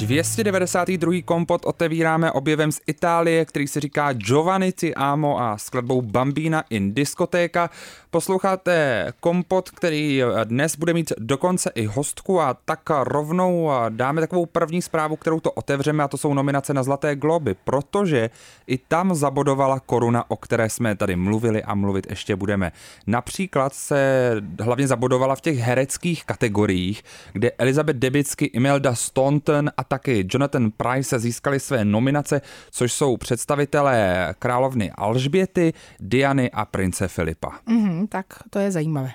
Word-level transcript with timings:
292. 0.00 1.22
kompot 1.24 1.66
otevíráme 1.66 2.32
objevem 2.32 2.72
z 2.72 2.80
Itálie, 2.86 3.44
který 3.44 3.66
se 3.66 3.80
říká 3.80 4.12
Giovanni 4.12 4.72
Ti 4.72 4.94
Amo 4.94 5.40
a 5.40 5.58
skladbou 5.58 6.02
Bambina 6.02 6.64
in 6.70 6.94
Discotéka. 6.94 7.70
Posloucháte 8.10 9.06
kompot, 9.20 9.70
který 9.70 10.22
dnes 10.44 10.76
bude 10.76 10.92
mít 10.92 11.12
dokonce 11.18 11.70
i 11.74 11.86
hostku 11.86 12.40
a 12.40 12.54
tak 12.64 12.80
rovnou 13.02 13.70
dáme 13.88 14.20
takovou 14.20 14.46
první 14.46 14.82
zprávu, 14.82 15.16
kterou 15.16 15.40
to 15.40 15.52
otevřeme 15.52 16.04
a 16.04 16.08
to 16.08 16.16
jsou 16.16 16.34
nominace 16.34 16.74
na 16.74 16.82
Zlaté 16.82 17.16
globy, 17.16 17.54
protože 17.64 18.30
i 18.66 18.78
tam 18.78 19.14
zabodovala 19.14 19.80
koruna, 19.80 20.30
o 20.30 20.36
které 20.36 20.70
jsme 20.70 20.96
tady 20.96 21.16
mluvili 21.16 21.62
a 21.62 21.74
mluvit 21.74 22.06
ještě 22.10 22.36
budeme. 22.36 22.72
Například 23.06 23.74
se 23.74 24.32
hlavně 24.60 24.86
zabodovala 24.86 25.34
v 25.34 25.40
těch 25.40 25.58
hereckých 25.58 26.24
kategoriích, 26.24 27.02
kde 27.32 27.50
Elizabeth 27.50 27.96
Debitsky, 27.96 28.44
Imelda 28.44 28.94
Staunton 28.94 29.70
a 29.76 29.84
taky 29.90 30.26
Jonathan 30.30 30.70
Price 30.76 31.18
získali 31.18 31.60
své 31.60 31.84
nominace, 31.84 32.40
což 32.70 32.92
jsou 32.92 33.16
představitelé 33.16 34.28
královny 34.38 34.90
Alžběty, 34.94 35.72
Diany 36.00 36.50
a 36.50 36.64
prince 36.64 37.08
Filipa. 37.08 37.50
Mm, 37.66 38.06
tak 38.06 38.26
to 38.50 38.58
je 38.58 38.70
zajímavé. 38.70 39.10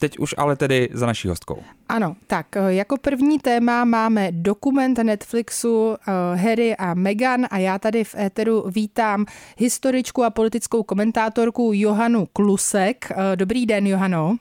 Teď 0.00 0.18
už 0.18 0.34
ale 0.38 0.56
tedy 0.56 0.88
za 0.92 1.06
naší 1.06 1.28
hostkou. 1.28 1.62
Ano, 1.88 2.16
tak 2.26 2.56
eh, 2.56 2.74
jako 2.74 2.96
první 2.96 3.38
téma 3.38 3.84
máme 3.84 4.28
dokument 4.32 4.98
Netflixu 4.98 5.88
uh, 5.88 5.94
Harry 6.34 6.76
a 6.76 6.94
Meghan 6.94 7.46
a 7.50 7.58
já 7.58 7.78
tady 7.78 8.04
v 8.04 8.14
éteru 8.14 8.64
vítám 8.70 9.24
historičku 9.58 10.24
a 10.24 10.30
politickou 10.30 10.82
komentátorku 10.82 11.70
Johanu 11.74 12.26
Klusek. 12.32 13.08
Uh, 13.10 13.36
dobrý 13.36 13.66
den, 13.66 13.86
Johano. 13.86 14.36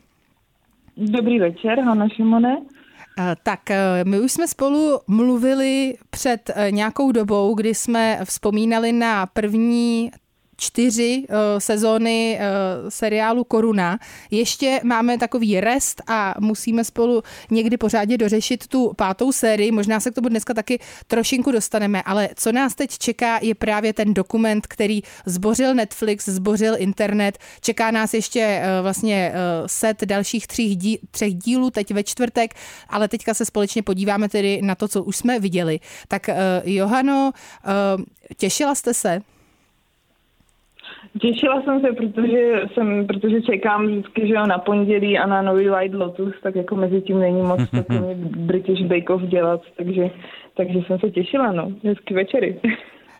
Dobrý 0.97 1.39
večer, 1.39 1.79
Hanna 1.79 2.09
Šimone. 2.09 2.57
Tak 3.43 3.59
my 4.03 4.19
už 4.19 4.31
jsme 4.31 4.47
spolu 4.47 4.99
mluvili 5.07 5.97
před 6.09 6.51
nějakou 6.69 7.11
dobou, 7.11 7.55
kdy 7.55 7.75
jsme 7.75 8.19
vzpomínali 8.23 8.91
na 8.91 9.25
první 9.25 10.11
čtyři 10.61 11.23
uh, 11.29 11.35
sezóny 11.57 12.39
uh, 12.39 12.89
seriálu 12.89 13.43
Koruna. 13.43 13.99
Ještě 14.31 14.79
máme 14.83 15.17
takový 15.17 15.59
rest 15.59 16.01
a 16.07 16.35
musíme 16.39 16.83
spolu 16.83 17.23
někdy 17.51 17.77
pořádně 17.77 18.17
dořešit 18.17 18.67
tu 18.67 18.93
pátou 18.95 19.31
sérii. 19.31 19.71
Možná 19.71 19.99
se 19.99 20.11
k 20.11 20.15
tomu 20.15 20.29
dneska 20.29 20.53
taky 20.53 20.79
trošinku 21.07 21.51
dostaneme, 21.51 22.01
ale 22.01 22.29
co 22.35 22.51
nás 22.51 22.75
teď 22.75 22.97
čeká 22.97 23.39
je 23.41 23.55
právě 23.55 23.93
ten 23.93 24.13
dokument, 24.13 24.67
který 24.67 25.01
zbořil 25.25 25.73
Netflix, 25.73 26.29
zbořil 26.29 26.75
internet. 26.77 27.37
Čeká 27.61 27.91
nás 27.91 28.13
ještě 28.13 28.61
uh, 28.61 28.83
vlastně 28.83 29.31
uh, 29.33 29.67
set 29.67 30.03
dalších 30.03 30.47
tří 30.47 30.75
dí, 30.75 30.99
třech 31.11 31.35
dílů 31.35 31.69
teď 31.69 31.91
ve 31.91 32.03
čtvrtek, 32.03 32.53
ale 32.89 33.07
teďka 33.07 33.33
se 33.33 33.45
společně 33.45 33.83
podíváme 33.83 34.29
tedy 34.29 34.61
na 34.61 34.75
to, 34.75 34.87
co 34.87 35.03
už 35.03 35.17
jsme 35.17 35.39
viděli. 35.39 35.79
Tak 36.07 36.29
uh, 36.29 36.35
Johano, 36.63 37.31
uh, 37.97 38.03
těšila 38.37 38.75
jste 38.75 38.93
se? 38.93 39.21
Těšila 41.21 41.61
jsem 41.61 41.81
se, 41.81 41.87
protože 41.93 42.61
jsem, 42.73 43.07
protože 43.07 43.41
čekám 43.41 43.87
vždycky, 43.87 44.27
že 44.27 44.33
jo, 44.33 44.45
na 44.45 44.57
pondělí 44.57 45.17
a 45.17 45.27
na 45.27 45.41
nový 45.41 45.69
White 45.69 45.93
Lotus, 45.93 46.33
tak 46.43 46.55
jako 46.55 46.75
mezi 46.75 47.01
tím 47.01 47.19
není 47.19 47.41
moc 47.41 47.59
takový 47.71 48.13
British 48.23 48.81
Bake 48.81 49.09
Off 49.09 49.23
dělat, 49.23 49.61
takže, 49.77 50.09
takže 50.57 50.79
jsem 50.87 50.99
se 50.99 51.11
těšila, 51.11 51.51
no. 51.51 51.71
Hezky 51.83 52.13
večery. 52.13 52.59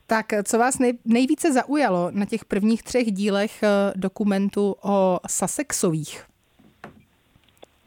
Tak 0.07 0.25
co 0.43 0.57
vás 0.57 0.79
nej, 0.79 0.93
nejvíce 1.05 1.53
zaujalo 1.53 2.11
na 2.11 2.25
těch 2.25 2.45
prvních 2.45 2.83
třech 2.83 3.11
dílech 3.11 3.63
eh, 3.63 3.67
dokumentu 3.95 4.75
o 4.83 5.17
Sussexových? 5.29 6.30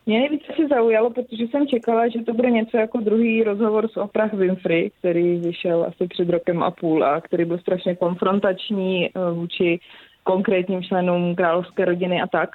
Mě 0.07 0.19
nejvíce 0.19 0.53
se 0.57 0.69
zaujalo, 0.69 1.11
protože 1.11 1.45
jsem 1.45 1.67
čekala, 1.67 2.09
že 2.09 2.23
to 2.23 2.35
bude 2.35 2.51
něco 2.51 2.77
jako 2.77 3.01
druhý 3.01 3.43
rozhovor 3.43 3.89
s 3.89 3.97
Oprah 3.97 4.33
Winfrey, 4.33 4.91
který 4.99 5.37
vyšel 5.37 5.85
asi 5.85 6.09
před 6.09 6.29
rokem 6.29 6.63
a 6.63 6.71
půl 6.71 7.05
a 7.05 7.21
který 7.21 7.45
byl 7.45 7.59
strašně 7.59 7.97
konfrontační 7.97 9.07
eh, 9.07 9.11
vůči 9.33 9.81
konkrétním 10.23 10.83
členům 10.83 11.35
královské 11.35 11.85
rodiny 11.85 12.23
a 12.23 12.27
tak. 12.27 12.51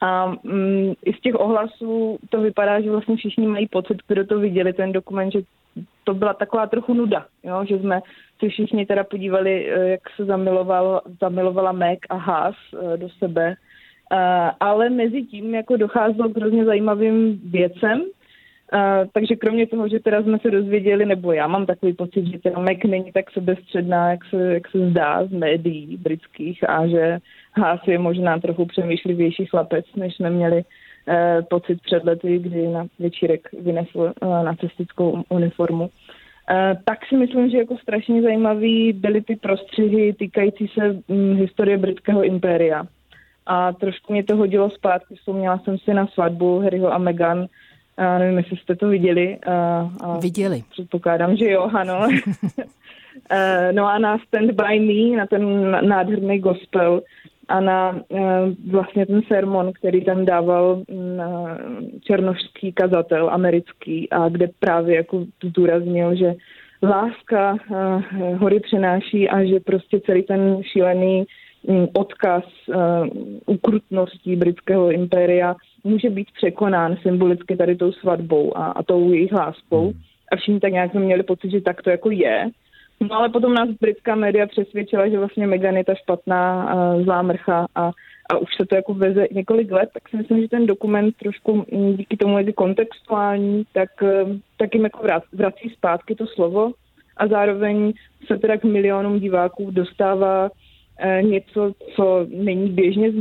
A 0.00 0.26
mm, 0.26 0.92
i 1.04 1.12
z 1.12 1.20
těch 1.20 1.34
ohlasů 1.34 2.18
to 2.30 2.40
vypadá, 2.40 2.80
že 2.80 2.90
vlastně 2.90 3.16
všichni 3.16 3.46
mají 3.46 3.68
pocit, 3.68 3.98
kdo 4.08 4.26
to 4.26 4.38
viděli, 4.38 4.72
ten 4.72 4.92
dokument, 4.92 5.30
že 5.30 5.40
to 6.04 6.14
byla 6.14 6.34
taková 6.34 6.66
trochu 6.66 6.94
nuda, 6.94 7.26
jo? 7.44 7.64
že 7.68 7.78
jsme 7.78 8.00
si 8.38 8.48
všichni 8.48 8.86
teda 8.86 9.04
podívali, 9.04 9.70
eh, 9.70 9.88
jak 9.88 10.00
se 10.16 10.24
zamiloval, 10.24 11.00
zamilovala 11.20 11.72
Meg 11.72 11.98
a 12.10 12.16
Haas 12.16 12.54
eh, 12.74 12.96
do 12.96 13.08
sebe 13.08 13.54
ale 14.60 14.90
mezi 14.90 15.22
tím 15.22 15.54
jako 15.54 15.76
docházelo 15.76 16.28
k 16.28 16.36
hrozně 16.36 16.64
zajímavým 16.64 17.40
věcem, 17.44 18.02
Uh, 18.72 19.10
takže 19.12 19.36
kromě 19.36 19.66
toho, 19.66 19.88
že 19.88 20.00
teda 20.00 20.22
jsme 20.22 20.38
se 20.38 20.50
dozvěděli, 20.50 21.06
nebo 21.06 21.32
já 21.32 21.46
mám 21.46 21.66
takový 21.66 21.92
pocit, 21.92 22.26
že 22.26 22.38
ten 22.38 22.52
Mac 22.56 22.78
není 22.86 23.12
tak 23.12 23.30
sebestředná, 23.30 24.10
jak 24.10 24.24
se, 24.24 24.54
jak 24.54 24.68
se 24.68 24.90
zdá 24.90 25.26
z 25.26 25.30
médií 25.30 25.96
britských 25.96 26.68
a 26.70 26.86
že 26.86 27.18
Haas 27.52 27.80
je 27.86 27.98
možná 27.98 28.38
trochu 28.38 28.66
přemýšlivější 28.66 29.46
chlapec, 29.46 29.84
než 29.96 30.14
jsme 30.14 30.30
měli 30.30 30.56
uh, 30.56 31.14
pocit 31.50 31.80
před 31.82 32.04
lety, 32.04 32.38
kdy 32.38 32.68
na 32.68 32.86
večírek 32.98 33.48
vynesl 33.60 33.98
uh, 33.98 34.44
nacistickou 34.44 35.22
uniformu. 35.28 35.84
Uh, 35.84 35.88
tak 36.84 36.98
si 37.08 37.16
myslím, 37.16 37.50
že 37.50 37.58
jako 37.58 37.78
strašně 37.78 38.22
zajímavý 38.22 38.92
byly 38.92 39.22
ty 39.22 39.36
prostřihy 39.36 40.12
týkající 40.12 40.68
se 40.68 40.96
um, 41.06 41.36
historie 41.36 41.78
britského 41.78 42.24
impéria 42.24 42.84
a 43.46 43.72
trošku 43.72 44.12
mě 44.12 44.24
to 44.24 44.36
hodilo 44.36 44.70
zpátky. 44.70 45.14
Vzpomněla 45.14 45.58
jsem 45.58 45.78
si 45.78 45.94
na 45.94 46.06
svatbu 46.06 46.60
Harryho 46.60 46.92
a 46.92 46.98
Meghan. 46.98 47.46
A 47.96 48.18
nevím, 48.18 48.38
jestli 48.38 48.56
jste 48.56 48.76
to 48.76 48.88
viděli. 48.88 49.38
A, 49.46 49.90
a 50.00 50.18
viděli. 50.18 50.62
Předpokládám, 50.70 51.36
že 51.36 51.50
jo, 51.50 51.70
ano. 51.74 52.08
no 53.72 53.86
a 53.86 53.98
na 53.98 54.18
Stand 54.18 54.50
By 54.50 54.80
Me, 54.80 55.16
na 55.16 55.26
ten 55.26 55.70
nádherný 55.88 56.38
gospel 56.38 57.02
a 57.48 57.60
na 57.60 58.00
vlastně 58.70 59.06
ten 59.06 59.22
sermon, 59.28 59.72
který 59.72 60.04
tam 60.04 60.24
dával 60.24 60.82
černošský 62.00 62.72
kazatel 62.72 63.30
americký 63.30 64.10
a 64.10 64.28
kde 64.28 64.48
právě 64.58 64.96
jako 64.96 65.24
zdůraznil, 65.44 66.16
že 66.16 66.34
láska 66.82 67.56
hory 68.38 68.60
přináší 68.60 69.28
a 69.28 69.44
že 69.44 69.60
prostě 69.60 70.00
celý 70.00 70.22
ten 70.22 70.62
šílený 70.62 71.18
Mm, 71.18 71.24
odkaz 71.92 72.44
uh, 72.66 72.74
ukrutností 73.46 74.36
britského 74.36 74.90
impéria 74.90 75.54
může 75.84 76.10
být 76.10 76.28
překonán 76.36 76.96
symbolicky 77.02 77.56
tady 77.56 77.76
tou 77.76 77.92
svatbou 77.92 78.56
a, 78.56 78.66
a 78.66 78.82
tou 78.82 79.12
jejich 79.12 79.32
láskou. 79.32 79.82
Hmm. 79.82 80.00
A 80.32 80.36
všichni 80.36 80.60
tak 80.60 80.72
nějak 80.72 80.90
jsme 80.90 81.00
měli 81.00 81.22
pocit, 81.22 81.50
že 81.50 81.60
tak 81.60 81.82
to 81.82 81.90
jako 81.90 82.10
je. 82.10 82.50
No 83.00 83.16
ale 83.16 83.28
potom 83.28 83.54
nás 83.54 83.68
britská 83.80 84.14
média 84.14 84.46
přesvědčila, 84.46 85.08
že 85.08 85.18
vlastně 85.18 85.46
Meghan 85.46 85.76
je 85.76 85.84
ta 85.84 85.94
špatná 85.94 86.74
uh, 86.74 87.04
zlá 87.04 87.22
mrcha 87.22 87.66
a, 87.74 87.90
a 88.30 88.38
už 88.38 88.48
se 88.56 88.66
to 88.66 88.76
jako 88.76 88.94
veze 88.94 89.26
několik 89.32 89.70
let, 89.70 89.88
tak 89.94 90.08
si 90.08 90.16
myslím, 90.16 90.40
že 90.40 90.48
ten 90.48 90.66
dokument 90.66 91.16
trošku 91.16 91.66
mm, 91.72 91.96
díky 91.96 92.16
tomu, 92.16 92.38
jak 92.38 92.46
je 92.46 92.52
kontextuální, 92.52 93.64
tak, 93.72 93.88
uh, 94.02 94.36
tak 94.56 94.74
jim 94.74 94.84
jako 94.84 95.06
vrací 95.32 95.70
zpátky 95.76 96.14
to 96.14 96.26
slovo 96.26 96.72
a 97.16 97.26
zároveň 97.26 97.92
se 98.26 98.38
teda 98.38 98.56
k 98.56 98.64
milionům 98.64 99.20
diváků 99.20 99.70
dostává 99.70 100.48
Eh, 100.48 100.63
něco, 101.20 101.72
co 101.96 102.26
není 102.28 102.68
běžně 102.68 103.12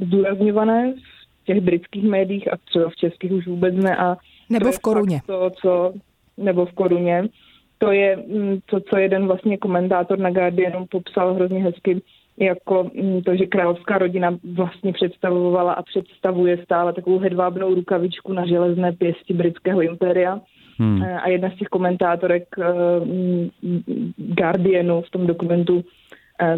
zdůrazňované 0.00 0.92
v 0.92 1.44
těch 1.44 1.60
britských 1.60 2.04
médiích 2.04 2.52
a 2.52 2.56
třeba 2.56 2.88
v 2.88 2.96
českých 2.96 3.32
už 3.32 3.46
vůbec 3.46 3.74
ne. 3.74 3.96
A 3.96 4.16
nebo 4.50 4.72
v 4.72 4.78
koruně. 4.78 5.20
To, 5.26 5.50
co, 5.50 5.92
nebo 6.36 6.66
v 6.66 6.72
koruně. 6.72 7.28
To 7.78 7.92
je 7.92 8.16
mm, 8.16 8.58
to, 8.66 8.80
co 8.80 8.96
jeden 8.96 9.26
vlastně 9.26 9.58
komentátor 9.58 10.18
na 10.18 10.30
Guardianu 10.30 10.86
popsal 10.86 11.34
hrozně 11.34 11.62
hezky, 11.62 12.02
jako 12.38 12.90
mm, 12.94 13.22
to, 13.22 13.36
že 13.36 13.46
královská 13.46 13.98
rodina 13.98 14.38
vlastně 14.54 14.92
představovala 14.92 15.72
a 15.72 15.82
představuje 15.82 16.64
stále 16.64 16.92
takovou 16.92 17.18
hedvábnou 17.18 17.74
rukavičku 17.74 18.32
na 18.32 18.46
železné 18.46 18.92
pěsti 18.92 19.34
britského 19.34 19.82
impéria. 19.82 20.40
Hmm. 20.78 21.02
Eh, 21.02 21.20
a 21.20 21.28
jedna 21.28 21.50
z 21.50 21.54
těch 21.58 21.68
komentátorek 21.68 22.44
eh, 22.58 22.64
mm, 23.04 23.50
Guardianu 24.16 25.02
v 25.02 25.10
tom 25.10 25.26
dokumentu 25.26 25.84
Eh, 25.84 25.84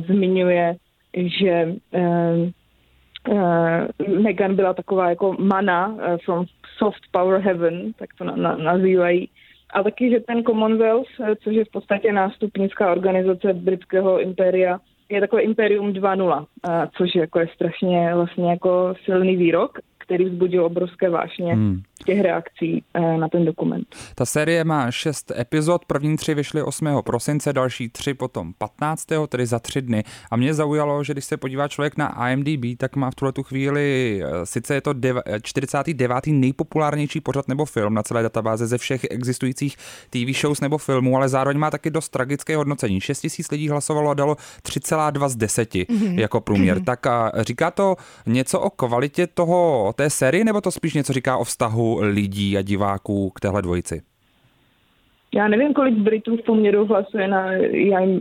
zmiňuje, 0.07 0.77
že 1.15 1.75
eh, 1.93 2.51
eh, 3.31 3.89
Meghan 4.19 4.57
byla 4.57 4.75
taková 4.75 5.09
jako 5.09 5.37
mana 5.39 5.97
from 6.25 6.45
soft 6.79 7.03
power 7.11 7.41
heaven, 7.41 7.93
tak 7.99 8.11
to 8.19 8.25
na, 8.25 8.37
na, 8.37 8.57
nazývají. 8.57 9.29
A 9.75 9.83
taky, 9.83 10.11
že 10.11 10.21
ten 10.21 10.43
Commonwealth, 10.43 11.09
což 11.43 11.55
je 11.55 11.65
v 11.65 11.71
podstatě 11.71 12.13
nástupnická 12.13 12.93
organizace 12.93 13.53
britského 13.53 14.21
impéria, 14.21 14.79
je 15.09 15.21
takové 15.21 15.43
imperium 15.43 15.93
2.0, 15.93 16.47
což 16.97 17.15
jako 17.15 17.41
je 17.41 17.49
strašně 17.55 18.15
vlastně 18.15 18.51
jako 18.51 18.95
silný 19.05 19.37
výrok, 19.37 19.79
který 19.99 20.25
vzbudil 20.25 20.65
obrovské 20.65 21.11
vášně. 21.11 21.55
Hmm. 21.55 21.83
Těch 22.05 22.21
reakcí 22.21 22.85
eh, 22.95 23.01
na 23.19 23.29
ten 23.29 23.45
dokument. 23.45 23.87
Ta 24.15 24.27
série 24.27 24.65
má 24.65 24.91
šest 24.91 25.33
epizod, 25.39 25.85
první 25.85 26.17
tři 26.17 26.35
vyšly 26.35 26.63
8. 26.63 26.89
prosince, 27.05 27.53
další 27.53 27.89
tři 27.89 28.15
potom 28.15 28.53
15. 28.59 29.07
tedy 29.29 29.47
za 29.47 29.59
tři 29.59 29.83
dny. 29.83 30.05
A 30.31 30.37
mě 30.37 30.55
zaujalo, 30.55 31.05
že 31.05 31.13
když 31.13 31.25
se 31.25 31.37
podívá 31.37 31.69
člověk 31.69 31.97
na 31.97 32.29
IMDb, 32.29 32.79
tak 32.79 32.97
má 32.97 33.11
v 33.11 33.15
tuhle 33.15 33.33
tu 33.33 33.43
chvíli, 33.43 34.21
eh, 34.25 34.47
sice 34.47 34.75
je 34.75 34.81
to 34.81 34.95
49. 35.43 36.33
nejpopulárnější 36.33 37.21
pořad 37.21 37.49
nebo 37.49 37.65
film 37.65 37.95
na 37.95 38.03
celé 38.03 38.23
databáze 38.23 38.67
ze 38.67 38.79
všech 38.79 39.07
existujících 39.11 39.77
TV 40.11 40.41
shows 40.41 40.61
nebo 40.61 40.79
filmů, 40.79 41.17
ale 41.17 41.29
zároveň 41.29 41.59
má 41.59 41.71
taky 41.71 41.91
dost 41.91 42.09
tragické 42.09 42.57
hodnocení. 42.57 43.01
6 43.01 43.21
tisíc 43.21 43.51
lidí 43.51 43.69
hlasovalo 43.69 44.11
a 44.11 44.15
dalo 44.15 44.37
3,2 44.63 45.29
z 45.29 45.37
10 45.37 45.75
mm-hmm. 45.75 46.19
jako 46.19 46.41
průměr. 46.41 46.79
Mm-hmm. 46.79 46.85
Tak 46.85 47.07
a 47.07 47.33
říká 47.41 47.71
to 47.71 47.97
něco 48.27 48.61
o 48.61 48.71
kvalitě 48.71 49.27
toho 49.27 49.93
té 49.97 50.11
série, 50.11 50.45
nebo 50.45 50.61
to 50.61 50.71
spíš 50.71 50.95
něco 50.95 51.13
říká 51.13 51.37
o 51.37 51.45
vztahu 51.45 51.92
lidí 52.01 52.59
a 52.59 52.63
diváků 52.63 53.31
k 53.31 53.41
téhle 53.41 53.63
dvojici? 53.63 54.03
Já 55.35 55.49
nevím, 55.49 55.75
kolik 55.75 55.95
Britů 55.95 56.37
v 56.37 56.43
poměru 56.43 56.87
hlasuje 56.87 57.29
na 57.29 57.53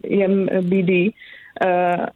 IMBD, 0.03 0.89
Eh, 0.89 1.11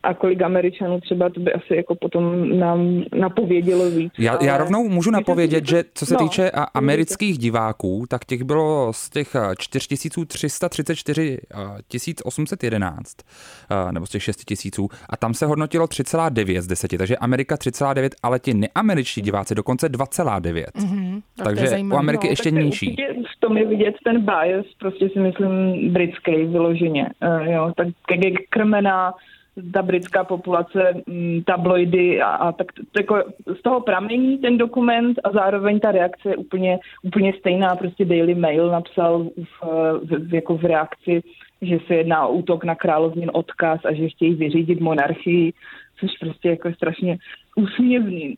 a 0.04 0.14
kolik 0.14 0.42
Američanů 0.42 1.00
třeba 1.02 1.30
to 1.30 1.40
by 1.40 1.54
asi 1.54 1.76
jako 1.76 1.96
potom 1.96 2.50
nám 2.60 3.04
napovědělo 3.20 3.90
víc. 3.90 4.14
Já, 4.18 4.44
já 4.44 4.58
rovnou 4.58 4.90
můžu 4.90 5.12
napovědět, 5.12 5.68
že 5.68 5.84
co 5.94 6.06
se 6.06 6.14
no, 6.14 6.20
týče 6.20 6.52
amerických 6.74 7.38
diváků, 7.38 8.06
tak 8.10 8.26
těch 8.26 8.44
bylo 8.44 8.94
z 8.94 9.10
těch 9.10 9.36
4334 9.58 11.38
1811, 11.88 13.18
eh, 13.88 13.92
nebo 13.92 14.06
z 14.06 14.10
těch 14.10 14.24
6 14.24 14.46
tisíců, 14.46 14.90
a 15.10 15.18
tam 15.18 15.34
se 15.34 15.46
hodnotilo 15.46 15.88
3,9 15.88 16.62
z 16.62 16.68
10, 16.68 16.98
takže 16.98 17.18
Amerika 17.18 17.56
3,9, 17.56 18.10
ale 18.24 18.40
ti 18.40 18.54
neameričtí 18.54 19.22
diváci 19.22 19.56
dokonce 19.56 19.90
2,9. 19.90 20.66
Mm-hmm, 20.76 21.22
takže 21.44 21.78
u 21.92 21.96
Ameriky 21.96 22.28
no, 22.28 22.32
ještě 22.32 22.52
nižší. 22.52 22.96
V 22.96 23.25
tom 23.46 23.58
je 23.58 23.66
vidět 23.66 23.96
ten 24.04 24.22
bias, 24.22 24.66
prostě 24.80 25.10
si 25.10 25.20
myslím 25.20 25.54
britský 25.94 26.32
vyloženě. 26.32 27.10
Uh, 27.28 27.48
jo, 27.48 27.72
tak 27.76 27.88
jak 28.12 28.26
je 28.26 28.32
krmená 28.50 29.14
ta 29.74 29.82
britská 29.82 30.24
populace, 30.24 30.94
mm, 31.08 31.44
tabloidy 31.44 32.22
a, 32.22 32.28
a 32.28 32.52
tak 32.52 32.68
jako 32.98 33.24
z 33.60 33.62
toho 33.62 33.82
pramení 33.82 34.38
ten 34.38 34.58
dokument 34.58 35.20
a 35.24 35.32
zároveň 35.32 35.80
ta 35.80 35.92
reakce 35.92 36.30
je 36.30 36.36
úplně, 36.36 36.80
úplně 37.04 37.34
stejná. 37.40 37.76
Prostě 37.76 38.06
Daily 38.06 38.36
Mail 38.36 38.70
napsal 38.72 39.24
v, 39.24 39.64
v, 40.04 40.34
jako 40.34 40.58
v 40.58 40.64
reakci, 40.66 41.22
že 41.62 41.78
se 41.88 41.96
jedná 41.96 42.28
o 42.28 42.34
útok 42.34 42.64
na 42.64 42.76
královnin 42.76 43.32
odkaz 43.34 43.80
a 43.86 43.94
že 43.94 44.10
chtějí 44.10 44.36
vyřídit 44.36 44.80
monarchii, 44.80 45.54
což 46.00 46.12
prostě 46.20 46.50
jako 46.50 46.68
je 46.68 46.76
strašně 46.76 47.18
úsměvný, 47.56 48.38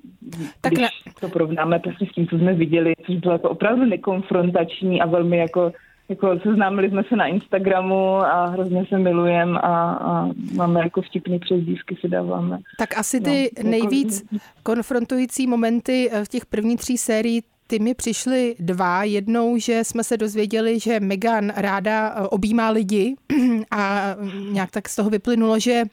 tak 0.61 0.73
když 0.73 0.81
ne... 0.81 1.11
to 1.21 1.29
porovnáme 1.29 1.79
prostě 1.79 2.05
s 2.05 2.11
tím, 2.11 2.27
co 2.27 2.37
jsme 2.37 2.53
viděli, 2.53 2.93
což 3.05 3.15
bylo 3.15 3.33
jako 3.33 3.49
opravdu 3.49 3.85
nekonfrontační 3.85 5.01
a 5.01 5.05
velmi 5.05 5.37
jako 5.37 5.71
jako 6.09 6.39
seznámili 6.43 6.89
jsme 6.89 7.03
se 7.03 7.15
na 7.15 7.25
Instagramu 7.25 8.15
a 8.15 8.45
hrozně 8.45 8.85
se 8.89 8.97
milujeme 8.97 9.59
a, 9.59 9.91
a 9.91 10.29
máme 10.53 10.79
jako 10.79 11.01
vtipný 11.01 11.39
přezdívky 11.39 11.97
si 12.01 12.07
dáváme. 12.07 12.57
Tak 12.77 12.97
asi 12.97 13.21
ty 13.21 13.51
no, 13.63 13.69
nejvíc 13.69 14.23
jako... 14.31 14.45
konfrontující 14.63 15.47
momenty 15.47 16.09
eh, 16.11 16.25
v 16.25 16.27
těch 16.27 16.45
první 16.45 16.77
tří 16.77 16.97
sérií 16.97 17.43
ty 17.67 17.79
mi 17.79 17.93
přišly 17.93 18.55
dva. 18.59 19.03
Jednou, 19.03 19.57
že 19.57 19.83
jsme 19.83 20.03
se 20.03 20.17
dozvěděli, 20.17 20.79
že 20.79 20.99
Megan 20.99 21.51
ráda 21.55 22.09
eh, 22.09 22.27
objímá 22.27 22.69
lidi 22.69 23.15
a 23.71 24.15
nějak 24.51 24.71
tak 24.71 24.89
z 24.89 24.95
toho 24.95 25.09
vyplynulo, 25.09 25.59
že 25.59 25.83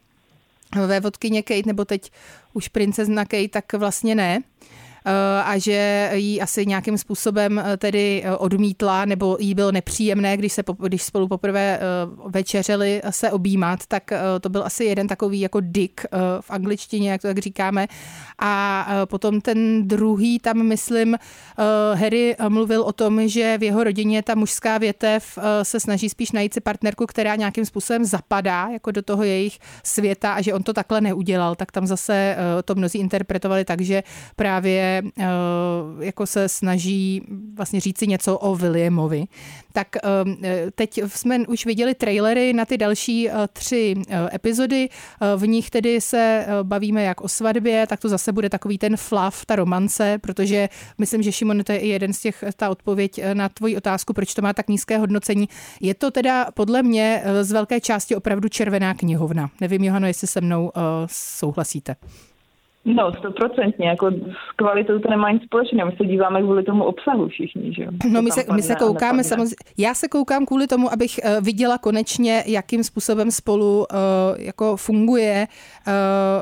ve 0.75 1.01
vodkyně 1.01 1.43
Kate, 1.43 1.63
nebo 1.67 1.85
teď 1.85 2.13
už 2.53 2.69
princezna 2.69 3.25
Kate, 3.25 3.49
tak 3.49 3.73
vlastně 3.73 4.15
ne. 4.15 4.43
Eh, 5.07 5.43
a 5.45 5.59
že 5.59 6.11
jí 6.15 6.41
asi 6.41 6.67
nějakým 6.67 6.99
způsobem 6.99 7.59
eh, 7.65 7.77
tedy 7.77 8.23
eh, 8.25 8.37
odmítla 8.37 9.05
nebo 9.05 9.37
jí 9.41 9.55
bylo 9.55 9.73
nepříjemné, 9.73 10.37
když, 10.37 10.53
se, 10.53 10.63
když 10.79 11.03
spolu 11.03 11.29
poprvé 11.29 11.81
večeřeli 12.27 13.03
se 13.11 13.31
objímat, 13.31 13.81
tak 13.89 14.11
to 14.41 14.49
byl 14.49 14.65
asi 14.65 14.85
jeden 14.85 15.07
takový 15.07 15.41
jako 15.41 15.61
dick 15.61 16.01
v 16.41 16.51
angličtině, 16.51 17.11
jak 17.11 17.23
to 17.23 17.29
tak 17.29 17.39
říkáme. 17.39 17.87
A 18.39 18.87
potom 19.05 19.41
ten 19.41 19.89
druhý, 19.89 20.39
tam 20.39 20.63
myslím, 20.63 21.17
Harry 21.95 22.37
mluvil 22.49 22.83
o 22.83 22.93
tom, 22.93 23.29
že 23.29 23.59
v 23.59 23.63
jeho 23.63 23.85
rodině 23.85 24.23
ta 24.23 24.35
mužská 24.35 24.79
větev 24.79 25.39
se 25.63 25.81
snaží 25.81 26.09
spíš 26.09 26.33
najít 26.33 26.55
si 26.55 26.61
partnerku, 26.61 27.07
která 27.07 27.37
nějakým 27.37 27.65
způsobem 27.65 28.05
zapadá 28.05 28.69
jako 28.73 28.91
do 28.91 29.03
toho 29.03 29.23
jejich 29.23 29.59
světa 29.83 30.33
a 30.33 30.41
že 30.41 30.55
on 30.55 30.63
to 30.63 30.73
takhle 30.73 31.01
neudělal, 31.01 31.55
tak 31.55 31.73
tam 31.73 31.87
zase 31.87 32.37
to 32.65 32.75
mnozí 32.75 32.99
interpretovali 32.99 33.65
tak, 33.65 33.81
že 33.81 34.03
právě 34.37 34.94
Eh, 35.19 35.25
jako 36.05 36.27
se 36.27 36.49
snaží 36.49 37.23
vlastně 37.55 37.81
říci 37.81 38.07
něco 38.07 38.39
o 38.39 38.57
Williamovi. 38.57 39.25
Tak 39.73 39.89
eh, 39.97 40.71
teď 40.75 41.01
jsme 41.07 41.39
už 41.39 41.67
viděli 41.67 41.95
trailery 41.95 42.53
na 42.53 42.65
ty 42.65 42.79
další 42.79 43.31
eh, 43.31 43.33
tři 43.53 43.95
epizody. 44.35 44.89
V 45.37 45.47
nich 45.47 45.71
tedy 45.71 46.01
se 46.01 46.47
bavíme 46.63 47.03
jak 47.03 47.21
o 47.21 47.29
svatbě, 47.29 47.87
tak 47.87 48.01
to 48.01 48.09
zase 48.09 48.33
bude 48.33 48.51
takový 48.51 48.79
ten 48.79 48.97
fluff, 48.97 49.47
ta 49.47 49.57
romance, 49.57 50.19
protože 50.19 50.69
myslím, 50.99 51.23
že 51.23 51.33
Šimon, 51.33 51.65
to 51.65 51.73
je 51.73 51.79
i 51.79 51.89
jeden 51.89 52.13
z 52.13 52.21
těch, 52.21 52.45
ta 52.57 52.71
odpověď 52.71 53.21
na 53.35 53.49
tvoji 53.49 53.77
otázku, 53.77 54.13
proč 54.13 54.35
to 54.35 54.43
má 54.43 54.53
tak 54.53 54.69
nízké 54.69 54.99
hodnocení. 54.99 55.49
Je 55.81 55.95
to 55.95 56.11
teda 56.11 56.47
podle 56.55 56.83
mě 56.83 57.23
z 57.43 57.53
velké 57.53 57.81
části 57.81 58.17
opravdu 58.17 58.49
červená 58.49 58.95
knihovna. 58.95 59.51
Nevím, 59.61 59.85
Johano, 59.85 60.07
jestli 60.07 60.27
se 60.27 60.41
mnou 60.41 60.73
souhlasíte. 61.07 61.97
No, 62.85 63.13
stoprocentně, 63.13 63.89
jako 63.89 64.11
s 64.11 64.57
kvalitou 64.57 64.99
to 64.99 65.11
nemá 65.11 65.31
nic 65.31 65.43
společného, 65.43 65.91
my 65.91 65.97
se 65.97 66.05
díváme 66.05 66.43
kvůli 66.43 66.63
tomu 66.63 66.85
obsahu 66.85 67.29
všichni, 67.29 67.75
že 67.75 67.83
jo. 67.83 67.91
No 68.11 68.23
my 68.23 68.31
se, 68.31 68.45
my 68.55 68.63
se 68.63 68.75
koukáme 68.75 69.25
samozřejmě, 69.25 69.57
já 69.79 69.95
se 69.95 70.09
koukám 70.09 70.47
kvůli 70.47 70.67
tomu, 70.67 70.93
abych 70.93 71.21
uh, 71.25 71.45
viděla 71.45 71.79
konečně, 71.79 72.43
jakým 72.47 72.85
způsobem 72.85 73.31
spolu 73.31 73.79
uh, 73.79 73.87
jako 74.39 74.77
funguje 74.77 75.47
uh, 75.87 75.93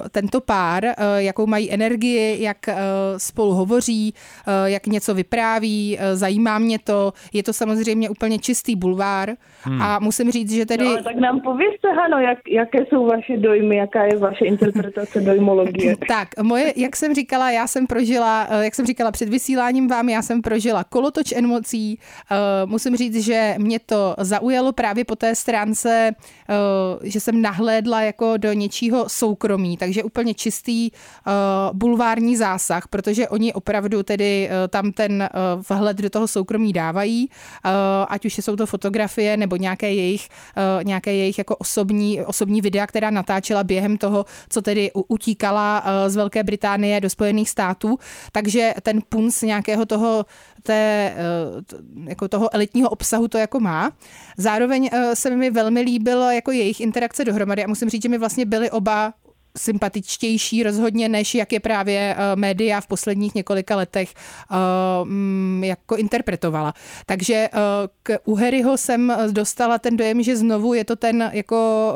tento 0.09 0.41
pár, 0.41 0.85
uh, 0.85 0.91
jakou 1.17 1.47
mají 1.47 1.73
energii, 1.73 2.43
jak 2.43 2.56
uh, 2.69 2.75
spolu 3.17 3.55
hovoří, 3.55 4.15
uh, 4.15 4.53
jak 4.65 4.87
něco 4.87 5.15
vypráví, 5.15 5.99
uh, 5.99 6.05
zajímá 6.15 6.59
mě 6.59 6.79
to, 6.79 7.12
je 7.33 7.43
to 7.43 7.53
samozřejmě 7.53 8.11
úplně 8.11 8.38
čistý 8.38 8.77
bulvár 8.77 9.31
hmm. 9.62 9.83
a 9.83 9.99
musím 9.99 10.31
říct, 10.31 10.53
že 10.53 10.67
tedy... 10.67 10.85
No, 10.85 11.03
tak 11.03 11.17
nám 11.17 11.41
povězte, 11.41 11.93
Hano, 11.93 12.19
jak, 12.19 12.38
jaké 12.49 12.79
jsou 12.87 13.06
vaše 13.06 13.37
dojmy, 13.37 13.77
jaká 13.77 14.05
je 14.05 14.17
vaše 14.19 14.45
interpretace 14.45 15.21
dojmologie. 15.31 15.97
tak, 16.09 16.29
moje, 16.43 16.73
jak 16.81 16.96
jsem 16.96 17.14
říkala, 17.14 17.50
já 17.50 17.67
jsem 17.67 17.87
prožila, 17.87 18.46
eh, 18.50 18.64
jak 18.64 18.75
jsem 18.75 18.87
říkala 18.87 19.11
před 19.11 19.29
vysíláním 19.29 19.88
vám, 19.88 20.08
já 20.08 20.23
jsem 20.23 20.43
prožila 20.43 20.84
kolotoč 20.84 21.32
emocí. 21.32 21.99
Eh, 22.31 22.37
musím 22.67 22.96
říct, 22.96 23.17
že 23.17 23.55
mě 23.58 23.79
to 23.79 24.14
zaujalo 24.19 24.73
právě 24.73 25.05
po 25.05 25.17
té 25.17 25.34
stránce, 25.34 26.11
eh, 26.49 26.55
že 27.02 27.20
jsem 27.20 27.43
nahlédla 27.43 28.00
jako 28.00 28.37
do 28.37 28.52
něčího 28.52 29.08
soukromí, 29.08 29.76
takže 29.76 30.02
úplně 30.02 30.35
čistý 30.35 30.90
bulvární 31.73 32.37
zásah, 32.37 32.88
protože 32.88 33.28
oni 33.28 33.52
opravdu 33.52 34.02
tedy 34.02 34.50
tam 34.68 34.92
ten 34.92 35.28
vhled 35.68 35.97
do 35.97 36.11
toho 36.11 36.28
soukromí 36.28 36.73
dávají, 36.73 37.28
ať 38.09 38.25
už 38.25 38.35
jsou 38.38 38.57
to 38.57 38.66
fotografie 38.66 39.37
nebo 39.37 39.57
nějaké 39.57 39.92
jejich, 39.92 40.28
nějaké 40.83 41.14
jejich 41.14 41.38
jako 41.38 41.57
osobní, 41.57 42.23
osobní 42.23 42.61
videa, 42.61 42.87
která 42.87 43.11
natáčela 43.11 43.64
během 43.64 43.97
toho, 43.97 44.25
co 44.49 44.62
tedy 44.62 44.90
utíkala 45.09 45.85
z 46.09 46.16
Velké 46.23 46.43
Británie 46.45 47.00
do 47.00 47.11
Spojených 47.11 47.50
států, 47.50 47.99
takže 48.33 48.75
ten 48.83 49.00
punc 49.09 49.43
nějakého 49.43 49.87
toho, 49.87 50.26
té, 50.62 51.12
eh, 51.14 52.11
jako 52.11 52.29
toho 52.29 52.55
elitního 52.55 52.88
obsahu 52.88 53.29
to 53.29 53.38
jako 53.38 53.61
má. 53.61 53.93
Zároveň 54.37 54.91
eh, 54.93 55.17
se 55.17 55.31
mi 55.31 55.50
velmi 55.50 55.81
líbilo 55.81 56.31
jako 56.31 56.52
jejich 56.52 56.81
interakce 56.81 57.25
dohromady 57.25 57.64
a 57.64 57.69
musím 57.69 57.88
říct, 57.88 58.02
že 58.02 58.09
mi 58.09 58.19
vlastně 58.19 58.47
byly 58.47 58.71
oba 58.71 59.14
sympatičtější 59.59 60.62
rozhodně, 60.62 61.09
než 61.09 61.35
jak 61.35 61.52
je 61.52 61.61
právě 61.61 62.16
uh, 62.16 62.40
média 62.40 62.80
v 62.80 62.87
posledních 62.87 63.35
několika 63.35 63.76
letech 63.76 64.14
uh, 64.50 65.64
jako 65.64 65.97
interpretovala. 65.97 66.75
Takže 67.06 67.49
uh, 67.52 67.59
k 68.02 68.18
u 68.25 68.35
Harryho 68.35 68.76
jsem 68.76 69.12
dostala 69.30 69.78
ten 69.78 69.97
dojem, 69.97 70.23
že 70.23 70.37
znovu 70.37 70.75
je 70.75 70.85
to 70.85 70.97
ten 70.97 71.30
jako 71.32 71.92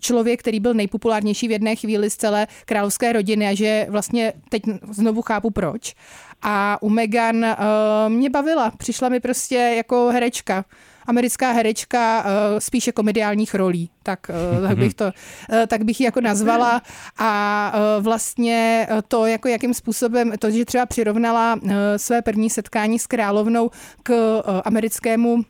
člověk, 0.00 0.40
který 0.40 0.60
byl 0.60 0.74
nejpopulárnější 0.74 1.48
v 1.48 1.50
jedné 1.50 1.76
chvíli 1.76 2.10
z 2.10 2.16
celé 2.16 2.46
královské 2.64 3.12
rodiny 3.12 3.48
a 3.48 3.54
že 3.54 3.86
vlastně 3.88 4.32
teď 4.48 4.62
znovu 4.90 5.22
chápu 5.22 5.50
proč. 5.50 5.94
A 6.42 6.78
u 6.82 6.88
Meghan 6.88 7.56
mě 8.08 8.30
bavila, 8.30 8.70
přišla 8.70 9.08
mi 9.08 9.20
prostě 9.20 9.56
jako 9.56 10.08
herečka 10.12 10.64
americká 11.06 11.52
herečka 11.52 12.24
uh, 12.24 12.58
spíše 12.58 12.92
komediálních 12.92 13.54
rolí, 13.54 13.90
tak, 14.02 14.30
uh, 14.60 14.68
tak, 14.68 14.78
bych 14.78 14.94
to, 14.94 15.04
uh, 15.04 15.66
tak 15.66 15.84
bych 15.84 16.00
ji 16.00 16.04
jako 16.04 16.20
nazvala. 16.20 16.82
A 17.18 17.72
vlastně 18.00 18.88
to, 19.08 19.26
jako 19.26 19.48
jakým 19.48 19.74
způsobem, 19.74 20.32
to, 20.38 20.50
že 20.50 20.64
třeba 20.64 20.86
přirovnala 20.86 21.60
své 21.96 22.22
první 22.22 22.50
setkání 22.50 22.98
s 22.98 23.06
královnou 23.06 23.70
k 24.02 24.42
americkému 24.64 25.44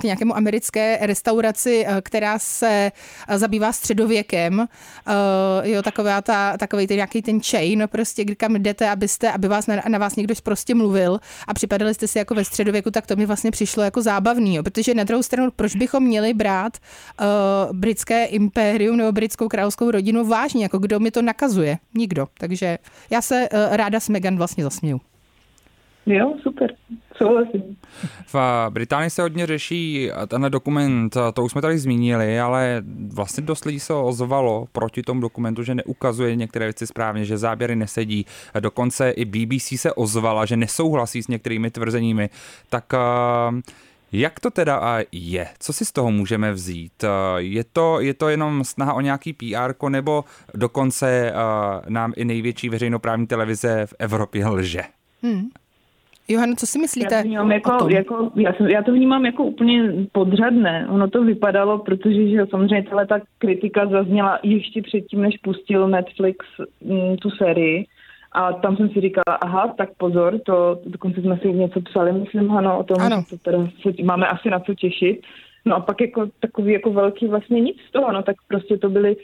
k 0.00 0.02
nějakému 0.02 0.36
americké 0.36 0.98
restauraci, 1.00 1.86
která 2.02 2.38
se 2.38 2.92
zabývá 3.34 3.72
středověkem. 3.72 4.68
Jo, 5.62 5.82
taková 5.82 6.22
ta, 6.22 6.56
takový 6.56 6.86
ten 6.86 6.96
nějaký 6.96 7.22
ten 7.22 7.40
chain, 7.40 7.88
prostě 7.92 8.24
kam 8.24 8.56
jdete, 8.56 8.90
abyste, 8.90 9.32
aby 9.32 9.48
vás 9.48 9.66
na, 9.66 9.82
na 9.88 9.98
vás 9.98 10.16
někdo 10.16 10.34
prostě 10.42 10.74
mluvil 10.74 11.20
a 11.46 11.54
připadali 11.54 11.94
jste 11.94 12.08
si 12.08 12.18
jako 12.18 12.34
ve 12.34 12.44
středověku, 12.44 12.90
tak 12.90 13.06
to 13.06 13.16
mi 13.16 13.26
vlastně 13.26 13.50
přišlo 13.50 13.82
jako 13.82 14.02
zábavný, 14.02 14.54
jo, 14.54 14.62
protože 14.62 14.94
na 14.94 15.04
druhou 15.04 15.22
stranu, 15.22 15.50
proč 15.56 15.76
bychom 15.76 16.02
měli 16.02 16.34
brát 16.34 16.76
uh, 17.20 17.76
britské 17.76 18.24
impérium 18.24 18.96
nebo 18.96 19.12
britskou 19.12 19.48
královskou 19.48 19.90
rodinu 19.90 20.24
vážně, 20.24 20.62
jako 20.62 20.78
kdo 20.78 21.00
mi 21.00 21.10
to 21.10 21.22
nakazuje? 21.22 21.78
Nikdo. 21.94 22.26
Takže 22.38 22.78
já 23.10 23.22
se 23.22 23.48
uh, 23.52 23.76
ráda 23.76 24.00
s 24.00 24.08
Megan 24.08 24.36
vlastně 24.36 24.64
zasměju. 24.64 25.00
Jo, 26.06 26.34
super, 26.42 26.74
souhlasím. 27.18 27.76
V 28.32 28.66
Británii 28.70 29.10
se 29.10 29.22
hodně 29.22 29.46
řeší 29.46 30.10
tenhle 30.28 30.50
dokument, 30.50 31.16
to 31.34 31.44
už 31.44 31.52
jsme 31.52 31.62
tady 31.62 31.78
zmínili, 31.78 32.40
ale 32.40 32.82
vlastně 33.12 33.42
dost 33.42 33.64
lidí 33.64 33.80
se 33.80 33.94
ozvalo 33.94 34.66
proti 34.72 35.02
tomu 35.02 35.20
dokumentu, 35.20 35.62
že 35.62 35.74
neukazuje 35.74 36.36
některé 36.36 36.66
věci 36.66 36.86
správně, 36.86 37.24
že 37.24 37.38
záběry 37.38 37.76
nesedí. 37.76 38.26
Dokonce 38.60 39.10
i 39.10 39.24
BBC 39.24 39.72
se 39.76 39.92
ozvala, 39.92 40.46
že 40.46 40.56
nesouhlasí 40.56 41.22
s 41.22 41.28
některými 41.28 41.70
tvrzeními. 41.70 42.30
Tak 42.68 42.92
jak 44.12 44.40
to 44.40 44.50
teda 44.50 44.98
je? 45.12 45.48
Co 45.58 45.72
si 45.72 45.84
z 45.84 45.92
toho 45.92 46.10
můžeme 46.10 46.52
vzít? 46.52 47.04
Je 47.36 47.64
to, 47.64 48.00
je 48.00 48.14
to 48.14 48.28
jenom 48.28 48.64
snaha 48.64 48.92
o 48.92 49.00
nějaký 49.00 49.32
PR, 49.32 49.88
nebo 49.88 50.24
dokonce 50.54 51.32
nám 51.88 52.12
i 52.16 52.24
největší 52.24 52.68
veřejnoprávní 52.68 53.26
televize 53.26 53.86
v 53.86 53.94
Evropě 53.98 54.46
lže? 54.46 54.82
Hmm. 55.22 55.48
Johano, 56.28 56.54
co 56.56 56.66
si 56.66 56.78
myslíte 56.78 57.22
já 57.26 57.42
to, 57.42 57.50
jako, 57.50 57.74
o 57.74 57.78
tom? 57.78 57.90
Jako, 57.90 58.30
já, 58.36 58.52
jsem, 58.52 58.66
já 58.66 58.82
to 58.82 58.92
vnímám 58.92 59.26
jako 59.26 59.44
úplně 59.44 59.92
podřadné. 60.12 60.86
Ono 60.90 61.10
to 61.10 61.24
vypadalo, 61.24 61.78
protože 61.78 62.28
že 62.28 62.46
samozřejmě 62.50 62.82
tahle 62.82 63.06
ta 63.06 63.20
kritika 63.38 63.86
zazněla 63.86 64.38
ještě 64.42 64.82
předtím, 64.82 65.22
než 65.22 65.38
pustil 65.42 65.88
Netflix 65.88 66.46
m, 66.58 66.96
mm, 66.96 67.16
tu 67.16 67.30
sérii. 67.30 67.86
A 68.32 68.52
tam 68.52 68.76
jsem 68.76 68.88
si 68.88 69.00
říkala, 69.00 69.36
aha, 69.40 69.74
tak 69.78 69.88
pozor, 69.96 70.38
to 70.38 70.80
dokonce 70.86 71.20
jsme 71.20 71.38
si 71.38 71.52
něco 71.52 71.80
psali, 71.80 72.12
myslím, 72.12 72.50
ano, 72.50 72.78
o 72.78 72.84
tom, 72.84 73.00
ano. 73.00 73.24
že 73.30 73.36
to 73.36 73.42
teda 73.42 73.58
se, 73.82 74.02
máme 74.04 74.26
asi 74.26 74.50
na 74.50 74.60
co 74.60 74.74
těšit. 74.74 75.20
No 75.64 75.76
a 75.76 75.80
pak 75.80 76.00
jako 76.00 76.26
takový 76.40 76.72
jako 76.72 76.92
velký 76.92 77.26
vlastně 77.26 77.60
nic 77.60 77.76
z 77.88 77.92
toho, 77.92 78.12
no 78.12 78.22
tak 78.22 78.36
prostě 78.48 78.76
to 78.76 78.90
byly 78.90 79.16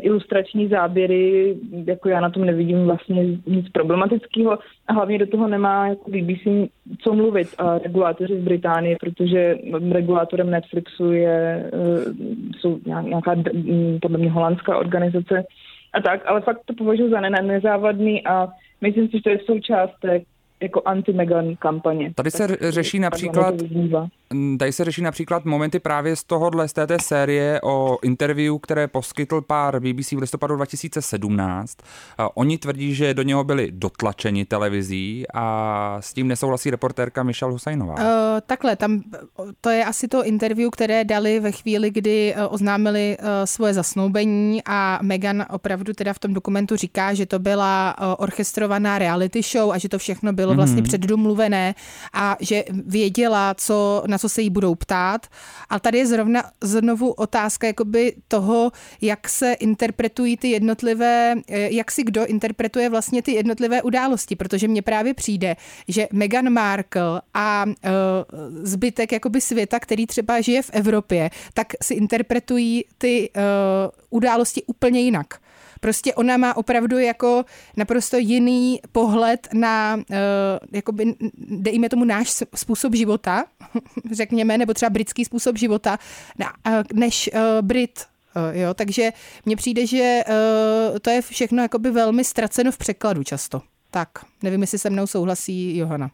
ilustrační 0.00 0.68
záběry, 0.68 1.56
jako 1.86 2.08
já 2.08 2.20
na 2.20 2.30
tom 2.30 2.44
nevidím 2.44 2.84
vlastně 2.84 3.24
nic 3.46 3.68
problematického 3.72 4.58
a 4.86 4.92
hlavně 4.92 5.18
do 5.18 5.26
toho 5.26 5.48
nemá 5.48 5.88
jako 5.88 6.10
BBC 6.10 6.70
co 6.98 7.14
mluvit 7.14 7.48
a 7.58 7.78
regulátoři 7.78 8.40
z 8.40 8.44
Británie, 8.44 8.96
protože 9.00 9.58
regulátorem 9.92 10.50
Netflixu 10.50 11.12
je, 11.12 11.30
e, 11.30 11.70
jsou 12.60 12.80
nějaká 12.84 13.36
podle 14.02 14.18
mě 14.18 14.30
holandská 14.30 14.78
organizace 14.78 15.44
a 15.92 16.00
tak, 16.00 16.26
ale 16.26 16.40
fakt 16.40 16.60
to 16.64 16.74
považuji 16.74 17.10
za 17.10 17.20
nezávadný 17.20 18.26
a 18.26 18.48
myslím 18.80 19.08
si, 19.08 19.16
že 19.16 19.22
to 19.22 19.30
je 19.30 19.38
součást 19.38 19.90
té 20.00 20.20
jako 20.62 20.82
anti-Megan 20.84 21.56
kampaně. 21.56 22.12
Tady 22.14 22.30
se 22.30 22.56
řeší 22.60 22.98
například, 22.98 23.54
tady 24.58 24.72
se 24.72 24.84
řeší 24.84 25.02
například 25.02 25.44
momenty 25.44 25.78
právě 25.78 26.16
z 26.16 26.24
tohohle, 26.24 26.68
z 26.68 26.72
této 26.72 26.94
série 27.02 27.60
o 27.60 27.98
interview, 28.02 28.58
které 28.62 28.88
poskytl 28.88 29.40
pár 29.40 29.80
BBC 29.80 30.12
v 30.12 30.18
listopadu 30.18 30.56
2017. 30.56 31.76
Oni 32.34 32.58
tvrdí, 32.58 32.94
že 32.94 33.14
do 33.14 33.22
něho 33.22 33.44
byli 33.44 33.68
dotlačeni 33.72 34.44
televizí 34.44 35.24
a 35.34 35.96
s 36.00 36.12
tím 36.12 36.28
nesouhlasí 36.28 36.70
reportérka 36.70 37.22
Michelle 37.22 37.52
Husajnová. 37.52 37.94
Uh, 37.94 38.04
takhle, 38.46 38.76
tam 38.76 39.02
to 39.60 39.70
je 39.70 39.84
asi 39.84 40.08
to 40.08 40.24
interview, 40.24 40.70
které 40.70 41.04
dali 41.04 41.40
ve 41.40 41.52
chvíli, 41.52 41.90
kdy 41.90 42.34
uh, 42.36 42.54
oznámili 42.54 43.16
uh, 43.20 43.26
svoje 43.44 43.74
zasnoubení 43.74 44.62
a 44.66 44.98
Megan 45.02 45.46
opravdu 45.50 45.92
teda 45.92 46.12
v 46.12 46.18
tom 46.18 46.34
dokumentu 46.34 46.76
říká, 46.76 47.14
že 47.14 47.26
to 47.26 47.38
byla 47.38 47.96
uh, 48.00 48.14
orchestrovaná 48.18 48.98
reality 48.98 49.42
show 49.42 49.72
a 49.72 49.78
že 49.78 49.88
to 49.88 49.98
všechno 49.98 50.32
bylo 50.32 50.51
vlastně 50.54 50.76
hmm. 50.76 50.88
předdomluvené 50.88 51.74
a 52.12 52.36
že 52.40 52.64
věděla, 52.86 53.54
co, 53.54 54.02
na 54.06 54.18
co 54.18 54.28
se 54.28 54.42
jí 54.42 54.50
budou 54.50 54.74
ptát. 54.74 55.26
A 55.70 55.78
tady 55.78 55.98
je 55.98 56.06
zrovna 56.06 56.42
znovu 56.60 57.10
otázka 57.12 57.66
jakoby 57.66 58.14
toho, 58.28 58.72
jak 59.00 59.28
se 59.28 59.52
interpretují 59.52 60.36
ty 60.36 60.48
jednotlivé, 60.50 61.34
eh, 61.48 61.74
jak 61.74 61.90
si 61.90 62.02
kdo 62.02 62.26
interpretuje 62.26 62.88
vlastně 62.88 63.22
ty 63.22 63.32
jednotlivé 63.32 63.82
události, 63.82 64.36
protože 64.36 64.68
mně 64.68 64.82
právě 64.82 65.14
přijde, 65.14 65.56
že 65.88 66.08
Meghan 66.12 66.50
Markle 66.50 67.22
a 67.34 67.64
uh, 67.66 67.72
zbytek 68.62 69.12
jakoby 69.12 69.40
světa, 69.40 69.80
který 69.80 70.06
třeba 70.06 70.40
žije 70.40 70.62
v 70.62 70.70
Evropě, 70.72 71.30
tak 71.54 71.66
si 71.82 71.94
interpretují 71.94 72.84
ty 72.98 73.30
uh, 73.36 73.42
události 74.10 74.62
úplně 74.66 75.00
jinak. 75.00 75.34
Prostě 75.82 76.14
ona 76.14 76.36
má 76.36 76.56
opravdu 76.56 76.98
jako 76.98 77.44
naprosto 77.76 78.16
jiný 78.16 78.80
pohled 78.92 79.48
na, 79.52 79.96
uh, 79.96 80.16
jakoby, 80.72 81.14
dejme 81.38 81.88
tomu 81.88 82.04
náš 82.04 82.42
způsob 82.54 82.94
života, 82.94 83.44
řekněme, 84.12 84.58
nebo 84.58 84.74
třeba 84.74 84.90
britský 84.90 85.24
způsob 85.24 85.56
života, 85.58 85.98
na, 86.38 86.52
uh, 86.66 86.82
než 86.94 87.30
uh, 87.34 87.40
Brit. 87.66 88.04
Uh, 88.36 88.56
jo, 88.56 88.74
takže 88.74 89.12
mně 89.46 89.56
přijde, 89.56 89.86
že 89.86 90.24
uh, 90.28 90.98
to 90.98 91.10
je 91.10 91.22
všechno 91.22 91.62
jakoby 91.62 91.90
velmi 91.90 92.24
ztraceno 92.24 92.72
v 92.72 92.78
překladu 92.78 93.24
často. 93.24 93.62
Tak, 93.90 94.08
nevím, 94.42 94.60
jestli 94.60 94.78
se 94.78 94.90
mnou 94.90 95.06
souhlasí 95.06 95.76
Johana. 95.76 96.10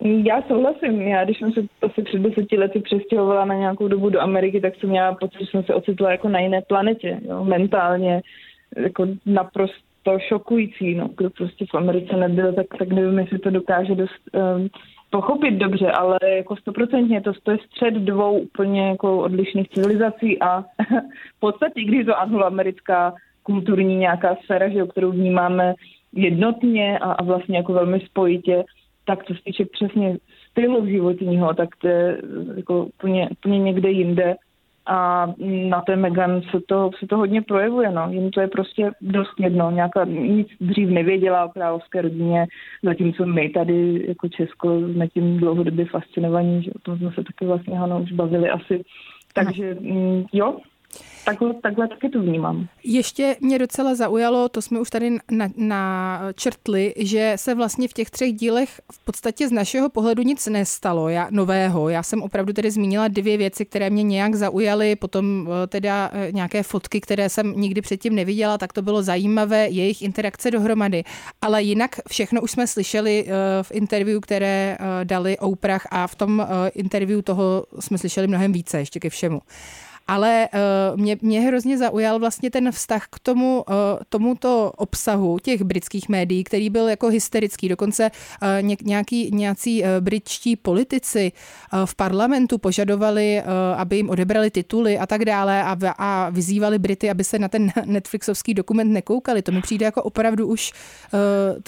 Já 0.00 0.42
souhlasím. 0.42 1.00
Já, 1.00 1.24
když 1.24 1.38
jsem 1.38 1.52
se 1.52 1.60
asi 1.82 2.02
před 2.02 2.18
deseti 2.18 2.58
lety 2.58 2.80
přestěhovala 2.80 3.44
na 3.44 3.54
nějakou 3.54 3.88
dobu 3.88 4.10
do 4.10 4.20
Ameriky, 4.20 4.60
tak 4.60 4.76
jsem 4.76 4.90
měla 4.90 5.14
pocit, 5.14 5.40
že 5.40 5.46
jsem 5.46 5.64
se 5.64 5.74
ocitla 5.74 6.10
jako 6.10 6.28
na 6.28 6.40
jiné 6.40 6.62
planetě. 6.62 7.20
Jo? 7.28 7.44
Mentálně 7.44 8.22
jako 8.76 9.06
naprosto 9.26 10.18
šokující. 10.28 10.94
No. 10.94 11.08
Kdo 11.16 11.30
prostě 11.30 11.66
v 11.70 11.74
Americe 11.74 12.16
nebyl, 12.16 12.52
tak, 12.52 12.66
tak 12.78 12.88
nevím, 12.88 13.18
jestli 13.18 13.38
to 13.38 13.50
dokáže 13.50 13.94
dost 13.94 14.20
um, 14.32 14.68
pochopit 15.10 15.54
dobře, 15.54 15.90
ale 15.90 16.18
jako 16.36 16.56
stoprocentně 16.56 17.20
to, 17.20 17.32
to 17.42 17.50
je 17.50 17.58
střed 17.58 17.94
dvou 17.94 18.38
úplně 18.38 18.88
jako 18.88 19.18
odlišných 19.18 19.68
civilizací 19.68 20.42
a 20.42 20.60
v 21.36 21.40
podstatě, 21.40 21.84
když 21.84 22.06
to 22.06 22.20
angloamerická 22.20 23.14
kulturní 23.42 23.96
nějaká 23.96 24.36
sféra, 24.44 24.68
že, 24.68 24.86
kterou 24.86 25.10
vnímáme 25.10 25.74
jednotně 26.12 26.98
a, 26.98 27.12
a 27.12 27.22
vlastně 27.22 27.56
jako 27.56 27.72
velmi 27.72 28.00
spojitě, 28.00 28.64
tak 29.10 29.24
co 29.24 29.34
se 29.34 29.40
týče 29.44 29.64
přesně 29.64 30.16
stylu 30.50 30.86
životního, 30.86 31.54
tak 31.54 31.68
to 31.78 31.88
je 31.88 32.22
jako 32.56 32.84
úplně, 32.84 33.28
úplně 33.30 33.58
někde 33.58 33.90
jinde. 33.90 34.34
A 34.86 35.26
na 35.68 35.80
té 35.80 35.96
Megan 35.96 36.42
se 36.42 36.58
to, 36.66 36.90
se 36.98 37.06
to 37.06 37.16
hodně 37.16 37.42
projevuje, 37.42 37.92
no. 37.92 38.08
Jim 38.10 38.30
to 38.30 38.40
je 38.40 38.48
prostě 38.48 38.90
dost 39.00 39.34
jedno. 39.38 39.70
Nějaká, 39.70 40.04
nic 40.04 40.48
dřív 40.60 40.88
nevěděla 40.88 41.44
o 41.44 41.48
královské 41.48 42.02
rodině, 42.02 42.46
zatímco 42.82 43.26
my 43.26 43.48
tady 43.48 44.04
jako 44.08 44.28
Česko 44.28 44.80
jsme 44.80 45.08
tím 45.08 45.36
dlouhodobě 45.36 45.86
fascinovaní, 45.86 46.62
že 46.62 46.70
o 46.70 46.78
tom 46.78 46.98
jsme 46.98 47.10
se 47.10 47.24
taky 47.24 47.46
vlastně 47.46 47.78
Hano 47.78 48.02
už 48.02 48.12
bavili 48.12 48.50
asi. 48.50 48.82
Takže 49.34 49.74
mm, 49.80 50.24
jo, 50.32 50.56
Takhle, 51.24 51.54
takhle 51.62 51.88
taky 51.88 52.08
to 52.08 52.20
vnímám. 52.20 52.68
Ještě 52.84 53.36
mě 53.40 53.58
docela 53.58 53.94
zaujalo, 53.94 54.48
to 54.48 54.62
jsme 54.62 54.80
už 54.80 54.90
tady 54.90 55.18
načrtli, 55.56 56.94
na 56.96 57.04
že 57.04 57.32
se 57.36 57.54
vlastně 57.54 57.88
v 57.88 57.92
těch 57.92 58.10
třech 58.10 58.32
dílech 58.32 58.80
v 58.92 59.04
podstatě 59.04 59.48
z 59.48 59.52
našeho 59.52 59.88
pohledu 59.88 60.22
nic 60.22 60.46
nestalo 60.46 61.08
já, 61.08 61.28
nového. 61.30 61.88
Já 61.88 62.02
jsem 62.02 62.22
opravdu 62.22 62.52
tedy 62.52 62.70
zmínila 62.70 63.08
dvě 63.08 63.36
věci, 63.36 63.64
které 63.64 63.90
mě 63.90 64.02
nějak 64.02 64.34
zaujaly, 64.34 64.96
potom 64.96 65.48
eh, 65.48 65.66
teda 65.66 66.10
eh, 66.12 66.32
nějaké 66.32 66.62
fotky, 66.62 67.00
které 67.00 67.28
jsem 67.28 67.52
nikdy 67.56 67.80
předtím 67.80 68.14
neviděla, 68.14 68.58
tak 68.58 68.72
to 68.72 68.82
bylo 68.82 69.02
zajímavé, 69.02 69.68
jejich 69.68 70.02
interakce 70.02 70.50
dohromady. 70.50 71.04
Ale 71.42 71.62
jinak 71.62 71.96
všechno 72.08 72.42
už 72.42 72.50
jsme 72.50 72.66
slyšeli 72.66 73.24
eh, 73.26 73.32
v 73.62 73.70
interview, 73.70 74.20
které 74.20 74.78
dali 75.04 75.38
Oprah 75.38 75.86
a 75.90 76.06
v 76.06 76.14
tom 76.14 76.46
interview 76.74 77.22
toho 77.22 77.64
jsme 77.80 77.98
slyšeli 77.98 78.26
mnohem 78.26 78.52
více 78.52 78.78
ještě 78.78 79.00
ke 79.00 79.10
všemu 79.10 79.40
ale 80.10 80.48
uh, 80.54 81.00
mě, 81.00 81.16
mě 81.22 81.40
hrozně 81.40 81.78
zaujal 81.78 82.18
vlastně 82.18 82.50
ten 82.50 82.72
vztah 82.72 83.06
k 83.10 83.18
tomu, 83.18 83.64
uh, 83.68 83.74
tomuto 84.08 84.72
obsahu 84.76 85.38
těch 85.38 85.62
britských 85.62 86.08
médií, 86.08 86.44
který 86.44 86.70
byl 86.70 86.88
jako 86.88 87.08
hysterický. 87.08 87.68
Dokonce 87.68 88.10
ně, 88.60 88.76
nějaký, 88.82 89.30
nějací 89.34 89.84
britští 90.00 90.56
politici 90.56 91.32
v 91.84 91.94
parlamentu 91.94 92.58
požadovali, 92.58 93.42
aby 93.76 93.96
jim 93.96 94.10
odebrali 94.10 94.50
tituly 94.50 94.98
a 94.98 95.06
tak 95.06 95.24
dále 95.24 95.62
a, 95.62 95.76
a 95.98 96.30
vyzývali 96.30 96.78
Brity, 96.78 97.10
aby 97.10 97.24
se 97.24 97.38
na 97.38 97.48
ten 97.48 97.72
Netflixovský 97.84 98.54
dokument 98.54 98.92
nekoukali. 98.92 99.42
To 99.42 99.52
mi 99.52 99.60
přijde 99.62 99.84
jako 99.84 100.02
opravdu 100.02 100.46
už 100.46 100.72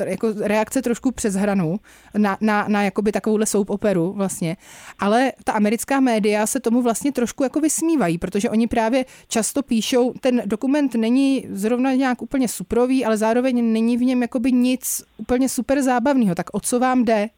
jako 0.07 0.33
reakce 0.41 0.83
trošku 0.83 1.13
přes 1.13 1.35
hranu 1.35 1.81
na, 2.17 2.37
na, 2.41 2.67
na 2.69 2.83
jakoby 2.83 3.13
takovouhle 3.13 3.47
soap 3.47 3.71
operu 3.71 4.13
vlastně. 4.13 4.57
Ale 4.99 5.33
ta 5.45 5.53
americká 5.53 6.01
média 6.01 6.47
se 6.47 6.61
tomu 6.61 6.83
vlastně 6.83 7.13
trošku 7.13 7.43
jako 7.43 7.61
vysmívají, 7.61 8.19
protože 8.33 8.51
oni 8.51 8.67
právě 8.67 9.05
často 9.29 9.63
píšou, 9.63 10.13
ten 10.21 10.43
dokument 10.47 10.95
není 10.95 11.47
zrovna 11.51 11.95
nějak 11.95 12.23
úplně 12.23 12.49
suprový, 12.49 13.05
ale 13.05 13.17
zároveň 13.17 13.73
není 13.73 13.97
v 13.97 14.03
něm 14.03 14.23
jakoby 14.23 14.53
nic 14.53 15.03
úplně 15.17 15.49
super 15.49 15.83
zábavného. 15.83 16.35
Tak 16.35 16.47
o 16.53 16.61
co 16.61 16.81
vám 16.81 17.05
jde? 17.05 17.29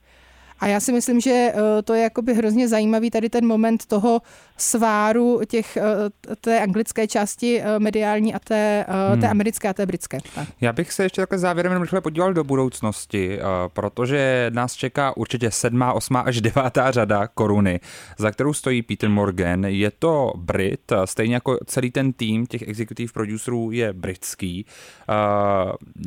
A 0.64 0.66
já 0.66 0.80
si 0.80 0.92
myslím, 0.92 1.20
že 1.20 1.30
eh, 1.30 1.82
to 1.82 1.94
je 1.94 2.02
jakoby 2.02 2.34
hrozně 2.34 2.68
zajímavý 2.68 3.10
tady 3.10 3.28
ten 3.28 3.46
moment 3.46 3.86
toho 3.86 4.20
sváru 4.56 5.40
těch, 5.46 5.76
eh, 5.76 6.36
té 6.40 6.60
anglické 6.60 7.06
části 7.06 7.60
eh, 7.60 7.78
mediální 7.78 8.34
a 8.34 8.38
té, 8.38 8.86
hmm. 8.88 9.20
té 9.20 9.28
americké 9.28 9.68
a 9.68 9.72
té 9.72 9.86
britské. 9.86 10.18
Tak. 10.34 10.48
Já 10.60 10.72
bych 10.72 10.92
se 10.92 11.02
ještě 11.02 11.22
takhle 11.22 11.38
závěrem 11.38 11.82
rychle 11.82 12.00
podíval 12.00 12.34
do 12.34 12.44
budoucnosti, 12.44 13.38
protože 13.72 14.50
nás 14.54 14.74
čeká 14.74 15.16
určitě 15.16 15.50
sedmá, 15.50 15.92
osmá 15.92 16.20
až 16.20 16.40
devátá 16.40 16.90
řada 16.90 17.26
koruny, 17.26 17.80
za 18.18 18.30
kterou 18.30 18.52
stojí 18.52 18.82
Peter 18.82 19.10
Morgan. 19.10 19.64
Je 19.64 19.90
to 19.90 20.32
Brit, 20.36 20.92
stejně 21.04 21.34
jako 21.34 21.58
celý 21.66 21.90
ten 21.90 22.12
tým 22.12 22.46
těch 22.46 22.62
executive 22.62 23.12
producerů 23.12 23.70
je 23.70 23.92
britský. 23.92 24.66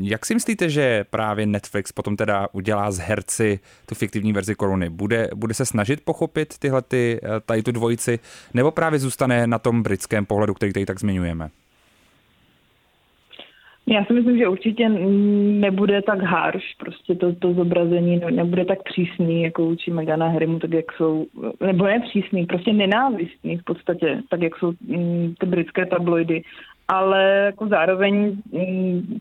Jak 0.02 0.26
si 0.26 0.34
myslíte, 0.34 0.70
že 0.70 1.06
právě 1.10 1.46
Netflix 1.46 1.92
potom 1.92 2.16
teda 2.16 2.48
udělá 2.52 2.92
z 2.92 2.98
herci 2.98 3.60
tu 3.86 3.96
fiktivní 3.96 4.34
verzi 4.34 4.47
koruny? 4.56 4.90
Bude, 4.90 5.30
bude 5.36 5.54
se 5.54 5.66
snažit 5.66 6.06
pochopit 6.06 6.58
tyhle 6.60 6.82
ty, 6.82 7.20
tady 7.46 7.64
tu 7.64 7.72
dvojici, 7.72 8.20
nebo 8.54 8.72
právě 8.72 9.00
zůstane 9.00 9.48
na 9.48 9.60
tom 9.60 9.84
britském 9.84 10.26
pohledu, 10.26 10.54
který 10.54 10.74
tady 10.74 10.86
tak 10.86 11.00
zmiňujeme? 11.00 11.50
Já 13.90 14.06
si 14.06 14.14
myslím, 14.14 14.38
že 14.38 14.48
určitě 14.48 14.90
nebude 15.60 16.02
tak 16.02 16.22
harsh, 16.22 16.66
prostě 16.78 17.16
to, 17.16 17.36
to 17.36 17.54
zobrazení 17.54 18.22
nebude 18.32 18.66
tak 18.66 18.84
přísný, 18.84 19.44
jako 19.44 19.66
učí 19.66 19.92
Megana 19.92 20.28
Harrymu, 20.28 20.60
tak 20.60 20.72
jak 20.72 20.86
jsou, 20.92 21.26
nebo 21.66 21.86
ne 21.86 22.00
přísný, 22.00 22.46
prostě 22.46 22.74
nenávistný 22.74 23.58
v 23.58 23.64
podstatě, 23.64 24.22
tak 24.30 24.42
jak 24.42 24.58
jsou 24.58 24.74
mm, 24.88 25.34
ty 25.40 25.46
britské 25.46 25.86
tabloidy, 25.86 26.44
ale 26.88 27.24
jako 27.46 27.68
zároveň 27.68 28.38
mm, 28.52 29.18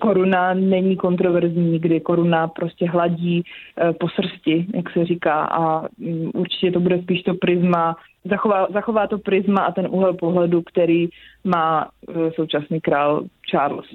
koruna 0.00 0.54
není 0.54 0.96
kontroverzní, 0.96 1.78
kdy 1.78 2.00
koruna 2.00 2.48
prostě 2.48 2.90
hladí 2.90 3.42
eh, 3.42 3.92
po 3.92 4.08
srsti, 4.08 4.66
jak 4.74 4.90
se 4.90 5.04
říká, 5.04 5.44
a 5.44 5.88
mm, 5.98 6.30
určitě 6.34 6.72
to 6.72 6.80
bude 6.80 7.02
spíš 7.02 7.22
to 7.22 7.34
prisma, 7.34 7.96
zachová, 8.24 8.66
zachová 8.72 9.06
to 9.06 9.18
prisma 9.18 9.60
a 9.60 9.72
ten 9.72 9.86
úhel 9.90 10.14
pohledu, 10.14 10.62
který 10.62 11.08
má 11.44 11.88
eh, 12.08 12.30
současný 12.36 12.80
král 12.80 13.24
Charles. 13.50 13.86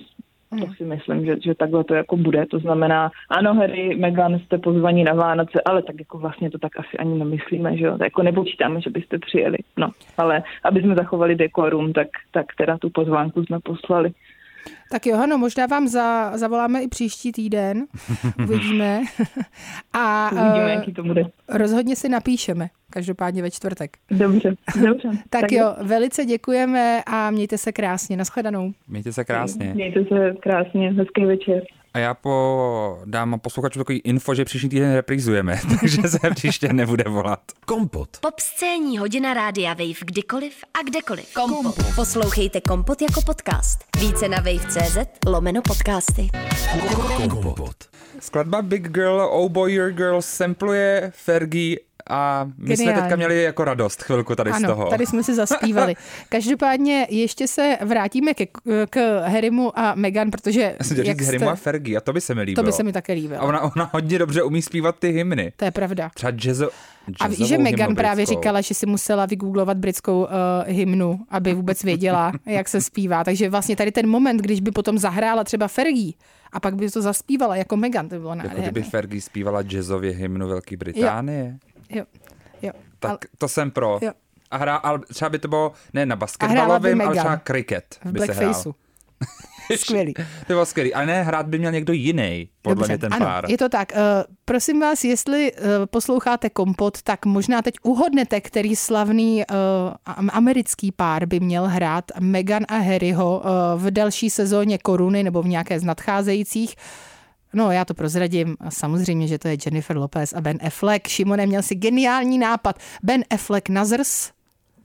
To 0.59 0.73
si 0.77 0.83
myslím, 0.83 1.25
že, 1.25 1.35
že 1.43 1.55
takhle 1.55 1.83
to 1.83 1.93
jako 1.93 2.17
bude. 2.17 2.45
To 2.45 2.59
znamená, 2.59 3.11
ano, 3.29 3.53
Harry, 3.53 3.95
Meghan, 3.95 4.39
jste 4.39 4.57
pozvaní 4.57 5.03
na 5.03 5.13
Vánoce, 5.13 5.61
ale 5.65 5.81
tak 5.81 5.95
jako 5.99 6.17
vlastně 6.17 6.51
to 6.51 6.57
tak 6.57 6.79
asi 6.79 6.97
ani 6.97 7.19
nemyslíme, 7.19 7.77
že 7.77 7.85
jo. 7.85 7.91
Tak 7.91 8.05
jako 8.05 8.23
nepočítáme, 8.23 8.81
že 8.81 8.89
byste 8.89 9.19
přijeli. 9.19 9.57
No, 9.77 9.89
ale 10.17 10.43
aby 10.63 10.81
jsme 10.81 10.95
zachovali 10.95 11.35
dekorum, 11.35 11.93
tak, 11.93 12.07
tak 12.31 12.45
teda 12.57 12.77
tu 12.77 12.89
pozvánku 12.89 13.43
jsme 13.43 13.59
poslali. 13.59 14.11
Tak 14.91 15.05
Johano, 15.05 15.37
možná 15.37 15.65
vám 15.65 15.87
za, 15.87 16.37
zavoláme 16.37 16.83
i 16.83 16.87
příští 16.87 17.31
týden, 17.31 17.85
uvidíme. 18.43 19.01
A 19.93 20.31
uvidíme, 20.31 20.71
jaký 20.71 20.93
to 20.93 21.03
bude. 21.03 21.23
Rozhodně 21.49 21.95
si 21.95 22.09
napíšeme, 22.09 22.67
každopádně 22.89 23.41
ve 23.41 23.51
čtvrtek. 23.51 23.97
Dobře, 24.11 24.55
dobře. 24.87 25.09
tak, 25.29 25.41
tak 25.41 25.51
jo, 25.51 25.75
velice 25.81 26.25
děkujeme 26.25 27.03
a 27.05 27.31
mějte 27.31 27.57
se 27.57 27.71
krásně. 27.71 28.17
Naschledanou. 28.17 28.71
Mějte 28.87 29.13
se 29.13 29.25
krásně. 29.25 29.73
Mějte 29.73 30.05
se 30.05 30.33
krásně. 30.41 30.91
Hezký 30.91 31.25
večer. 31.25 31.63
A 31.95 31.99
já 31.99 32.13
po, 32.13 32.99
dám 33.05 33.39
posluchačům 33.39 33.79
takový 33.79 33.99
info, 33.99 34.35
že 34.35 34.45
příští 34.45 34.69
týden 34.69 34.93
reprizujeme, 34.93 35.59
takže 35.79 36.01
se 36.01 36.19
příště 36.35 36.73
nebude 36.73 37.03
volat. 37.07 37.39
Kompot. 37.65 38.17
Pop 38.21 38.39
scéní 38.39 38.97
hodina 38.97 39.33
rádia 39.33 39.73
Wave 39.73 40.05
kdykoliv 40.05 40.53
a 40.73 40.83
kdekoliv. 40.89 41.33
Kompot. 41.33 41.63
Kompot. 41.63 41.95
Poslouchejte 41.95 42.61
Kompot 42.61 43.01
jako 43.01 43.21
podcast. 43.21 43.79
Více 43.99 44.27
na 44.27 44.37
wave.cz 44.37 44.97
lomeno 45.27 45.61
podcasty. 45.61 46.29
Kompot. 47.29 47.75
Skladba 48.19 48.61
Big 48.61 48.87
Girl, 48.89 49.21
Oh 49.21 49.51
Boy 49.51 49.73
Your 49.73 49.91
Girl 49.91 50.21
sampluje 50.21 51.11
Fergie 51.15 51.77
a 52.09 52.43
my 52.57 52.67
Geniální. 52.67 52.83
jsme 52.83 53.01
teďka 53.01 53.15
měli 53.15 53.43
jako 53.43 53.63
radost 53.63 54.03
chvilku 54.03 54.35
tady 54.35 54.51
ano, 54.51 54.59
z 54.59 54.71
toho. 54.71 54.89
tady 54.89 55.05
jsme 55.05 55.23
si 55.23 55.35
zaspívali. 55.35 55.95
Každopádně 56.29 57.07
ještě 57.09 57.47
se 57.47 57.77
vrátíme 57.81 58.33
ke, 58.33 58.45
k 58.89 59.21
Harrymu 59.27 59.79
a 59.79 59.95
Meghan, 59.95 60.31
protože... 60.31 60.75
Já 60.79 60.85
jsem 60.85 60.97
jak 60.97 61.17
říct 61.17 61.25
Harrymu 61.25 61.49
a 61.49 61.55
Fergie 61.55 61.97
a 61.97 62.01
to 62.01 62.13
by 62.13 62.21
se 62.21 62.35
mi 62.35 62.41
líbilo. 62.41 62.63
To 62.63 62.65
by 62.65 62.71
se 62.71 62.83
mi 62.83 62.93
také 62.93 63.13
líbilo. 63.13 63.41
A 63.41 63.43
ona, 63.43 63.61
ona 63.61 63.89
hodně 63.93 64.19
dobře 64.19 64.43
umí 64.43 64.61
zpívat 64.61 64.95
ty 64.99 65.11
hymny. 65.11 65.53
To 65.57 65.65
je 65.65 65.71
pravda. 65.71 66.11
Třeba 66.13 66.31
jazzo, 66.45 66.69
a 67.19 67.27
víš, 67.27 67.47
že 67.47 67.57
Meghan 67.57 67.95
právě 67.95 68.25
říkala, 68.25 68.61
že 68.61 68.73
si 68.73 68.85
musela 68.85 69.25
vygooglovat 69.25 69.77
britskou 69.77 70.21
uh, 70.21 70.27
hymnu, 70.67 71.19
aby 71.29 71.53
vůbec 71.53 71.83
věděla, 71.83 72.31
jak 72.45 72.69
se 72.69 72.81
zpívá. 72.81 73.23
Takže 73.23 73.49
vlastně 73.49 73.75
tady 73.75 73.91
ten 73.91 74.07
moment, 74.07 74.41
když 74.41 74.59
by 74.59 74.71
potom 74.71 74.97
zahrála 74.97 75.43
třeba 75.43 75.67
Fergie, 75.67 76.13
a 76.51 76.59
pak 76.59 76.75
by 76.75 76.91
to 76.91 77.01
zaspívala 77.01 77.55
jako 77.55 77.77
Megan, 77.77 78.09
to 78.09 78.19
bylo 78.19 78.35
nádherné. 78.35 78.59
Jako 78.59 78.71
kdyby 78.71 78.83
Fergie 78.83 79.21
zpívala 79.21 79.61
jazzově 79.61 80.11
hymnu 80.11 80.47
Velké 80.47 80.77
Británie. 80.77 81.59
Jo. 81.63 81.74
Jo, 81.89 82.05
jo. 82.61 82.71
Tak 82.99 83.09
ale, 83.09 83.19
to 83.37 83.47
jsem 83.47 83.71
pro. 83.71 83.99
Jo. 84.01 84.11
A 84.51 84.57
hra, 84.57 84.75
ale 84.75 84.99
třeba 84.99 85.29
by 85.29 85.39
to 85.39 85.47
bylo 85.47 85.71
ne 85.93 86.05
na 86.05 86.15
basketbalovém, 86.15 87.01
ale 87.01 87.15
třeba 87.15 87.37
kriket 87.37 87.99
by 88.05 88.19
se 88.19 88.33
hrál. 88.33 88.53
Skvělý. 89.75 90.13
to 90.13 90.23
bylo 90.47 90.65
skvělý. 90.65 90.93
Ale 90.93 91.05
ne, 91.05 91.23
hrát 91.23 91.45
by 91.45 91.59
měl 91.59 91.71
někdo 91.71 91.93
jiný, 91.93 92.49
podle 92.61 92.75
Dobře, 92.75 92.93
mě 92.93 92.97
ten 92.97 93.13
ano, 93.13 93.25
pár. 93.25 93.51
je 93.51 93.57
to 93.57 93.69
tak. 93.69 93.91
Uh, 93.91 93.99
prosím 94.45 94.79
vás, 94.79 95.03
jestli 95.03 95.51
uh, 95.53 95.59
posloucháte 95.85 96.49
Kompot, 96.49 97.01
tak 97.01 97.25
možná 97.25 97.61
teď 97.61 97.75
uhodnete, 97.83 98.41
který 98.41 98.75
slavný 98.75 99.43
uh, 99.49 99.55
americký 100.29 100.91
pár 100.91 101.25
by 101.25 101.39
měl 101.39 101.67
hrát 101.67 102.05
Meghan 102.19 102.63
a 102.67 102.77
Harryho 102.77 103.39
uh, 103.39 103.81
v 103.81 103.91
další 103.91 104.29
sezóně 104.29 104.77
Koruny 104.77 105.23
nebo 105.23 105.41
v 105.41 105.47
nějaké 105.47 105.79
z 105.79 105.83
nadcházejících. 105.83 106.75
No, 107.55 107.71
já 107.71 107.85
to 107.85 107.93
prozradím. 107.93 108.57
Samozřejmě, 108.69 109.27
že 109.27 109.39
to 109.39 109.47
je 109.47 109.57
Jennifer 109.65 109.97
Lopez 109.97 110.33
a 110.33 110.41
Ben 110.41 110.59
Affleck. 110.67 111.07
Šimone 111.07 111.45
měl 111.45 111.61
si 111.61 111.75
geniální 111.75 112.37
nápad. 112.37 112.79
Ben 113.03 113.23
Affleck 113.29 113.69
na 113.69 113.85
zrs. 113.85 114.31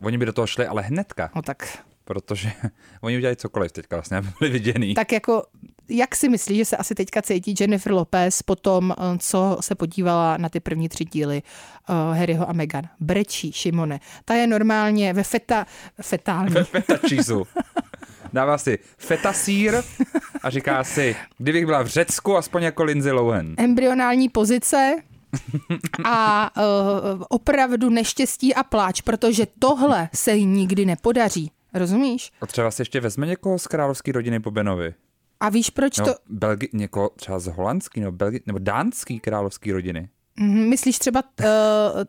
Oni 0.02 0.18
by 0.18 0.26
do 0.26 0.32
toho 0.32 0.46
šli, 0.46 0.66
ale 0.66 0.82
hnedka. 0.82 1.30
No 1.34 1.42
tak. 1.42 1.78
Protože 2.04 2.52
oni 3.00 3.16
udělají 3.16 3.36
cokoliv 3.36 3.72
teďka 3.72 3.96
vlastně, 3.96 4.16
aby 4.16 4.28
byli 4.38 4.50
viděný. 4.50 4.94
Tak 4.94 5.12
jako, 5.12 5.42
jak 5.88 6.16
si 6.16 6.28
myslíš, 6.28 6.58
že 6.58 6.64
se 6.64 6.76
asi 6.76 6.94
teďka 6.94 7.22
cítí 7.22 7.54
Jennifer 7.60 7.92
Lopez 7.92 8.42
po 8.42 8.56
tom, 8.56 8.94
eh, 8.98 9.18
co 9.18 9.56
se 9.60 9.74
podívala 9.74 10.36
na 10.36 10.48
ty 10.48 10.60
první 10.60 10.88
tři 10.88 11.04
díly 11.04 11.42
uh, 11.88 12.16
Harryho 12.16 12.48
a 12.48 12.52
Meghan? 12.52 12.84
Brečí, 13.00 13.52
Šimone. 13.52 14.00
Ta 14.24 14.34
je 14.34 14.46
normálně 14.46 15.12
ve 15.12 15.22
feta, 15.22 15.66
fetální. 16.02 16.54
Ve 16.54 16.64
feta 16.64 16.98
čísu. 17.08 17.46
dává 18.32 18.58
si 18.58 18.78
fetasír 18.98 19.74
a 20.42 20.50
říká 20.50 20.84
si, 20.84 21.16
kdybych 21.38 21.66
byla 21.66 21.82
v 21.82 21.86
Řecku, 21.86 22.36
aspoň 22.36 22.62
jako 22.62 22.84
Lindsay 22.84 23.12
Lohan. 23.12 23.54
Embryonální 23.58 24.28
pozice, 24.28 24.96
a 26.04 26.50
uh, 26.56 27.22
opravdu 27.28 27.90
neštěstí 27.90 28.54
a 28.54 28.62
pláč, 28.62 29.00
protože 29.00 29.46
tohle 29.58 30.08
se 30.14 30.32
jí 30.32 30.46
nikdy 30.46 30.86
nepodaří. 30.86 31.50
Rozumíš? 31.74 32.32
A 32.40 32.46
třeba 32.46 32.70
si 32.70 32.82
ještě 32.82 33.00
vezme 33.00 33.26
někoho 33.26 33.58
z 33.58 33.66
královské 33.66 34.12
rodiny 34.12 34.40
po 34.40 34.50
Benovi. 34.50 34.94
A 35.40 35.48
víš, 35.48 35.70
proč 35.70 35.98
no, 35.98 36.04
to... 36.04 36.14
Belgi, 36.28 36.68
někoho 36.72 37.08
třeba 37.16 37.38
z 37.38 37.46
holandský 37.46 38.00
nebo, 38.00 38.12
Belgi, 38.12 38.40
nebo 38.46 38.58
dánský 38.58 39.20
královské 39.20 39.72
rodiny. 39.72 40.08
Mhm, 40.40 40.68
myslíš 40.68 40.98
třeba 40.98 41.22
uh, 41.40 41.46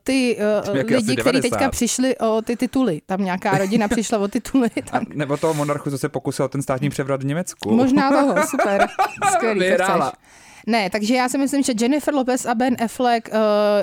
ty 0.03 0.37
uh, 0.69 0.75
lidi, 0.75 1.15
kteří 1.15 1.41
teďka 1.41 1.69
přišli 1.69 2.17
o 2.17 2.41
ty 2.41 2.55
tituly? 2.55 3.01
Tam 3.05 3.23
nějaká 3.23 3.57
rodina 3.57 3.87
přišla 3.87 4.19
o 4.19 4.27
tituly. 4.27 4.69
Tam... 4.91 5.03
A 5.03 5.13
nebo 5.13 5.37
toho 5.37 5.53
monarchu, 5.53 5.89
co 5.89 5.97
se 5.97 6.09
pokusil 6.09 6.47
ten 6.47 6.61
státní 6.61 6.89
převrat 6.89 7.23
v 7.23 7.25
Německu. 7.25 7.75
Možná 7.75 8.09
toho, 8.09 8.35
super. 8.47 8.87
Skvělý, 9.31 9.59
Vyhrála. 9.59 10.13
Ne, 10.67 10.89
takže 10.89 11.15
já 11.15 11.29
si 11.29 11.37
myslím, 11.37 11.63
že 11.63 11.73
Jennifer 11.79 12.13
Lopez 12.13 12.45
a 12.45 12.55
Ben 12.55 12.75
Affleck, 12.83 13.27
uh, 13.27 13.33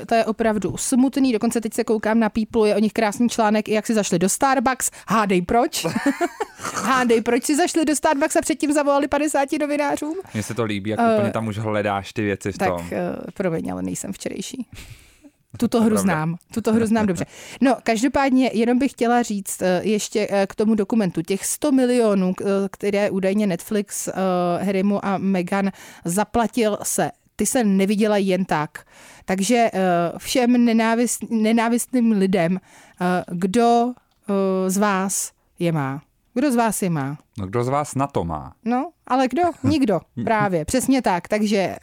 to 0.06 0.14
je 0.14 0.24
opravdu 0.24 0.76
smutný, 0.76 1.32
dokonce 1.32 1.60
teď 1.60 1.74
se 1.74 1.84
koukám 1.84 2.20
na 2.20 2.28
People, 2.28 2.68
je 2.68 2.76
o 2.76 2.78
nich 2.78 2.92
krásný 2.92 3.28
článek, 3.28 3.68
i 3.68 3.72
jak 3.72 3.86
si 3.86 3.94
zašli 3.94 4.18
do 4.18 4.28
Starbucks. 4.28 4.90
Hádej 5.08 5.42
proč? 5.42 5.86
Hádej 6.84 7.20
proč 7.20 7.44
si 7.44 7.56
zašli 7.56 7.84
do 7.84 7.96
Starbucks 7.96 8.36
a 8.36 8.40
předtím 8.40 8.72
zavolali 8.72 9.08
50 9.08 9.48
novinářům? 9.60 10.14
Mně 10.34 10.42
se 10.42 10.54
to 10.54 10.64
líbí, 10.64 10.90
jak 10.90 11.00
uh, 11.00 11.06
úplně 11.14 11.30
tam 11.30 11.46
už 11.46 11.58
hledáš 11.58 12.12
ty 12.12 12.22
věci 12.22 12.52
v 12.52 12.58
tak, 12.58 12.68
tom. 12.68 12.76
Tak 12.78 12.92
uh, 12.92 13.24
promiň, 13.34 13.72
ale 13.72 13.82
nejsem 13.82 14.12
včerejší. 14.12 14.66
Tuto 15.56 15.82
hru 15.82 15.96
znám, 15.96 16.36
tuto 16.54 16.72
hru 16.72 16.86
znám 16.86 17.06
dobře. 17.06 17.26
No, 17.60 17.76
každopádně 17.82 18.50
jenom 18.52 18.78
bych 18.78 18.90
chtěla 18.90 19.22
říct 19.22 19.62
eh, 19.62 19.80
ještě 19.84 20.28
eh, 20.30 20.46
k 20.46 20.54
tomu 20.54 20.74
dokumentu. 20.74 21.22
Těch 21.22 21.46
100 21.46 21.72
milionů, 21.72 22.32
eh, 22.40 22.44
které 22.70 23.10
údajně 23.10 23.46
Netflix 23.46 24.08
Harrymu 24.62 25.04
a 25.04 25.18
Meghan 25.18 25.70
zaplatil 26.04 26.78
se 26.82 27.10
ty 27.36 27.46
se 27.46 27.64
neviděla 27.64 28.16
jen 28.16 28.44
tak. 28.44 28.84
Takže 29.24 29.70
všem 30.18 30.64
nenávist, 30.64 31.30
nenávistným 31.30 32.12
lidem, 32.12 32.60
kdo 33.32 33.92
z 34.66 34.76
vás 34.76 35.32
je 35.58 35.72
má? 35.72 36.02
Kdo 36.34 36.52
z 36.52 36.56
vás 36.56 36.82
je 36.82 36.90
má? 36.90 37.18
No 37.38 37.46
kdo 37.46 37.64
z 37.64 37.68
vás 37.68 37.94
na 37.94 38.06
to 38.06 38.24
má? 38.24 38.52
No, 38.64 38.90
ale 39.06 39.28
kdo? 39.28 39.42
Nikdo. 39.62 40.00
Právě, 40.24 40.64
přesně 40.64 41.02
tak. 41.02 41.28
Takže 41.28 41.76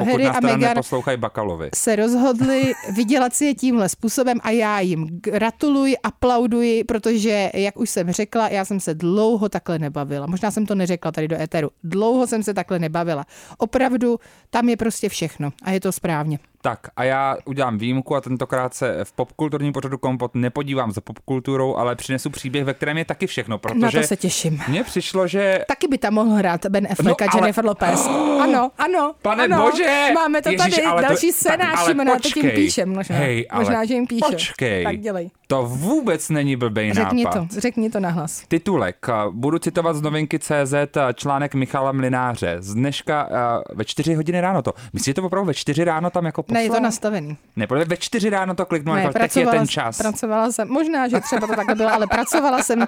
uh, 0.00 0.08
Harry 0.08 0.26
a 0.26 0.40
Meghan 0.40 0.74
Bakalovi. 1.16 1.70
se 1.74 1.96
rozhodli 1.96 2.72
vydělat 2.96 3.34
si 3.34 3.44
je 3.44 3.54
tímhle 3.54 3.88
způsobem 3.88 4.38
a 4.42 4.50
já 4.50 4.80
jim 4.80 5.06
gratuluji, 5.10 5.98
aplauduji, 5.98 6.84
protože, 6.84 7.50
jak 7.54 7.76
už 7.78 7.90
jsem 7.90 8.10
řekla, 8.12 8.48
já 8.48 8.64
jsem 8.64 8.80
se 8.80 8.94
dlouho 8.94 9.48
takhle 9.48 9.78
nebavila. 9.78 10.26
Možná 10.26 10.50
jsem 10.50 10.66
to 10.66 10.74
neřekla 10.74 11.12
tady 11.12 11.28
do 11.28 11.40
éteru. 11.40 11.70
Dlouho 11.84 12.26
jsem 12.26 12.42
se 12.42 12.54
takhle 12.54 12.78
nebavila. 12.78 13.26
Opravdu, 13.58 14.18
tam 14.50 14.68
je 14.68 14.76
prostě 14.76 15.08
všechno 15.08 15.50
a 15.62 15.70
je 15.70 15.80
to 15.80 15.92
správně. 15.92 16.38
Tak 16.62 16.80
a 16.96 17.04
já 17.04 17.36
udělám 17.44 17.78
výjimku 17.78 18.16
a 18.16 18.20
tentokrát 18.20 18.74
se 18.74 19.04
v 19.04 19.12
popkulturním 19.12 19.72
pořadu 19.72 19.98
Kompot 19.98 20.34
nepodívám 20.34 20.92
za 20.92 21.00
popkulturou, 21.00 21.76
ale 21.76 21.96
přinesu 21.96 22.30
příběh, 22.30 22.64
ve 22.64 22.74
kterém 22.74 22.98
je 22.98 23.04
taky 23.04 23.26
všechno, 23.26 23.58
protože 23.58 23.80
Na 23.80 23.90
to 23.90 24.02
se 24.02 24.16
těším. 24.16 24.60
mně 24.68 24.84
přišlo, 25.00 25.26
že 25.26 25.64
Taky 25.68 25.88
by 25.88 25.98
tam 25.98 26.14
mohl 26.14 26.30
hrát 26.30 26.66
Ben 26.66 26.88
Affleck 26.90 27.22
a 27.22 27.24
No, 27.24 27.30
ale- 27.32 27.40
Jennifer 27.42 27.64
Lopez. 27.64 28.06
Ano, 28.42 28.70
ano, 28.78 29.14
Pane 29.22 29.44
ano. 29.44 29.70
bože! 29.70 30.08
Máme 30.14 30.42
to 30.42 30.48
Ježíš, 30.50 30.74
tady, 30.76 30.82
ale 30.86 31.02
to- 31.02 31.08
další 31.08 31.26
tak, 31.26 31.36
scénář, 31.36 31.78
ale 31.78 31.90
Šimona, 31.90 32.14
teď 32.16 32.24
jim 32.36 32.44
počkej. 32.44 32.64
píšem 32.64 32.88
možná. 32.94 33.16
Hej, 33.16 33.46
ale 33.50 33.64
možná, 33.64 33.84
že 33.84 33.94
jim 33.94 34.06
píše. 34.06 34.24
počkej. 34.30 34.84
Tak 34.84 34.98
dělej. 34.98 35.30
To 35.50 35.62
vůbec 35.66 36.28
není 36.28 36.56
blbej 36.56 36.92
Řekni 36.92 37.24
nápad. 37.24 37.48
to, 37.54 37.60
řekni 37.60 37.90
to 37.90 38.00
nahlas. 38.00 38.42
Titulek. 38.48 39.06
Budu 39.30 39.58
citovat 39.58 39.96
z 39.96 40.02
novinky 40.02 40.38
CZ 40.38 40.74
článek 41.14 41.54
Michala 41.54 41.92
Mlináře. 41.92 42.56
Z 42.60 42.74
dneška 42.74 43.26
uh, 43.26 43.76
ve 43.78 43.84
4 43.84 44.14
hodiny 44.14 44.40
ráno 44.40 44.62
to. 44.62 44.72
Myslíte, 44.92 45.10
že 45.10 45.14
to 45.14 45.26
opravdu 45.26 45.46
ve 45.46 45.54
4 45.54 45.84
ráno 45.84 46.10
tam 46.10 46.26
jako 46.26 46.42
poslal? 46.42 46.60
Ne, 46.60 46.64
je 46.64 46.70
to 46.70 46.80
nastavený. 46.80 47.36
Ne, 47.56 47.66
podle 47.66 47.84
ve 47.84 47.96
4 47.96 48.30
ráno 48.30 48.54
to 48.54 48.66
kliknu, 48.66 48.94
Ne, 48.94 49.10
teď 49.12 49.36
je 49.36 49.46
ten 49.46 49.68
čas. 49.68 49.98
pracovala 49.98 50.52
jsem, 50.52 50.68
možná, 50.68 51.08
že 51.08 51.20
třeba 51.20 51.46
to 51.46 51.56
takhle 51.56 51.74
bylo, 51.74 51.92
ale 51.92 52.06
pracovala 52.06 52.62
jsem 52.62 52.78
uh, 52.80 52.86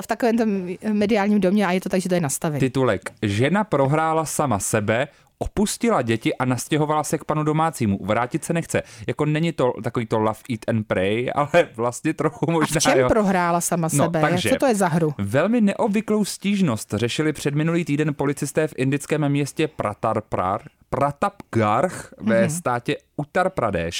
v 0.00 0.06
takovém 0.06 0.38
tom 0.38 0.48
mediálním 0.92 1.40
domě 1.40 1.66
a 1.66 1.72
je 1.72 1.80
to 1.80 1.88
tak, 1.88 2.00
že 2.00 2.08
to 2.08 2.14
je 2.14 2.20
nastavený. 2.20 2.60
Titulek. 2.60 3.10
Žena 3.22 3.64
prohrála 3.64 4.24
sama 4.24 4.58
sebe, 4.58 5.08
opustila 5.42 6.02
děti 6.02 6.34
a 6.34 6.44
nastěhovala 6.44 7.04
se 7.04 7.18
k 7.18 7.24
panu 7.24 7.42
domácímu. 7.44 7.98
Vrátit 8.04 8.44
se 8.44 8.52
nechce. 8.52 8.82
Jako 9.06 9.24
není 9.24 9.52
to 9.52 9.72
takový 9.82 10.06
to 10.06 10.18
love, 10.18 10.38
eat 10.50 10.60
and 10.68 10.86
pray, 10.86 11.30
ale 11.34 11.68
vlastně 11.76 12.14
trochu 12.14 12.50
A 12.50 12.52
možná 12.52 12.80
v 12.80 12.82
čem 12.82 12.98
jo. 12.98 13.08
prohrála 13.08 13.60
sama 13.60 13.88
No, 13.92 14.04
sebe? 14.04 14.20
takže- 14.20 14.48
Co 14.50 14.56
to 14.56 14.66
je 14.66 14.74
za 14.74 14.88
hru? 14.88 15.14
Velmi 15.18 15.60
neobvyklou 15.60 16.24
stížnost 16.24 16.94
řešili 16.96 17.32
před 17.32 17.54
minulý 17.54 17.84
týden 17.84 18.14
policisté 18.14 18.68
v 18.68 18.74
indickém 18.76 19.28
městě 19.28 19.68
Pratarprar, 19.68 20.60
Pratapgarh 20.90 22.08
ve 22.20 22.40
Mhm. 22.40 22.50
státě 22.50 22.96
Uttar 23.16 23.50
Pradesh. 23.50 23.98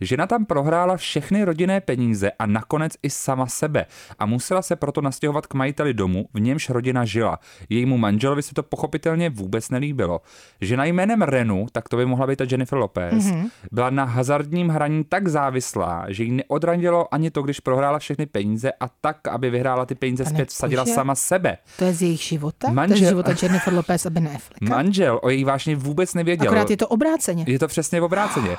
Žena 0.00 0.26
tam 0.26 0.44
prohrála 0.46 0.96
všechny 0.96 1.44
rodinné 1.44 1.80
peníze 1.80 2.30
a 2.38 2.46
nakonec 2.46 2.92
i 3.02 3.10
sama 3.10 3.46
sebe 3.46 3.86
a 4.18 4.26
musela 4.26 4.62
se 4.62 4.76
proto 4.76 5.00
nastěhovat 5.00 5.46
k 5.46 5.54
majiteli 5.54 5.94
domu, 5.94 6.28
v 6.34 6.40
němž 6.40 6.70
rodina 6.70 7.04
žila. 7.04 7.38
Jejímu 7.68 7.98
manželovi 7.98 8.42
se 8.42 8.54
to 8.54 8.62
pochopitelně 8.62 9.30
vůbec 9.30 9.70
nelíbilo. 9.70 10.20
Žena 10.60 10.84
jménem 10.84 11.22
Renu, 11.22 11.66
tak 11.72 11.88
to 11.88 11.96
by 11.96 12.06
mohla 12.06 12.26
být 12.26 12.36
ta 12.36 12.44
Jennifer 12.50 12.78
Lopez, 12.78 13.14
mm-hmm. 13.24 13.50
byla 13.72 13.90
na 13.90 14.04
hazardním 14.04 14.68
hraní 14.68 15.04
tak 15.04 15.28
závislá, 15.28 16.04
že 16.08 16.24
jí 16.24 16.30
neodradilo 16.30 17.14
ani 17.14 17.30
to, 17.30 17.42
když 17.42 17.60
prohrála 17.60 17.98
všechny 17.98 18.26
peníze 18.26 18.72
a 18.80 18.88
tak, 19.00 19.28
aby 19.28 19.50
vyhrála 19.50 19.86
ty 19.86 19.94
peníze 19.94 20.24
Pane 20.24 20.34
zpět, 20.36 20.48
vsadila 20.48 20.86
sama 20.86 21.14
sebe. 21.14 21.56
To 21.78 21.84
je 21.84 21.92
z 21.92 22.02
jejich 22.02 22.20
života? 22.22 22.58
To 22.58 22.72
je 22.72 22.74
Manžel- 22.76 23.06
z 23.06 23.08
života 23.08 23.32
Jennifer 23.42 23.74
Lopez 23.74 24.06
a 24.06 24.10
Ben 24.10 24.26
Afflecka? 24.26 24.76
Manžel 24.76 25.20
o 25.22 25.30
její 25.30 25.44
vášně 25.44 25.76
vůbec 25.76 26.14
nevěděl. 26.14 26.27
Akorát 26.32 26.70
je 26.70 26.76
to 26.76 26.88
obráceně. 26.88 27.44
Je 27.46 27.58
to 27.58 27.68
přesně 27.68 28.00
v 28.00 28.04
obráceně. 28.04 28.56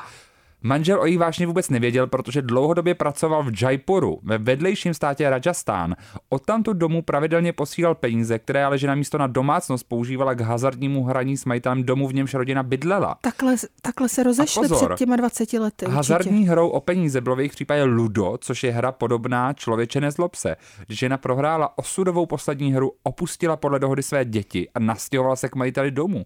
Manžel 0.62 1.02
o 1.02 1.06
jí 1.06 1.18
vážně 1.18 1.48
vůbec 1.48 1.70
nevěděl, 1.70 2.08
protože 2.08 2.42
dlouhodobě 2.42 2.96
pracoval 2.96 3.44
v 3.44 3.62
Jaipuru, 3.62 4.20
ve 4.24 4.38
vedlejším 4.38 4.94
státě 4.94 5.30
Rajasthan. 5.30 5.96
Odtamtud 6.30 6.78
domů 6.78 7.02
pravidelně 7.02 7.54
posílal 7.54 7.96
peníze, 7.96 8.40
které 8.40 8.66
ale 8.66 8.78
žena 8.78 8.96
místo 8.96 9.18
na 9.18 9.28
domácnost 9.28 9.88
používala 9.88 10.34
k 10.34 10.42
hazardnímu 10.42 11.04
hraní 11.04 11.38
s 11.38 11.46
majitelem 11.46 11.84
domu, 11.84 12.08
v 12.08 12.14
němž 12.14 12.34
rodina 12.34 12.64
bydlela. 12.64 13.18
Takhle, 13.22 13.56
takhle 13.82 14.10
se 14.10 14.24
rozešli 14.24 14.68
pozor. 14.68 14.90
před 14.90 15.06
těma 15.06 15.16
20 15.16 15.54
lety. 15.54 15.86
určitě. 15.86 15.96
Hazardní 15.96 16.48
hrou 16.48 16.70
o 16.70 16.80
peníze 16.80 17.22
bylo 17.22 17.36
v 17.36 17.40
jejich 17.40 17.52
případě 17.52 17.84
Ludo, 17.84 18.38
což 18.42 18.64
je 18.64 18.72
hra 18.72 18.92
podobná 18.92 19.54
člověče 19.54 20.02
nezlob 20.02 20.36
se. 20.36 20.56
Když 20.86 21.00
žena 21.00 21.18
prohrála 21.18 21.78
osudovou 21.78 22.26
poslední 22.26 22.74
hru, 22.74 22.92
opustila 23.04 23.56
podle 23.56 23.80
dohody 23.80 24.04
své 24.04 24.26
děti 24.26 24.70
a 24.76 24.80
nastěhovala 24.80 25.36
se 25.36 25.50
k 25.50 25.56
majiteli 25.56 25.92
domu. 25.92 26.26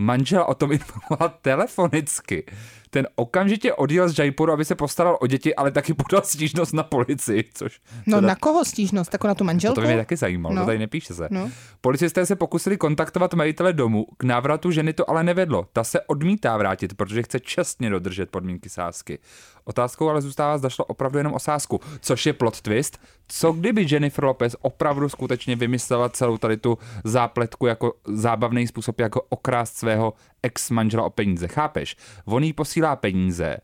Manžel 0.00 0.44
o 0.48 0.54
tom 0.54 0.72
informoval 0.78 1.32
telefonicky. 1.42 2.44
Ten 2.92 3.06
okamžitě 3.14 3.74
odjel 3.74 4.08
z 4.08 4.18
Jaipuru, 4.18 4.52
aby 4.52 4.64
se 4.64 4.74
postaral 4.74 5.18
o 5.20 5.26
děti, 5.26 5.54
ale 5.54 5.70
taky 5.70 5.94
podal 5.94 6.22
stížnost 6.24 6.72
na 6.74 6.82
policii, 6.82 7.44
což... 7.54 7.80
No 8.06 8.16
teda- 8.16 8.28
na 8.28 8.34
koho 8.34 8.64
stížnost? 8.64 9.12
Jako 9.12 9.26
na 9.28 9.34
tu 9.34 9.44
manželku? 9.44 9.74
to 9.74 9.80
by 9.80 9.86
mě 9.86 9.96
taky 9.96 10.16
zajímalo, 10.16 10.54
No. 10.54 10.62
to 10.62 10.66
tady 10.66 10.78
nepíše 10.78 11.14
se. 11.14 11.28
No. 11.30 11.50
Policisté 11.80 12.26
se 12.26 12.36
pokusili 12.36 12.76
kontaktovat 12.76 13.34
majitele 13.34 13.72
domu, 13.72 14.06
k 14.16 14.24
návratu 14.24 14.70
ženy 14.70 14.92
to 14.92 15.10
ale 15.10 15.24
nevedlo. 15.24 15.66
Ta 15.72 15.84
se 15.84 16.00
odmítá 16.00 16.56
vrátit, 16.56 16.94
protože 16.94 17.22
chce 17.22 17.40
čestně 17.40 17.90
dodržet 17.90 18.30
podmínky 18.30 18.68
sázky. 18.68 19.18
Otázkou 19.64 20.08
ale 20.08 20.22
zůstává, 20.22 20.58
zda 20.58 20.68
šlo 20.68 20.84
opravdu 20.84 21.18
jenom 21.18 21.32
o 21.32 21.38
sázku, 21.38 21.80
což 22.00 22.26
je 22.26 22.32
plot 22.32 22.60
twist. 22.60 22.98
Co 23.28 23.52
kdyby 23.52 23.86
Jennifer 23.90 24.24
Lopez 24.24 24.56
opravdu 24.60 25.08
skutečně 25.08 25.56
vymyslela 25.56 26.08
celou 26.08 26.38
tady 26.38 26.56
tu 26.56 26.78
zápletku 27.04 27.66
jako 27.66 27.92
zábavný 28.04 28.66
způsob, 28.66 29.00
jako 29.00 29.22
okrást 29.28 29.76
svého 29.76 30.12
ex-manžela 30.42 31.04
o 31.04 31.10
peníze, 31.10 31.48
chápeš? 31.48 31.96
On 32.24 32.44
jí 32.44 32.52
posílá 32.52 32.96
peníze 32.96 33.56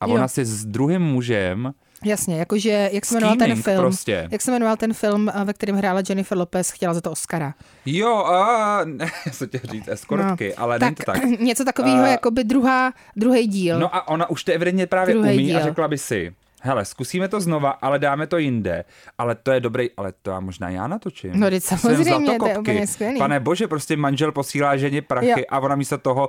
a 0.00 0.06
Jo. 0.06 0.14
ona 0.14 0.28
si 0.28 0.44
s 0.44 0.64
druhým 0.64 1.02
mužem 1.02 1.74
Jasně, 2.04 2.36
jakože, 2.38 2.90
jak 2.92 3.04
se 3.04 3.14
jmenoval 3.14 3.36
ten 3.36 3.62
film, 3.62 3.76
prostě. 3.78 4.28
jak 4.30 4.42
se 4.42 4.50
jmenoval 4.50 4.76
ten 4.76 4.92
film, 4.94 5.30
a 5.34 5.44
ve 5.44 5.52
kterém 5.52 5.76
hrála 5.76 6.02
Jennifer 6.08 6.38
Lopez, 6.38 6.70
chtěla 6.70 6.94
za 6.94 7.00
to 7.00 7.10
Oscara. 7.10 7.54
Jo, 7.86 8.16
a 8.16 8.80
ne, 8.84 9.06
co 9.32 9.46
tě 9.46 9.60
říct, 9.64 9.88
eskortky, 9.88 10.54
no, 10.58 10.62
ale 10.64 10.78
není 10.78 10.94
to 10.94 11.02
tak. 11.02 11.24
něco 11.40 11.64
takového, 11.64 12.04
A- 12.04 12.06
jako 12.08 12.30
by 12.30 12.44
druhá, 12.44 12.92
druhý 13.16 13.46
díl. 13.46 13.78
No 13.78 13.94
a 13.96 14.08
ona 14.08 14.30
už 14.30 14.44
to 14.44 14.52
evidentně 14.52 14.86
právě 14.86 15.14
Druhý 15.14 15.34
umí 15.34 15.54
a 15.54 15.58
díl. 15.58 15.68
řekla 15.68 15.88
by 15.88 15.98
si, 15.98 16.34
hele, 16.62 16.84
zkusíme 16.84 17.28
to 17.28 17.40
znova, 17.40 17.70
ale 17.70 17.98
dáme 17.98 18.26
to 18.26 18.38
jinde. 18.38 18.84
Ale 19.18 19.34
to 19.34 19.52
je 19.52 19.60
dobrý, 19.60 19.88
ale 19.96 20.12
to 20.22 20.30
já 20.30 20.40
možná 20.40 20.68
já 20.70 20.86
natočím. 20.86 21.40
No, 21.40 21.50
teď 21.50 21.62
samozřejmě, 21.64 22.38
to 22.38 22.46
je 22.48 22.58
úplně 22.58 22.86
skvělý. 22.86 23.18
Pane 23.18 23.40
bože, 23.40 23.68
prostě 23.68 23.96
manžel 23.96 24.32
posílá 24.32 24.76
ženě 24.76 25.02
prachy 25.02 25.28
Jo. 25.30 25.44
a 25.48 25.58
ona 25.60 25.76
místo 25.76 25.98
toho 25.98 26.28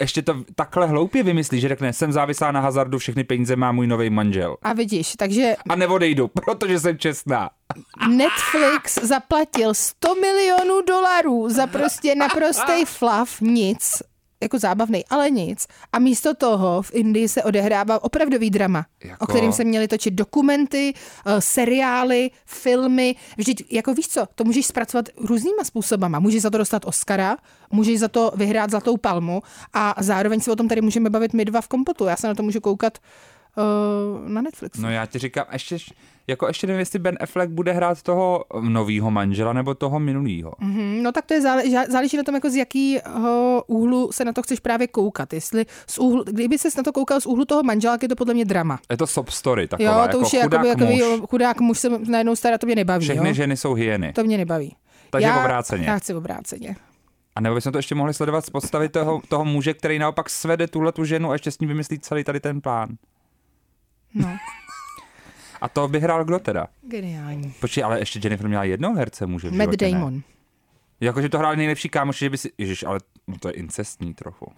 ještě 0.00 0.22
to 0.22 0.44
takhle 0.54 0.86
hloupě 0.86 1.22
vymyslí, 1.22 1.60
že 1.60 1.68
řekne, 1.68 1.92
jsem 1.92 2.12
závislá 2.12 2.52
na 2.52 2.60
hazardu, 2.60 2.98
všechny 2.98 3.24
peníze 3.24 3.56
má 3.56 3.72
můj 3.72 3.86
nový 3.86 4.10
manžel. 4.10 4.56
A 4.62 4.72
vidíš, 4.72 5.14
takže 5.16 5.56
A 5.68 5.76
neodejdu, 5.76 6.28
protože 6.28 6.80
jsem 6.80 6.98
čestná. 6.98 7.50
Netflix 8.08 8.98
zaplatil 9.02 9.74
100 9.74 10.14
milionů 10.14 10.80
dolarů 10.88 11.48
za 11.48 11.66
prostě 11.66 12.14
naprostý 12.14 12.84
fluff, 12.84 13.40
nic, 13.40 14.02
jako 14.42 14.58
zábavný, 14.58 15.04
ale 15.10 15.30
nic. 15.30 15.66
A 15.92 15.98
místo 15.98 16.34
toho 16.34 16.82
v 16.82 16.90
Indii 16.94 17.28
se 17.28 17.42
odehrává 17.42 18.04
opravdový 18.04 18.50
drama, 18.50 18.86
Jako? 19.04 19.24
o 19.24 19.26
kterém 19.26 19.52
se 19.52 19.64
měli 19.64 19.88
točit 19.88 20.14
dokumenty, 20.14 20.94
eh, 21.26 21.40
seriály, 21.40 22.30
filmy. 22.46 23.16
Vždyť, 23.36 23.72
jako 23.72 23.94
víš 23.94 24.08
co, 24.08 24.26
to 24.34 24.44
můžeš 24.44 24.66
zpracovat 24.66 25.08
různýma 25.16 25.64
způsobama. 25.64 26.18
Můžeš 26.20 26.42
za 26.42 26.50
to 26.50 26.58
dostat 26.58 26.84
Oscara, 26.84 27.36
můžeš 27.70 27.98
za 28.00 28.08
to 28.08 28.32
vyhrát 28.34 28.70
Zlatou 28.70 28.96
palmu 28.96 29.42
a 29.72 29.94
zároveň 29.98 30.40
se 30.40 30.52
o 30.52 30.56
tom 30.56 30.68
tady 30.68 30.80
můžeme 30.80 31.10
bavit 31.10 31.32
my 31.32 31.44
dva 31.44 31.60
v 31.60 31.68
kompotu. 31.68 32.04
Já 32.04 32.16
se 32.16 32.26
na 32.26 32.34
to 32.34 32.42
můžu 32.42 32.60
koukat 32.60 32.98
uh, 33.56 34.28
na 34.28 34.42
Netflixu. 34.42 34.82
No 34.82 34.90
já 34.90 35.06
ti 35.06 35.18
říkám, 35.18 35.44
ještě, 35.52 35.76
jako 36.26 36.46
ještě 36.46 36.66
nevím, 36.66 36.78
jestli 36.80 36.98
Ben 36.98 37.16
Affleck 37.20 37.52
bude 37.52 37.72
hrát 37.72 38.02
toho 38.02 38.44
novýho 38.60 39.10
manžela 39.10 39.52
nebo 39.52 39.74
toho 39.74 40.00
minulýho. 40.00 40.52
Mhm, 40.58 41.02
No 41.02 41.12
tak 41.12 41.26
to 41.26 41.34
je 41.34 41.40
zále, 41.40 41.62
záleží 41.88 42.16
na 42.16 42.22
tom, 42.22 42.34
jako 42.34 42.50
z 42.50 42.54
jakého 42.56 43.64
úhlu 43.66 44.12
se 44.12 44.24
na 44.24 44.32
to 44.32 44.42
chceš 44.42 44.60
právě 44.60 44.86
koukat. 44.86 45.32
Jestli 45.32 45.66
z 45.86 45.98
úhlu, 45.98 46.24
kdyby 46.24 46.58
ses 46.58 46.76
na 46.76 46.82
to 46.82 46.92
koukal 46.92 47.20
z 47.20 47.26
úhlu 47.26 47.44
toho 47.44 47.62
manžela, 47.62 47.98
je 48.02 48.08
to 48.08 48.16
podle 48.16 48.34
mě 48.34 48.44
drama. 48.44 48.78
Je 48.90 48.96
to 48.96 49.06
sob 49.06 49.30
story 49.30 49.68
taková, 49.68 49.90
jo, 49.90 49.94
to 49.96 50.00
jako 50.00 50.18
už 50.18 50.32
je 50.32 50.42
chudák 50.42 50.64
jakoby, 50.66 50.98
jakoby, 50.98 51.16
muž. 51.18 51.30
chudák 51.30 51.60
muž 51.60 51.78
se 51.78 51.88
najednou 52.08 52.36
stará, 52.36 52.58
to 52.58 52.66
mě 52.66 52.76
nebaví. 52.76 53.04
Všechny 53.04 53.28
jo? 53.28 53.34
ženy 53.34 53.56
jsou 53.56 53.74
hyeny. 53.74 54.12
To 54.12 54.24
mě 54.24 54.38
nebaví. 54.38 54.76
Takže 55.10 55.28
já, 55.28 55.40
obráceně. 55.40 55.86
Já 55.86 55.98
chci 55.98 56.14
obráceně. 56.14 56.76
A 57.36 57.40
nebo 57.40 57.54
bychom 57.54 57.72
to 57.72 57.78
ještě 57.78 57.94
mohli 57.94 58.14
sledovat 58.14 58.44
z 58.46 58.50
podstavy 58.50 58.88
toho, 58.88 59.22
toho 59.28 59.44
muže, 59.44 59.74
který 59.74 59.98
naopak 59.98 60.30
svede 60.30 60.66
tuhle 60.66 60.92
tu 60.92 61.04
ženu 61.04 61.30
a 61.30 61.32
ještě 61.32 61.50
s 61.50 61.58
ní 61.58 61.66
vymyslí 61.66 61.98
celý 61.98 62.24
tady 62.24 62.40
ten 62.40 62.60
plán. 62.60 62.88
No, 64.14 64.36
A 65.60 65.68
to 65.68 65.88
by 65.88 66.00
hrál 66.00 66.24
kdo 66.24 66.38
teda? 66.38 66.66
geniální. 66.82 67.54
Počkej, 67.60 67.84
ale 67.84 67.98
ještě 67.98 68.20
Jennifer 68.22 68.48
měla 68.48 68.64
jednoho 68.64 68.94
herce 68.94 69.26
muže 69.26 69.48
v 69.48 69.52
Matt 69.52 69.60
životě, 69.62 69.84
ne? 69.86 69.92
Damon. 69.92 70.22
Jakože 71.00 71.28
to 71.28 71.38
hrál 71.38 71.56
nejlepší 71.56 71.88
kámoš, 71.88 72.18
že 72.18 72.30
by 72.30 72.38
si... 72.38 72.50
Ježiš, 72.58 72.82
ale 72.82 73.00
no 73.26 73.38
to 73.38 73.48
je 73.48 73.54
incestní 73.54 74.14
trochu. 74.14 74.52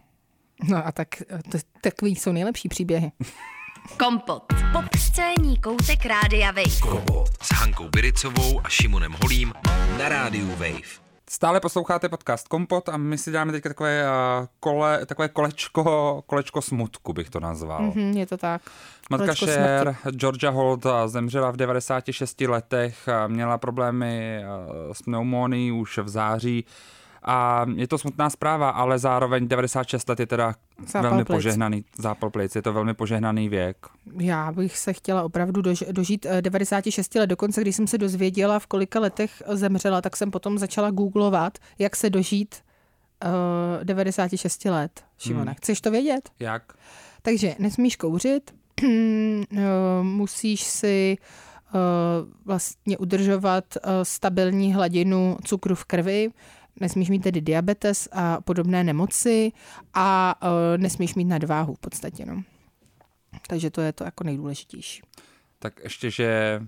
No 0.69 0.87
a 0.87 0.93
tak 0.93 1.09
to, 1.51 1.59
takový 1.81 2.17
jsou 2.17 2.33
nejlepší 2.33 2.69
příběhy. 2.69 3.12
Kompot. 3.99 4.45
Popscénní 4.73 5.59
koutek 5.59 6.07
Rádia 6.07 6.51
Wave. 6.51 6.81
Kompot 6.81 7.29
s 7.43 7.53
Hankou 7.53 7.88
Biricovou 7.88 8.61
a 8.65 8.69
Šimonem 8.69 9.17
Holím 9.23 9.53
na 9.99 10.09
rádiu 10.09 10.49
Wave. 10.49 11.03
Stále 11.33 11.61
posloucháte 11.61 12.09
podcast 12.09 12.49
Kompot 12.49 12.88
a 12.88 12.97
my 12.97 13.18
si 13.18 13.33
dáme 13.33 13.53
teď 13.53 13.62
takové, 13.62 14.05
uh, 14.05 14.47
kole, 14.61 15.07
takové 15.07 15.29
kolečko, 15.29 16.23
kolečko 16.27 16.62
smutku, 16.62 17.12
bych 17.12 17.31
to 17.31 17.40
nazval. 17.40 17.81
Mm-hmm. 17.83 18.09
Mhm, 18.09 18.16
je 18.16 18.27
to 18.27 18.37
tak. 18.37 18.62
Matka 19.11 19.27
Kolečko 19.27 19.47
Cher, 19.47 19.97
Georgia 20.11 20.51
Holt, 20.51 20.87
a 20.87 21.09
zemřela 21.09 21.51
v 21.51 21.57
96 21.57 22.40
letech, 22.40 23.09
a 23.09 23.27
měla 23.27 23.59
problémy 23.59 24.42
s 24.92 25.03
pneumonií 25.03 25.73
už 25.73 25.99
v 25.99 26.09
září. 26.09 26.64
A 27.24 27.66
je 27.74 27.88
to 27.88 27.98
smutná 27.98 28.30
zpráva, 28.30 28.70
ale 28.70 28.98
zároveň 28.98 29.48
96 29.48 30.08
let 30.08 30.20
je 30.20 30.26
teda 30.26 30.54
Zápal 30.87 31.02
velmi 31.02 31.24
plic. 31.24 31.37
požehnaný, 31.37 31.85
zápal 31.98 32.30
plic, 32.30 32.56
je 32.56 32.62
to 32.62 32.72
velmi 32.72 32.94
požehnaný 32.94 33.48
věk. 33.48 33.76
Já 34.20 34.52
bych 34.52 34.78
se 34.78 34.92
chtěla 34.92 35.22
opravdu 35.22 35.62
dož, 35.62 35.85
dožít 35.92 36.26
eh, 36.26 36.42
96 36.42 37.14
let. 37.14 37.26
Dokonce, 37.26 37.61
když 37.61 37.76
jsem 37.76 37.87
se 37.87 37.98
dozvěděla, 37.98 38.58
v 38.58 38.66
kolika 38.66 39.00
letech 39.00 39.42
zemřela, 39.52 40.00
tak 40.00 40.16
jsem 40.16 40.30
potom 40.30 40.58
začala 40.58 40.90
googlovat, 40.90 41.58
jak 41.78 41.96
se 41.96 42.11
dožít 42.11 42.54
uh, 43.24 43.85
96 43.85 44.64
let. 44.64 45.04
Šimone. 45.18 45.44
Hmm. 45.44 45.54
Chceš 45.54 45.80
to 45.80 45.90
vědět? 45.90 46.30
Jak? 46.40 46.62
Takže 47.22 47.54
nesmíš 47.58 47.96
kouřit, 47.96 48.54
eh, 48.82 50.02
musíš 50.02 50.61
si 50.62 51.16
eh, 51.18 51.78
vlastně 52.44 52.98
udržovat 52.98 53.64
eh, 53.76 53.80
stabilní 54.02 54.74
hladinu 54.74 55.37
cukru 55.44 55.74
v 55.74 55.85
krvi, 55.85 56.30
nesmíš 56.80 57.08
mít 57.11 57.22
tedy 57.22 57.40
diabetes 57.40 58.08
a 58.12 58.40
podobné 58.40 58.85
nemoci 58.85 59.52
a 59.94 60.35
nesmíš 60.76 61.14
mít 61.14 61.24
nadváhu 61.24 61.74
v 61.74 61.78
podstatě. 61.78 62.26
No. 62.26 62.42
Takže 63.48 63.70
to 63.70 63.80
je 63.80 63.92
to 63.92 64.04
jako 64.04 64.24
nejdůležitější. 64.24 65.02
Tak 65.58 65.80
ještě, 65.85 66.11
že 66.11 66.61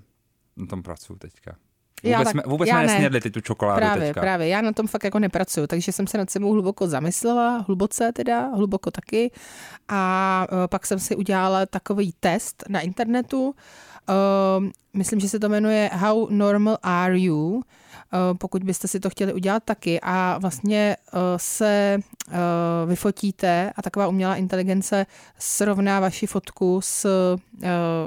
na 0.56 0.66
tom 0.66 0.82
pracuji 0.82 1.16
teďka. 1.16 1.56
Vůbec, 2.02 2.12
Já 2.12 2.24
tak- 2.24 2.30
jsme, 2.30 2.42
vůbec 2.46 2.68
já 2.68 2.74
jsme 2.74 2.86
ne. 2.86 2.92
nesnědli 2.92 3.20
ty 3.20 3.30
tu 3.30 3.40
čokoládu 3.40 3.78
Právě, 3.80 4.06
teďka. 4.06 4.20
právě. 4.20 4.48
Já 4.48 4.60
na 4.60 4.72
tom 4.72 4.86
fakt 4.86 5.04
jako 5.04 5.18
nepracuju, 5.18 5.66
takže 5.66 5.92
jsem 5.92 6.06
se 6.06 6.18
nad 6.18 6.30
sebou 6.30 6.52
hluboko 6.52 6.86
zamyslela, 6.86 7.58
hluboce 7.58 8.12
teda, 8.12 8.46
hluboko 8.48 8.90
taky. 8.90 9.30
A 9.88 10.46
uh, 10.52 10.58
pak 10.66 10.86
jsem 10.86 10.98
si 10.98 11.16
udělala 11.16 11.66
takový 11.66 12.14
test 12.20 12.64
na 12.68 12.80
internetu. 12.80 13.46
Uh, 13.48 14.66
myslím, 14.92 15.20
že 15.20 15.28
se 15.28 15.38
to 15.38 15.48
jmenuje 15.48 15.90
How 15.92 16.26
Normal 16.30 16.78
Are 16.82 17.18
You? 17.18 17.62
Uh, 18.14 18.38
pokud 18.38 18.64
byste 18.64 18.88
si 18.88 19.00
to 19.00 19.11
chtěli 19.11 19.33
udělat 19.33 19.62
taky 19.64 20.00
a 20.03 20.38
vlastně 20.38 20.96
uh, 21.12 21.20
se 21.37 21.98
uh, 22.29 22.35
vyfotíte 22.87 23.72
a 23.77 23.83
taková 23.83 24.09
umělá 24.09 24.37
inteligence 24.37 25.07
srovná 25.38 26.00
vaši 26.00 26.27
fotku 26.27 26.81
s 26.83 27.07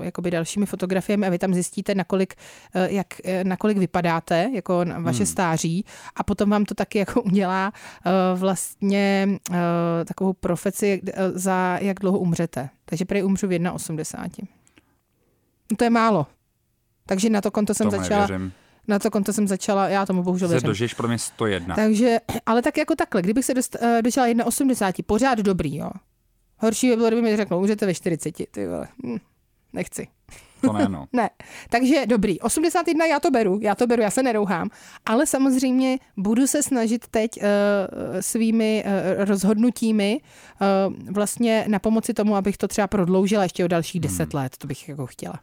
jakoby 0.02 0.32
dalšími 0.32 0.65
fotografiemi 0.65 1.28
a 1.28 1.30
vy 1.30 1.39
tam 1.39 1.54
zjistíte, 1.54 1.96
nakolik, 1.96 2.36
jak, 2.74 3.08
eh, 3.26 3.43
nakolik 3.43 3.78
vypadáte, 3.78 4.50
jako 4.54 4.86
vaše 5.00 5.17
hmm. 5.17 5.26
stáří 5.26 5.86
a 6.15 6.24
potom 6.24 6.50
vám 6.50 6.65
to 6.65 6.76
taky 6.76 6.98
jako 6.98 7.22
udělá 7.22 7.72
vlastně 8.36 9.28
takovou 10.06 10.34
profeci, 10.34 11.02
za 11.34 11.78
jak 11.82 12.00
dlouho 12.00 12.20
umřete. 12.20 12.70
Takže 12.86 13.06
prý 13.06 13.24
umřu 13.24 13.48
v 13.48 13.52
1,80. 13.52 14.48
No 15.72 15.78
to 15.78 15.84
je 15.84 15.89
málo. 15.89 16.28
Takže 17.06 17.30
na 17.30 17.41
to 17.41 17.52
konto 17.52 17.74
jsem 17.74 17.89
Tomu 17.89 18.04
začala, 18.04 18.28
nevěřím. 18.28 18.54
Na 18.88 19.00
to 19.00 19.12
konto 19.12 19.34
jsem 19.34 19.47
začala, 19.47 19.89
já 19.89 20.06
tomu 20.06 20.23
bohužel 20.23 20.47
Se 20.47 20.54
věřím. 20.54 20.67
dožiješ 20.67 20.93
podle 20.93 21.08
mě 21.10 21.17
101. 21.19 21.76
Takže, 21.76 22.17
ale 22.45 22.62
tak 22.62 22.78
jako 22.78 22.95
takhle, 22.95 23.21
kdybych 23.21 23.45
se 23.45 23.54
dost, 23.54 23.78
uh, 23.82 24.02
dožila 24.02 24.28
1,80, 24.28 25.04
pořád 25.06 25.39
dobrý, 25.39 25.76
jo. 25.78 25.89
Horší 26.60 26.89
by 26.89 26.95
bylo, 26.95 27.08
kdyby 27.08 27.21
mi 27.21 27.38
řekl, 27.38 27.60
můžete 27.60 27.86
ve 27.86 27.93
40, 27.93 28.32
ty 28.52 28.67
vole. 28.67 28.88
Hm, 29.06 29.17
nechci. 29.73 30.08
To 30.62 30.73
ne, 30.73 30.89
no. 30.89 31.06
Ne, 31.13 31.30
takže 31.69 32.06
dobrý. 32.06 32.39
81 32.39 33.06
já 33.06 33.19
to 33.19 33.32
beru, 33.32 33.60
já 33.62 33.76
to 33.76 33.88
beru, 33.88 34.02
já 34.02 34.12
se 34.12 34.23
nerouhám, 34.23 34.69
ale 35.06 35.26
samozřejmě 35.28 35.97
budu 36.17 36.47
se 36.47 36.63
snažit 36.63 37.08
teď 37.08 37.32
uh, 37.38 37.43
svými 38.19 38.84
uh, 39.17 39.26
rozhodnutími 39.26 40.21
uh, 40.88 41.13
vlastně 41.13 41.65
na 41.67 41.80
pomoci 41.80 42.13
tomu, 42.13 42.36
abych 42.36 42.58
to 42.58 42.67
třeba 42.67 42.88
prodloužila 42.88 43.43
ještě 43.43 43.65
o 43.65 43.67
dalších 43.67 44.02
10 44.02 44.34
Hmm. 44.34 44.41
let, 44.43 44.58
to 44.58 44.67
bych 44.67 44.89
jako 44.89 45.06
chtěla. 45.08 45.39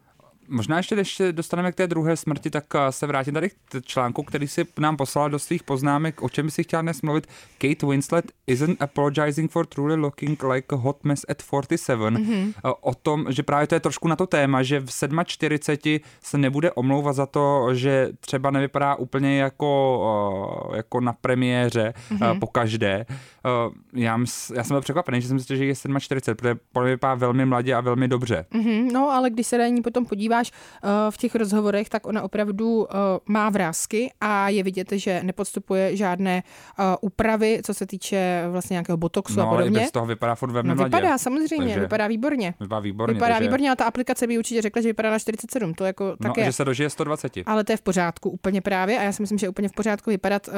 Možná 0.48 0.76
ještě, 0.76 0.94
když 0.94 1.14
se 1.16 1.32
dostaneme 1.32 1.72
k 1.72 1.74
té 1.74 1.86
druhé 1.86 2.16
smrti, 2.16 2.50
tak 2.50 2.64
eh, 2.74 2.92
se 2.92 3.06
vrátím 3.06 3.34
tady 3.34 3.50
k 3.50 3.54
článku, 3.84 4.22
který 4.22 4.48
si 4.48 4.66
nám 4.78 4.96
poslal 4.96 5.30
do 5.30 5.38
svých 5.38 5.62
poznámek, 5.62 6.22
o 6.22 6.28
čem 6.28 6.46
by 6.46 6.50
si 6.50 6.62
chtěla 6.62 6.82
dnes 6.82 7.02
mluvit. 7.02 7.26
Kate 7.58 7.86
Winslet 7.86 8.32
isn't 8.46 8.82
apologizing 8.82 9.50
for 9.50 9.66
truly 9.66 9.96
looking 9.96 10.42
like 10.42 10.74
a 10.74 10.78
hot 10.78 11.04
mess 11.04 11.24
at 11.28 11.42
47. 11.42 12.14
Mm-hmm. 12.14 12.52
O 12.80 12.94
tom, 12.94 13.26
že 13.28 13.42
právě 13.42 13.66
to 13.66 13.74
je 13.74 13.80
trošku 13.80 14.08
na 14.08 14.16
to 14.16 14.26
téma, 14.26 14.62
že 14.62 14.80
v 14.80 14.90
47 15.24 15.98
se 16.22 16.38
nebude 16.38 16.72
omlouvat 16.72 17.16
za 17.16 17.26
to, 17.26 17.74
že 17.74 18.08
třeba 18.20 18.50
nevypadá 18.50 18.94
úplně 18.94 19.38
jako, 19.38 20.70
eh, 20.72 20.76
jako 20.76 21.00
na 21.00 21.12
premiéře 21.12 21.94
mm-hmm. 22.10 22.38
po 22.38 22.46
každé. 22.46 23.06
Eh, 23.10 23.50
Já, 23.92 24.18
já 24.54 24.64
jsem 24.64 24.74
byl 24.74 24.80
překvapený, 24.80 25.20
že 25.20 25.28
jsem 25.28 25.36
myslel, 25.36 25.56
že 25.58 25.64
je 25.64 25.74
47, 25.98 26.36
protože 26.36 26.54
podle 26.72 26.86
mě 26.86 26.94
vypadá 26.94 27.14
velmi 27.14 27.46
mladě 27.46 27.74
a 27.74 27.80
velmi 27.80 28.08
dobře. 28.08 28.46
Mhm, 28.54 28.88
no, 28.92 29.10
ale 29.10 29.30
když 29.30 29.46
se 29.46 29.58
na 29.58 29.66
ní 29.66 29.82
potom 29.82 30.06
podíváš 30.34 30.50
uh, 30.84 30.90
v 31.10 31.16
těch 31.16 31.34
rozhovorech, 31.34 31.88
tak 31.88 32.06
ona 32.06 32.22
opravdu 32.22 32.76
uh, 32.76 32.86
má 33.26 33.50
vrázky 33.50 34.12
a 34.20 34.48
je 34.48 34.62
vidět, 34.62 34.92
že 34.92 35.20
nepodstupuje 35.22 35.96
žádné 35.96 36.42
uh, 36.78 36.84
úpravy, 37.00 37.60
co 37.64 37.74
se 37.74 37.86
týče 37.86 38.44
vlastně 38.50 38.74
nějakého 38.74 38.96
botoxu 38.96 39.36
No, 39.36 39.42
a 39.42 39.50
ale 39.50 39.62
i 39.62 39.64
podobně. 39.64 39.80
bez 39.80 39.90
toho 39.90 40.06
vypadá 40.06 40.34
furt 40.34 40.50
velmi 40.52 40.68
No, 40.68 40.74
mladě. 40.74 40.96
vypadá 40.96 41.18
samozřejmě, 41.18 41.66
Takže- 41.66 41.80
vypadá 41.80 42.06
výborně. 42.06 42.54
Vypadá 42.60 42.80
výborně. 42.80 43.14
Vypadá 43.14 43.34
takže, 43.34 43.48
výborně, 43.48 43.68
ale 43.68 43.76
ta 43.76 43.84
aplikace 43.84 44.26
by 44.26 44.38
určitě 44.38 44.62
řekla, 44.62 44.82
že 44.82 44.88
vypadá 44.88 45.10
na 45.10 45.18
47, 45.18 45.74
to 45.74 45.84
jako 45.84 46.04
No, 46.04 46.16
tak 46.16 46.36
je. 46.36 46.44
že 46.44 46.52
se 46.52 46.64
dožije 46.64 46.90
120. 46.90 47.32
Ale 47.46 47.64
to 47.64 47.72
je 47.72 47.76
v 47.76 47.82
pořádku 47.82 48.30
úplně 48.30 48.60
právě 48.60 48.98
a 48.98 49.02
já 49.02 49.12
si 49.12 49.22
myslím, 49.22 49.38
že 49.38 49.46
je 49.46 49.50
úplně 49.50 49.68
v 49.68 49.72
pořádku 49.72 50.10
vypadat 50.10 50.48
uh, 50.48 50.54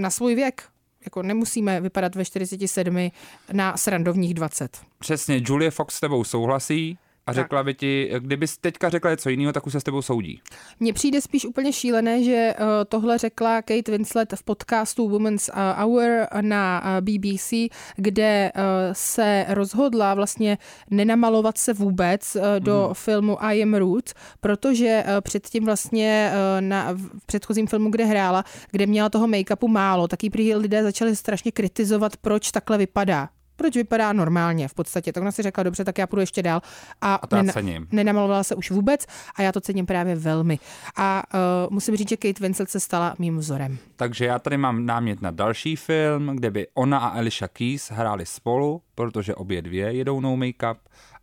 na 0.00 0.10
svůj 0.10 0.34
věk. 0.34 0.62
Jako 1.04 1.22
nemusíme 1.22 1.80
vypadat 1.80 2.14
ve 2.14 2.24
47 2.24 3.10
na 3.52 3.76
srandovních 3.76 4.34
20. 4.34 4.78
Přesně, 4.98 5.40
Julie 5.44 5.70
Fox 5.70 5.94
s 5.94 6.00
tebou 6.00 6.24
souhlasí 6.24 6.98
a 7.30 7.32
řekla 7.32 7.62
by 7.62 7.74
ti, 7.74 8.10
kdybys 8.18 8.58
teďka 8.58 8.88
řekla 8.88 9.10
něco 9.10 9.28
jiného, 9.30 9.52
tak 9.52 9.66
už 9.66 9.72
se 9.72 9.80
s 9.80 9.84
tebou 9.84 10.02
soudí. 10.02 10.40
Mně 10.80 10.92
přijde 10.92 11.20
spíš 11.20 11.44
úplně 11.46 11.72
šílené, 11.72 12.24
že 12.24 12.54
uh, 12.58 12.66
tohle 12.88 13.18
řekla 13.18 13.62
Kate 13.62 13.92
Winslet 13.92 14.32
v 14.36 14.42
podcastu 14.42 15.08
Women's 15.08 15.48
uh, 15.48 15.82
Hour 15.82 16.26
na 16.40 16.82
uh, 16.84 17.04
BBC, 17.04 17.52
kde 17.96 18.52
se 18.92 19.44
rozhodla 19.48 20.14
vlastně 20.14 20.58
nenamalovat 20.90 21.58
se 21.58 21.72
vůbec 21.72 22.36
do 22.58 22.84
Mhm. 22.84 22.94
filmu 22.94 23.42
I 23.44 23.62
Am 23.62 23.74
Ruth, 23.74 24.12
protože 24.40 25.04
předtím 25.20 25.64
vlastně 25.64 26.32
na, 26.60 26.92
v 26.92 27.26
předchozím 27.26 27.66
filmu, 27.66 27.90
kde 27.90 28.04
hrála, 28.04 28.44
kde 28.70 28.86
měla 28.86 29.08
toho 29.08 29.26
make-upu 29.26 29.68
málo, 29.68 30.08
tak 30.08 30.24
jí 30.24 30.30
prý 30.30 30.54
lidé 30.54 30.82
začali 30.82 31.16
strašně 31.16 31.52
kritizovat, 31.52 32.16
proč 32.16 32.50
takhle 32.50 32.78
vypadá. 32.78 33.28
Proč 33.60 33.76
vypadá 33.76 34.12
normálně 34.12 34.68
v 34.68 34.74
podstatě. 34.74 35.12
Tak 35.12 35.20
ona 35.20 35.32
si 35.32 35.42
řekla, 35.42 35.62
dobře, 35.62 35.84
tak 35.84 35.98
já 35.98 36.06
půjdu 36.06 36.20
ještě 36.20 36.42
dál. 36.42 36.60
A, 37.00 37.14
A 37.14 37.26
to 37.26 37.36
já 37.36 37.44
cením. 37.44 37.86
nenamalovala 37.92 38.44
se 38.44 38.54
už 38.54 38.70
vůbec 38.70 39.06
a 39.34 39.42
já 39.42 39.52
to 39.52 39.60
cením 39.60 39.86
právě 39.86 40.14
velmi. 40.14 40.58
A 40.96 41.22
uh, 41.34 41.72
musím 41.72 41.96
říct, 41.96 42.08
že 42.08 42.16
Kate 42.16 42.42
Winslet 42.42 42.70
se 42.70 42.80
stala 42.80 43.14
mým 43.18 43.36
vzorem. 43.38 43.78
Takže 43.96 44.24
já 44.26 44.38
tady 44.38 44.56
mám 44.56 44.86
námět 44.86 45.22
na 45.22 45.30
další 45.30 45.76
film, 45.76 46.26
kde 46.26 46.50
by 46.50 46.66
ona 46.74 46.98
a 46.98 47.08
Alicia 47.08 47.48
Keys 47.48 47.90
hráli 47.90 48.26
spolu, 48.26 48.82
protože 48.94 49.34
obě 49.34 49.62
dvě 49.62 49.92
jedou 49.92 50.20
no 50.20 50.36
make-up 50.36 50.76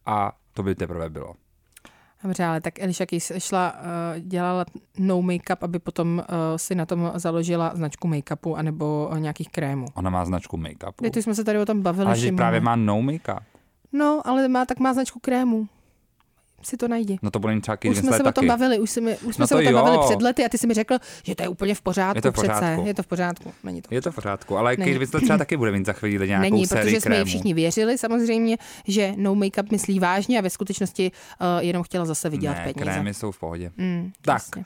a 0.06 0.32
to 0.54 0.64
by 0.64 0.76
teprve 0.76 1.10
bylo. 1.10 1.34
Dobře, 2.24 2.46
ale 2.46 2.62
tak 2.62 2.80
Alicia 2.84 3.06
Keys 3.08 3.32
šla, 3.38 3.74
uh, 3.74 4.20
dělala 4.20 4.66
no 5.00 5.22
make-up, 5.22 5.58
aby 5.62 5.80
potom 5.80 6.18
uh, 6.30 6.36
si 6.56 6.76
na 6.76 6.86
tom 6.86 7.12
založila 7.16 7.72
značku 7.76 8.08
make-upu 8.08 8.56
anebo 8.56 9.10
uh, 9.12 9.20
nějakých 9.20 9.50
krémů. 9.50 9.86
Ona 9.94 10.10
má 10.10 10.26
značku 10.26 10.58
make-upu. 10.58 11.12
Teď 11.12 11.24
jsme 11.24 11.36
se 11.36 11.44
tady 11.44 11.60
o 11.60 11.66
tom 11.66 11.82
bavili. 11.82 12.06
Ale 12.06 12.18
že 12.18 12.32
právě 12.32 12.60
má 12.60 12.76
no 12.76 13.02
make-up. 13.02 13.40
No, 13.94 14.22
ale 14.26 14.48
má, 14.48 14.66
tak 14.66 14.80
má 14.80 14.94
značku 14.94 15.20
krémů. 15.20 15.68
Si 16.64 16.78
to 16.78 16.88
najdi. 16.88 17.18
No 17.22 17.32
to 17.32 17.40
bude 17.40 17.62
třeba 17.62 17.78
Už 17.90 17.98
jsme 17.98 18.12
se 18.12 18.20
o 18.20 18.24
tom 18.24 18.34
taky. 18.34 18.48
bavili, 18.48 18.80
už, 18.80 18.92
jsme, 18.92 19.18
už 19.18 19.36
jsme 19.36 19.44
No 19.44 19.48
se 19.48 19.54
to 19.56 19.60
o 19.60 19.64
tom 19.64 19.74
jo. 19.74 19.84
bavili 19.84 19.98
před 20.06 20.22
lety 20.22 20.46
a 20.46 20.50
ty 20.50 20.58
jsi 20.58 20.68
mi 20.68 20.74
řekl, 20.74 20.98
že 21.24 21.36
to 21.36 21.44
je 21.44 21.50
úplně 21.50 21.76
v 21.76 21.82
pořádku 21.82 22.18
Je 22.18 22.22
to 22.22 22.32
v 22.32 22.34
přece. 22.34 22.48
pořádku. 22.48 22.88
Je 22.88 22.94
to 22.94 23.04
v 23.04 23.08
pořádku, 23.08 23.54
není 23.64 23.82
to. 23.82 23.94
Je 23.96 24.02
to 24.02 24.12
v 24.12 24.16
pořádku, 24.16 24.58
ale. 24.58 24.76
Kate 24.78 24.98
Winslet 25.00 25.24
třeba 25.24 25.38
taky 25.38 25.58
bude 25.58 25.72
mít 25.72 25.86
za 25.86 25.94
chvíli 25.94 26.28
nějakou 26.28 26.42
Není, 26.42 26.68
sérii 26.68 26.84
protože 26.84 27.02
jsme 27.02 27.16
ji 27.16 27.18
krémů. 27.18 27.26
všichni 27.26 27.54
věřili 27.54 27.98
samozřejmě, 27.98 28.58
že 28.88 29.14
no 29.18 29.36
make-up 29.36 29.72
myslí 29.72 30.00
vážně 30.00 30.40
a 30.40 30.42
ve 30.42 30.50
skutečnosti 30.50 31.12
uh, 31.42 31.48
jenom 31.64 31.84
chtěla 31.84 32.06
zase 32.06 32.30
vydělat 32.30 32.58
ne, 32.58 32.64
peníze. 32.64 32.82
krémy 32.92 33.14
jsou 33.14 33.32
v 33.32 33.40
pohodě. 33.40 33.72
Mm, 33.78 34.12
Tak, 34.22 34.42
uh, 34.56 34.64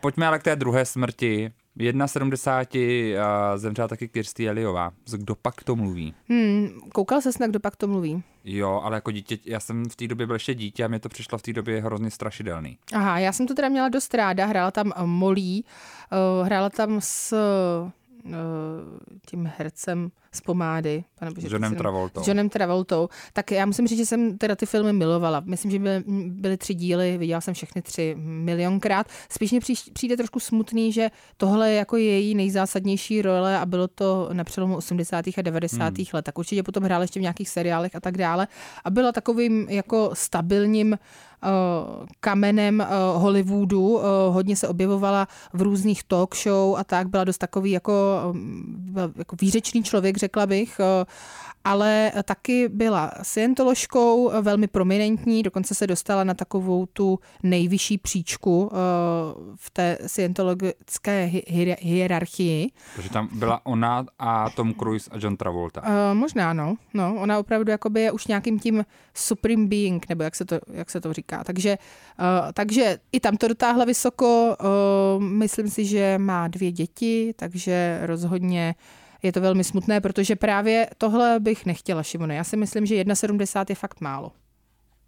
pojďme 0.00 0.26
ale 0.26 0.38
k 0.38 0.42
té 0.42 0.56
druhé 0.56 0.84
smrti. 0.84 1.50
1,70 1.78 3.14
uh, 3.14 3.58
zemřela 3.58 3.88
taky 3.88 4.08
Kirsty 4.08 4.48
Eliová. 4.48 4.90
Z 5.06 5.14
kdo 5.14 5.34
pak 5.34 5.64
to 5.64 5.76
mluví? 5.76 6.14
Hmm, 6.28 6.68
koukal 6.92 7.20
ses 7.20 7.38
na 7.38 7.46
kdo 7.46 7.60
pak 7.60 7.76
to 7.76 7.88
mluví? 7.88 8.22
Jo, 8.44 8.80
ale 8.84 8.96
jako 8.96 9.10
dítě, 9.10 9.38
já 9.44 9.60
jsem 9.60 9.84
v 9.84 9.96
té 9.96 10.08
době 10.08 10.26
byl 10.26 10.36
ještě 10.36 10.54
dítě 10.54 10.84
a 10.84 10.88
mě 10.88 11.00
to 11.00 11.08
přišlo 11.08 11.38
v 11.38 11.42
té 11.42 11.52
době 11.52 11.82
hrozně 11.82 12.10
strašidelný. 12.10 12.78
Aha, 12.92 13.18
já 13.18 13.32
jsem 13.32 13.46
to 13.46 13.54
teda 13.54 13.68
měla 13.68 13.88
dost 13.88 14.14
ráda, 14.14 14.46
hrála 14.46 14.70
tam 14.70 14.92
eh, 14.96 15.06
Molly, 15.06 15.62
uh, 15.62 16.46
hrála 16.46 16.70
tam 16.70 16.96
s 17.00 17.36
tím 19.26 19.50
hercem 19.58 20.10
z 20.32 20.40
pomády. 20.40 21.04
Pane 21.18 21.30
bože, 21.30 21.48
S 21.48 21.52
Johnem 21.52 21.74
Travoltou. 21.74 22.22
S 22.22 22.28
Johnem 22.28 22.48
Travoltou. 22.48 23.08
Tak 23.32 23.50
já 23.50 23.66
musím 23.66 23.86
říct, 23.86 23.98
že 23.98 24.06
jsem 24.06 24.38
teda 24.38 24.56
ty 24.56 24.66
filmy 24.66 24.92
milovala. 24.92 25.42
Myslím, 25.46 25.70
že 25.70 25.78
byly, 25.78 26.04
byly 26.28 26.56
tři 26.56 26.74
díly, 26.74 27.18
viděla 27.18 27.40
jsem 27.40 27.54
všechny 27.54 27.82
tři 27.82 28.14
milionkrát. 28.18 29.06
Spíš 29.30 29.50
mě 29.50 29.60
příš- 29.60 29.90
přijde 29.92 30.16
trošku 30.16 30.40
smutný, 30.40 30.92
že 30.92 31.10
tohle 31.36 31.70
je 31.70 31.76
jako 31.76 31.96
její 31.96 32.34
nejzásadnější 32.34 33.22
role 33.22 33.58
a 33.58 33.66
bylo 33.66 33.88
to 33.88 34.28
na 34.32 34.44
přelomu 34.44 34.76
80. 34.76 35.24
a 35.38 35.42
90. 35.42 35.98
Hmm. 35.98 36.06
let. 36.12 36.22
Tak 36.24 36.38
určitě 36.38 36.62
potom 36.62 36.84
hrála 36.84 37.02
ještě 37.04 37.20
v 37.20 37.22
nějakých 37.22 37.48
seriálech 37.48 37.94
a 37.94 38.00
tak 38.00 38.16
dále. 38.18 38.48
A 38.84 38.90
byla 38.90 39.12
takovým 39.12 39.66
jako 39.70 40.10
stabilním 40.12 40.92
uh, 40.92 40.98
kamenem 42.20 42.80
uh, 42.80 43.22
Hollywoodu. 43.22 43.88
Uh, 43.88 44.02
hodně 44.30 44.56
se 44.56 44.68
objevovala 44.68 45.28
v 45.52 45.62
různých 45.62 46.04
talk 46.04 46.36
show 46.36 46.76
a 46.76 46.84
tak. 46.84 47.08
Byla 47.08 47.24
dost 47.24 47.38
takový 47.38 47.70
jako, 47.70 48.22
jako 49.18 49.36
výřečný 49.40 49.82
člověk, 49.82 50.16
řekla 50.16 50.46
bych. 50.46 50.80
Ale 51.64 52.12
taky 52.24 52.68
byla 52.68 53.12
scientoložkou, 53.22 54.42
velmi 54.42 54.66
prominentní, 54.66 55.42
dokonce 55.42 55.74
se 55.74 55.86
dostala 55.86 56.24
na 56.24 56.34
takovou 56.34 56.86
tu 56.86 57.18
nejvyšší 57.42 57.98
příčku 57.98 58.70
eh, 58.72 58.76
v 59.56 59.70
té 59.70 59.98
scientologické 60.06 61.30
hierarchii. 61.78 62.70
Takže 62.94 63.10
tam 63.10 63.28
byla 63.32 63.66
ona 63.66 64.06
a 64.18 64.50
Tom 64.50 64.74
Cruise 64.74 65.10
a 65.10 65.18
John 65.18 65.36
Travolta. 65.36 65.82
Uh, 65.82 65.88
možná, 66.12 66.52
no. 66.52 66.76
no. 66.94 67.14
Ona 67.20 67.38
opravdu 67.38 67.70
jakoby 67.70 68.00
je 68.00 68.12
už 68.12 68.26
nějakým 68.26 68.58
tím 68.58 68.84
supreme 69.14 69.66
being, 69.66 70.08
nebo 70.08 70.22
jak 70.22 70.34
se 70.34 70.44
to, 70.44 70.58
jak 70.72 70.90
se 70.90 71.00
to 71.00 71.12
říká. 71.12 71.44
Takže, 71.44 71.78
uh, 72.18 72.52
takže 72.52 72.98
i 73.12 73.20
tam 73.20 73.36
to 73.36 73.48
dotáhla 73.48 73.84
vysoko. 73.84 74.56
Uh, 75.16 75.22
myslím 75.22 75.68
si, 75.68 75.84
že 75.84 76.18
má 76.18 76.48
dvě 76.48 76.72
děti, 76.72 77.34
takže 77.36 78.00
rozhodně 78.02 78.74
uh, 78.78 79.03
je 79.24 79.32
to 79.32 79.40
velmi 79.40 79.64
smutné, 79.64 80.00
protože 80.00 80.36
právě 80.36 80.88
tohle 80.98 81.40
bych 81.40 81.66
nechtěla, 81.66 82.02
Šimone. 82.02 82.34
Já 82.34 82.44
si 82.44 82.56
myslím, 82.56 82.86
že 82.86 82.94
1,70 82.94 83.64
je 83.68 83.74
fakt 83.74 84.00
málo. 84.00 84.32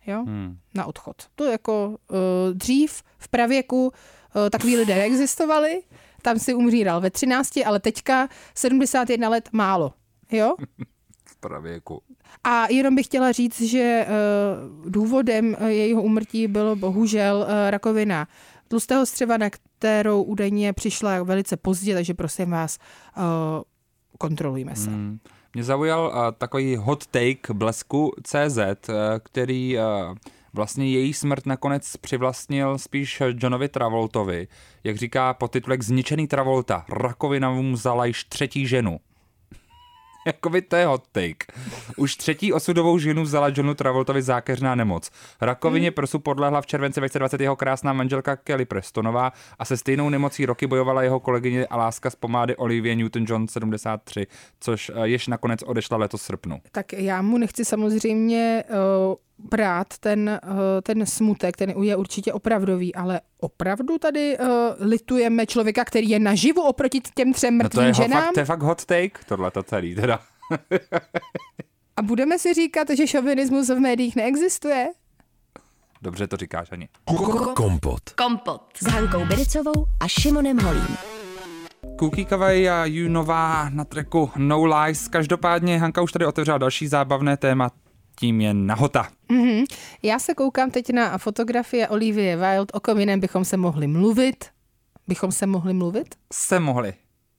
Jo? 0.07 0.25
Hmm. 0.27 0.59
Na 0.75 0.87
odchod. 0.87 1.17
To 1.35 1.45
jako 1.45 1.89
uh, 1.89 2.17
dřív 2.53 3.03
v 3.19 3.29
pravěku 3.29 3.87
uh, 3.87 4.51
takový 4.51 4.77
lidé 4.77 4.95
neexistovali, 4.95 5.83
tam 6.23 6.39
si 6.39 6.55
umříral 6.55 7.01
ve 7.01 7.11
13, 7.11 7.53
ale 7.67 7.81
teďka 7.81 8.29
71 8.55 9.29
let 9.29 9.49
málo. 9.53 9.93
Jo? 10.33 10.57
v 11.25 11.37
pravěku. 11.37 12.03
A 12.45 12.67
jenom 12.71 12.95
bych 12.95 13.07
chtěla 13.07 13.33
říct, 13.33 13.61
že 13.61 14.07
uh, 14.07 14.91
důvodem 14.91 15.57
jejího 15.67 16.03
umrtí 16.03 16.49
bylo 16.49 16.77
bohužel 16.77 17.37
uh, 17.37 17.71
rakovina 17.71 18.29
tlustého 18.69 19.07
střeva, 19.07 19.37
na 19.37 19.51
kterou 19.51 20.23
údajně 20.23 20.73
přišla 20.73 21.23
velice 21.23 21.57
pozdě, 21.57 21.95
takže 21.95 22.15
prosím 22.15 22.51
vás, 22.51 22.79
uh, 23.17 23.23
kontrolujme 24.19 24.77
se. 24.77 24.91
Hmm. 24.91 25.19
Mě 25.55 25.65
zaujal 25.65 26.07
uh, 26.07 26.33
takový 26.39 26.77
hot 26.77 27.07
take 27.07 27.55
blesku 27.55 28.13
CZ, 28.23 28.59
uh, 28.59 28.95
který 29.23 29.79
uh, 29.79 29.83
vlastně 30.53 30.91
její 30.91 31.15
smrt 31.15 31.47
nakonec 31.47 31.97
přivlastnil 31.97 32.79
spíš 32.79 33.23
Johnovi 33.35 33.69
Travoltovi. 33.69 34.49
Jak 34.85 34.97
říká 34.97 35.35
podtitulek 35.35 35.83
Zničený 35.83 36.27
Travolta, 36.27 36.85
rakovina 36.89 37.51
mu 37.51 37.73
vzala 37.73 38.05
již 38.05 38.25
třetí 38.25 38.67
ženu. 38.67 39.01
Jakoby 40.27 40.63
to 40.63 40.77
je 40.77 40.87
hot 40.87 41.05
take. 41.13 41.47
Už 41.97 42.17
třetí 42.17 42.53
osudovou 42.53 42.99
ženu 42.99 43.23
vzala 43.23 43.49
Johnu 43.49 43.75
Travoltovi 43.75 44.23
zákeřná 44.23 44.75
nemoc. 44.75 45.11
Rakovině 45.41 45.89
hmm. 45.89 45.95
prsu 45.95 46.19
podlehla 46.19 46.61
v 46.61 46.67
červenci 46.67 47.01
2020 47.01 47.41
jeho 47.41 47.57
krásná 47.57 47.93
manželka 47.93 48.37
Kelly 48.37 48.65
Prestonová 48.65 49.33
a 49.59 49.65
se 49.65 49.77
stejnou 49.77 50.09
nemocí 50.09 50.47
roky 50.47 50.67
bojovala 50.67 51.03
jeho 51.03 51.21
kolegyně 51.21 51.67
a 51.67 51.77
láska 51.77 52.11
z 52.11 52.15
pomády 52.15 52.57
Olivia 52.57 52.95
Newton-John 52.95 53.47
73, 53.47 54.27
což 54.61 54.91
eh, 54.95 55.09
jež 55.09 55.27
nakonec 55.27 55.63
odešla 55.63 55.97
letos 55.97 56.23
srpnu. 56.23 56.61
Tak 56.73 56.93
já 56.93 57.23
mu 57.23 57.39
nechci 57.39 57.65
samozřejmě 57.65 58.65
uh 59.09 59.26
brát 59.39 59.99
ten, 60.01 60.29
eh, 60.29 60.83
ten 60.83 61.07
smutek, 61.07 61.57
ten 61.57 61.71
je 61.71 61.97
určitě 61.97 62.33
opravdový, 62.33 62.95
ale 62.95 63.21
opravdu 63.41 63.99
tady 63.99 64.39
uh, 64.39 64.47
litujeme 64.81 65.47
člověka, 65.47 65.85
který 65.85 66.09
je 66.09 66.19
naživu 66.19 66.63
oproti 66.63 67.01
těm 67.15 67.33
třem 67.33 67.57
mrtvým 67.57 67.85
no 67.85 67.95
to 67.95 68.03
je 68.03 68.09
ženám? 68.09 68.23
Fakt, 68.23 68.35
to 68.35 68.41
je 68.41 68.47
fakt 68.47 68.63
hot 68.63 68.85
take, 68.85 69.25
tohle 69.29 69.51
to 69.51 69.63
celý 69.63 69.95
teda. 69.95 70.21
A 71.97 72.03
budeme 72.03 72.39
si 72.39 72.55
říkat, 72.55 72.91
že 72.91 73.07
šovinismus 73.07 73.69
v 73.69 73.79
médiích 73.79 74.17
neexistuje? 74.17 74.89
Dobře 76.03 76.27
to 76.27 76.37
říkáš, 76.37 76.73
Ani. 76.73 76.89
Kompot. 77.55 78.11
Kompot 78.11 78.63
s 78.79 78.87
Hankou 78.87 79.25
Bericovou 79.25 79.87
a 80.01 80.09
Šimonem 80.09 80.59
Holím. 80.59 80.97
Cookie 81.99 82.25
Kawaii 82.25 82.69
a 82.69 82.85
You 82.85 83.09
nová 83.09 83.69
na 83.69 83.85
treku 83.85 84.31
No 84.37 84.65
Lies. 84.65 85.09
Každopádně 85.09 85.79
Hanka 85.79 86.03
už 86.03 86.13
tady 86.13 86.27
otevřela 86.27 86.59
další 86.59 86.89
zábavné 86.89 87.37
téma, 87.37 87.71
tím 88.21 88.41
je 88.41 88.55
nahota. 88.55 89.09
Mm-hmm. 89.31 89.65
Já 90.03 90.19
se 90.19 90.35
koukám 90.35 90.71
teď 90.71 90.93
na 90.93 91.19
fotografie 91.19 91.89
Olivie 91.89 92.37
Wilde, 92.37 92.73
o 92.73 92.81
kom 92.81 92.99
jiném 92.99 93.21
bychom 93.21 93.45
se 93.45 93.57
mohli 93.57 93.87
mluvit. 93.87 94.45
Bychom 95.09 95.33
se 95.33 95.47
mohli 95.47 95.75
mluvit? 95.75 96.15
Se 96.33 96.61
mohli 96.61 96.95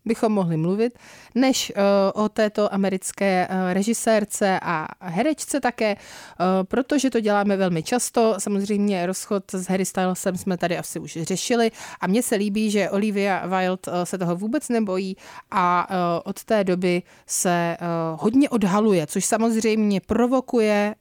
bychom 0.07 0.31
mohli 0.31 0.57
mluvit, 0.57 0.99
než 1.35 1.71
uh, 1.75 2.23
o 2.23 2.29
této 2.29 2.73
americké 2.73 3.47
uh, 3.49 3.73
režisérce 3.73 4.59
a 4.61 4.87
herečce 4.99 5.59
také, 5.59 5.95
uh, 5.95 6.45
protože 6.63 7.09
to 7.09 7.19
děláme 7.19 7.57
velmi 7.57 7.83
často. 7.83 8.35
Samozřejmě 8.37 9.05
rozchod 9.05 9.43
s 9.53 9.67
Harry 9.67 9.85
Stylesem 9.85 10.37
jsme 10.37 10.57
tady 10.57 10.77
asi 10.77 10.99
už 10.99 11.17
řešili 11.21 11.71
a 12.01 12.07
mně 12.07 12.23
se 12.23 12.35
líbí, 12.35 12.71
že 12.71 12.89
Olivia 12.89 13.47
Wilde 13.47 13.91
se 14.03 14.17
toho 14.17 14.35
vůbec 14.35 14.69
nebojí 14.69 15.17
a 15.51 15.87
od 16.23 16.43
té 16.43 16.63
doby 16.63 17.03
se 17.27 17.77
hodně 18.15 18.49
odhaluje, 18.49 19.07
což 19.07 19.25
samozřejmě 19.25 20.01
provokuje 20.01 20.95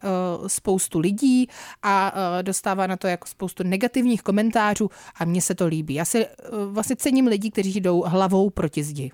spoustu 0.46 0.98
lidí 0.98 1.48
a 1.82 2.12
dostává 2.42 2.86
na 2.86 2.96
to 2.96 3.06
jako 3.06 3.26
spoustu 3.26 3.62
negativních 3.62 4.22
komentářů 4.22 4.90
a 5.16 5.24
mně 5.24 5.42
se 5.42 5.54
to 5.54 5.66
líbí. 5.66 5.94
Já 5.94 6.04
si 6.04 6.26
vlastně 6.66 6.96
cením 6.96 7.26
lidí, 7.26 7.50
kteří 7.50 7.80
jdou 7.80 8.02
hlavou 8.02 8.50
proti 8.50 8.84
zdi 8.84 8.95
zdi. 8.96 9.10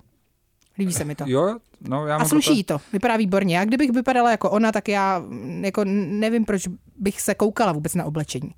Líbí 0.77 0.93
se 0.93 1.05
mi 1.05 1.15
to. 1.15 1.23
Jo, 1.27 1.57
no 1.81 2.07
já 2.07 2.17
A 2.17 2.25
sluší 2.25 2.63
to. 2.63 2.77
to. 2.77 2.83
Vypadá 2.93 3.17
výborně. 3.17 3.57
Já 3.57 3.65
kdybych 3.65 3.91
vypadala 3.91 4.31
jako 4.31 4.49
ona, 4.49 4.71
tak 4.71 4.87
já 4.87 5.19
mm, 5.19 5.65
jako 5.65 5.83
nevím, 5.85 6.45
proč 6.45 6.63
bych 6.97 7.21
se 7.21 7.35
koukala 7.35 7.71
vůbec 7.71 7.95
na 7.95 8.05
oblečení. 8.05 8.51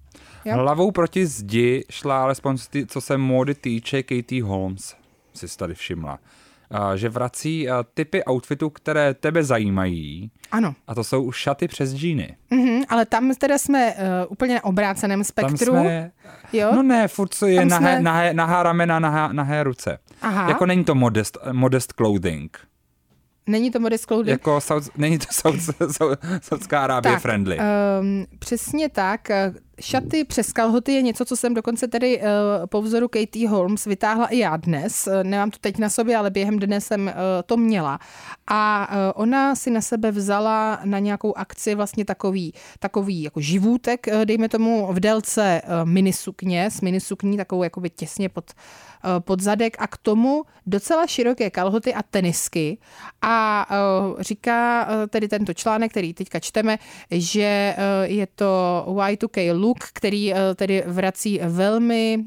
Jo? 0.46 0.54
Hlavou 0.54 0.92
proti 0.92 1.26
zdi 1.26 1.84
šla 1.90 2.24
alespoň 2.24 2.58
co 2.88 3.02
se 3.02 3.18
módy 3.18 3.56
týče 3.56 4.04
Katie 4.04 4.44
Holmes, 4.44 4.96
si 5.34 5.58
tady 5.58 5.74
všimla 5.74 6.20
že 6.96 7.10
vrací 7.10 7.68
typy 7.94 8.24
outfitů, 8.30 8.70
které 8.70 9.14
tebe 9.14 9.44
zajímají. 9.44 10.32
Ano. 10.52 10.76
A 10.88 10.96
to 10.96 11.04
jsou 11.04 11.24
už 11.24 11.38
šaty 11.38 11.68
přes 11.68 11.96
džíny. 11.96 12.36
Mm-hmm, 12.52 12.86
ale 12.90 13.06
tam 13.06 13.36
teda 13.36 13.58
jsme 13.58 13.94
uh, 13.94 14.02
úplně 14.30 14.56
na 14.56 14.64
obráceném 14.64 15.24
spektru. 15.24 15.74
Tam 15.74 15.86
jsme, 15.86 16.12
jo? 16.54 16.72
No 16.76 16.84
ne, 16.84 17.08
furt 17.08 17.34
co 17.34 17.48
je 17.48 17.66
nahé, 17.66 17.96
jsme... 17.96 18.02
nahé, 18.04 18.34
nahá 18.34 18.64
ramena, 18.64 19.00
nahá, 19.00 19.34
nahé 19.34 19.64
ruce. 19.64 19.98
Aha. 20.22 20.50
Jako 20.50 20.66
není 20.66 20.84
to 20.84 20.96
modest, 20.96 21.38
modest 21.52 21.94
clothing. 21.94 22.58
Není 23.48 23.72
to 23.72 23.80
modest 23.80 24.06
clothing? 24.06 24.28
Jako 24.28 24.62
South, 24.62 24.98
není 24.98 25.20
to 25.20 25.26
Saudská 26.42 26.84
Arábie 26.84 27.14
tak, 27.14 27.22
friendly. 27.22 27.58
Um, 27.58 28.26
přesně 28.40 28.90
tak. 28.90 29.30
Šaty 29.82 30.24
přes 30.24 30.54
kalhoty 30.54 30.94
je 30.94 31.02
něco, 31.02 31.26
co 31.26 31.36
jsem 31.36 31.54
dokonce 31.54 31.88
tedy 31.88 32.22
uh, 32.22 32.26
po 32.66 32.82
vzoru 32.82 33.08
Katie 33.08 33.50
Holmes 33.50 33.86
vytáhla 33.86 34.28
i 34.28 34.38
já 34.38 34.58
dnes. 34.58 35.08
Uh, 35.08 35.24
nemám 35.24 35.52
to 35.52 35.58
teď 35.62 35.78
na 35.78 35.90
sobě, 35.90 36.18
ale 36.18 36.30
během 36.30 36.60
dne 36.60 36.82
jsem 36.82 37.02
uh, 37.02 37.14
to 37.46 37.58
měla. 37.58 38.00
A 38.48 38.90
uh, 38.90 39.22
ona 39.22 39.56
si 39.56 39.72
na 39.72 39.82
sebe 39.82 40.12
vzala 40.12 40.80
na 40.84 41.00
nějakou 41.00 41.38
akci 41.38 41.76
vlastně 41.76 42.06
takový, 42.06 42.54
takový 42.80 43.24
jako 43.24 43.42
živůtek, 43.42 44.08
uh, 44.08 44.26
dejme 44.26 44.50
tomu 44.50 44.94
v 44.94 45.00
délce 45.00 45.62
uh, 45.66 45.90
minisukně, 45.90 46.66
s 46.66 46.82
minisukní 46.82 47.38
takovou 47.38 47.64
jakoby 47.64 47.90
těsně 47.90 48.30
pod 48.30 48.52
uh, 48.56 48.96
Eh, 49.06 49.20
pod 49.20 49.42
zadek 49.42 49.78
a 49.80 49.88
k 49.88 49.98
tomu 49.98 50.44
docela 50.66 51.08
široké 51.08 51.50
kalhoty 51.50 51.94
a 51.94 52.04
tenisky. 52.04 52.78
A 53.22 53.68
eh, 53.70 54.24
říká 54.24 54.88
eh, 54.90 55.08
tedy 55.08 55.28
tento 55.28 55.54
článek, 55.54 55.92
který 55.92 56.14
teďka 56.14 56.40
čteme, 56.40 56.78
že 57.12 57.76
je 58.04 58.28
to 58.36 58.84
Y2K 58.88 59.54
look, 59.66 59.78
který 59.94 60.34
tedy 60.56 60.84
vrací 60.88 61.40
velmi 61.44 62.26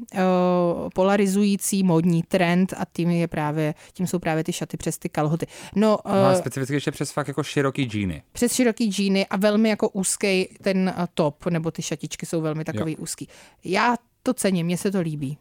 polarizující 0.93 1.83
módní 1.83 2.23
trend 2.23 2.73
a 2.77 2.85
tím 2.93 3.09
je 3.09 3.27
právě, 3.27 3.73
tím 3.93 4.07
jsou 4.07 4.19
právě 4.19 4.43
ty 4.43 4.53
šaty 4.53 4.77
přes 4.77 4.97
ty 4.97 5.09
kalhoty. 5.09 5.47
No, 5.75 5.97
no 6.05 6.35
specificky 6.35 6.73
ještě 6.73 6.91
přes 6.91 7.11
fakt 7.11 7.27
jako 7.27 7.43
široký 7.43 7.83
džíny. 7.83 8.23
Přes 8.31 8.53
široký 8.53 8.91
džíny 8.91 9.27
a 9.27 9.37
velmi 9.37 9.69
jako 9.69 9.89
úzký 9.89 10.47
ten 10.61 10.93
top, 11.13 11.45
nebo 11.45 11.71
ty 11.71 11.81
šatičky 11.81 12.25
jsou 12.25 12.41
velmi 12.41 12.65
takový 12.65 12.91
jo. 12.91 12.97
úzký. 13.01 13.27
Já 13.63 13.95
to 14.23 14.33
cením, 14.33 14.65
mně 14.65 14.77
se 14.77 14.91
to 14.91 15.01
líbí. 15.01 15.37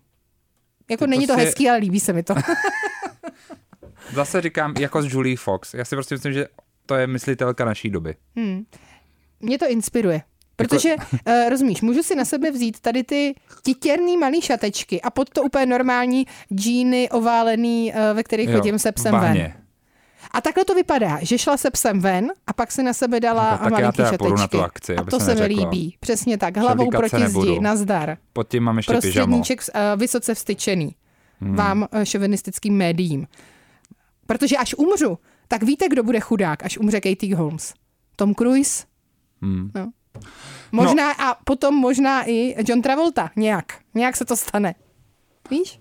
Jako 0.91 1.05
Ty 1.05 1.11
není 1.11 1.27
to, 1.27 1.33
to 1.33 1.39
hezký, 1.39 1.69
ale 1.69 1.79
líbí 1.79 2.01
se 2.01 2.13
mi 2.13 2.23
to. 2.23 2.35
Zase 4.15 4.41
říkám, 4.41 4.75
jako 4.79 5.03
s 5.03 5.13
Julie 5.13 5.37
Fox. 5.37 5.75
Já 5.75 5.85
si 5.85 5.97
prostě 5.97 6.15
myslím, 6.15 6.33
že 6.33 6.47
to 6.87 6.95
je 6.95 7.07
myslitelka 7.07 7.65
naší 7.65 7.91
doby. 7.91 8.15
Hmm. 8.37 8.65
Mě 9.41 9.59
to 9.59 9.69
inspiruje. 9.69 10.23
Protože, 10.67 10.89
jako... 10.89 11.05
uh, 11.13 11.49
rozumíš, 11.49 11.83
můžu 11.83 12.03
si 12.03 12.15
na 12.15 12.25
sebe 12.25 12.51
vzít 12.51 12.81
tady 12.81 13.05
ty 13.05 13.35
titěrný 13.63 14.17
malý 14.17 14.41
šatečky 14.41 15.03
a 15.03 15.11
pod 15.11 15.31
to 15.31 15.43
úplně 15.43 15.67
normální 15.67 16.27
džíny 16.55 17.11
oválený, 17.11 17.93
uh, 17.93 18.17
ve 18.17 18.23
kterých 18.23 18.49
jo, 18.49 18.59
chodím 18.59 18.79
se 18.79 18.93
psem 18.93 19.15
ven. 19.15 19.53
A 20.31 20.41
takhle 20.41 20.65
to 20.65 20.75
vypadá, 20.75 21.19
že 21.23 21.39
šla 21.39 21.57
se 21.57 21.71
psem 21.71 22.01
ven 22.01 22.29
a 22.47 22.53
pak 22.53 22.73
si 22.73 22.83
na 22.83 22.93
sebe 22.93 23.21
dala 23.21 23.61
no, 23.65 23.71
malinký 23.71 24.03
šatečky. 24.03 24.39
Na 24.39 24.49
tu 24.49 24.63
akci, 24.63 24.97
a 24.97 25.05
to 25.05 25.21
se, 25.21 25.35
mi 25.35 25.47
líbí. 25.47 25.97
Přesně 26.01 26.39
tak, 26.39 26.57
hlavou 26.57 26.91
proti 26.91 27.29
zdi, 27.29 27.61
nazdar. 27.61 28.17
Pod 28.33 28.49
tím 28.49 28.63
mám 28.63 28.77
ještě 28.77 28.93
Prostředníček 28.93 29.61
uh, 29.61 30.01
vysoce 30.01 30.35
vstyčený 30.35 30.95
hmm. 31.41 31.57
vám 31.57 31.89
uh, 31.95 32.03
šovinistickým 32.03 32.77
médiím. 32.77 33.27
Protože 34.27 34.57
až 34.57 34.75
umřu, 34.75 35.19
tak 35.49 35.63
víte, 35.63 35.89
kdo 35.89 36.03
bude 36.03 36.21
chudák, 36.21 36.65
až 36.65 36.79
umře 36.79 37.01
Katie 37.01 37.37
Holmes. 37.37 37.75
Tom 38.17 38.35
Cruise. 38.35 38.85
Hmm. 39.43 39.71
No. 39.75 39.91
Možná 40.73 41.09
no. 41.09 41.25
a 41.25 41.39
potom 41.45 41.75
možná 41.75 42.31
i 42.31 42.55
John 42.69 42.83
Travolta. 42.83 43.31
Nějak. 43.37 43.65
Nějak 43.95 44.17
se 44.17 44.25
to 44.25 44.37
stane. 44.37 44.75
Víš? 45.51 45.81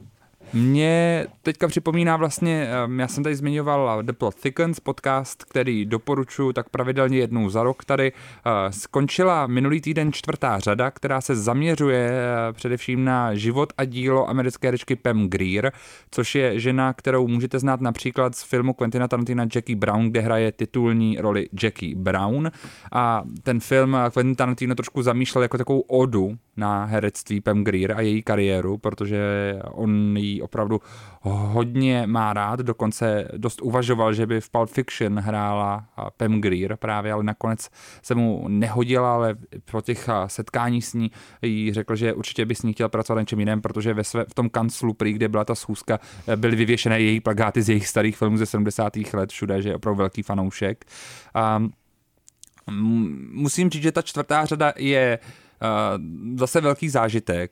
Mě 0.54 1.26
teďka 1.44 1.68
připomíná 1.68 2.18
vlastně, 2.18 2.70
já 2.98 3.08
jsem 3.08 3.24
tady 3.24 3.36
zmiňoval 3.36 4.04
The 4.04 4.14
Plot 4.14 4.36
Thickens, 4.36 4.80
podcast, 4.80 5.44
který 5.44 5.86
doporučuji 5.86 6.54
tak 6.54 6.70
pravidelně 6.70 7.18
jednou 7.18 7.50
za 7.50 7.64
rok 7.64 7.86
tady. 7.86 8.12
Uh, 8.12 8.52
skončila 8.70 9.48
minulý 9.48 9.82
týden 9.82 10.14
čtvrtá 10.14 10.60
řada, 10.60 10.92
která 10.92 11.22
se 11.22 11.36
zaměřuje 11.36 12.12
uh, 12.12 12.54
především 12.54 13.06
na 13.06 13.36
život 13.36 13.74
a 13.78 13.86
dílo 13.86 14.30
americké 14.30 14.68
herečky 14.68 14.96
Pam 14.96 15.28
Greer, 15.28 15.72
což 16.12 16.36
je 16.36 16.60
žena, 16.60 16.94
kterou 16.94 17.28
můžete 17.28 17.60
znát 17.60 17.82
například 17.82 18.36
z 18.36 18.44
filmu 18.44 18.74
Quentina 18.74 19.08
Tarantina 19.08 19.48
Jackie 19.56 19.76
Brown, 19.76 20.10
kde 20.10 20.22
hraje 20.22 20.52
titulní 20.52 21.18
roli 21.20 21.48
Jackie 21.64 21.96
Brown. 21.96 22.52
A 22.92 23.24
ten 23.44 23.60
film 23.60 23.98
Quentin 24.14 24.36
Tarantino 24.36 24.76
trošku 24.76 25.02
zamýšlel 25.02 25.42
jako 25.42 25.58
takovou 25.58 25.80
odu 25.80 26.38
na 26.58 26.86
herectví 26.86 27.42
Pam 27.42 27.64
Greer 27.64 27.92
a 27.92 28.02
její 28.02 28.24
kariéru, 28.24 28.78
protože 28.78 29.20
on 29.72 30.18
ji 30.18 30.37
opravdu 30.42 30.82
hodně 31.22 32.04
má 32.08 32.34
rád, 32.34 32.60
dokonce 32.60 33.28
dost 33.38 33.62
uvažoval, 33.62 34.14
že 34.14 34.26
by 34.26 34.42
v 34.42 34.50
Pulp 34.50 34.70
Fiction 34.70 35.20
hrála 35.20 35.86
Pam 36.18 36.42
Greer 36.42 36.78
právě, 36.78 37.14
ale 37.14 37.24
nakonec 37.24 37.70
se 38.02 38.16
mu 38.16 38.48
nehodila, 38.48 39.14
ale 39.14 39.36
po 39.72 39.82
těch 39.82 40.10
setkání 40.28 40.82
s 40.82 40.94
ní 40.94 41.12
jí 41.42 41.74
řekl, 41.74 41.96
že 41.96 42.14
určitě 42.14 42.46
by 42.46 42.56
s 42.56 42.62
ní 42.62 42.74
chtěl 42.74 42.90
pracovat 42.90 43.16
na 43.16 43.22
něčem 43.22 43.40
jiném, 43.40 43.62
protože 43.62 43.94
ve 43.94 44.04
své, 44.04 44.26
v 44.26 44.34
tom 44.34 44.50
kanclu, 44.50 44.94
prý, 44.94 45.14
kde 45.14 45.28
byla 45.28 45.46
ta 45.46 45.56
schůzka, 45.56 46.00
byly 46.36 46.56
vyvěšené 46.56 47.00
její 47.00 47.20
plagáty 47.20 47.62
z 47.62 47.70
jejich 47.70 47.88
starých 47.88 48.18
filmů 48.18 48.38
ze 48.38 48.46
70. 48.46 48.94
let 49.14 49.32
všude, 49.32 49.62
že 49.62 49.70
je 49.70 49.76
opravdu 49.76 49.98
velký 49.98 50.24
fanoušek. 50.24 50.86
A 51.34 51.64
musím 53.32 53.70
říct, 53.70 53.84
že 53.84 53.92
ta 53.92 54.02
čtvrtá 54.02 54.46
řada 54.46 54.74
je 54.78 55.20
zase 56.36 56.62
velký 56.62 56.90
zážitek 56.90 57.52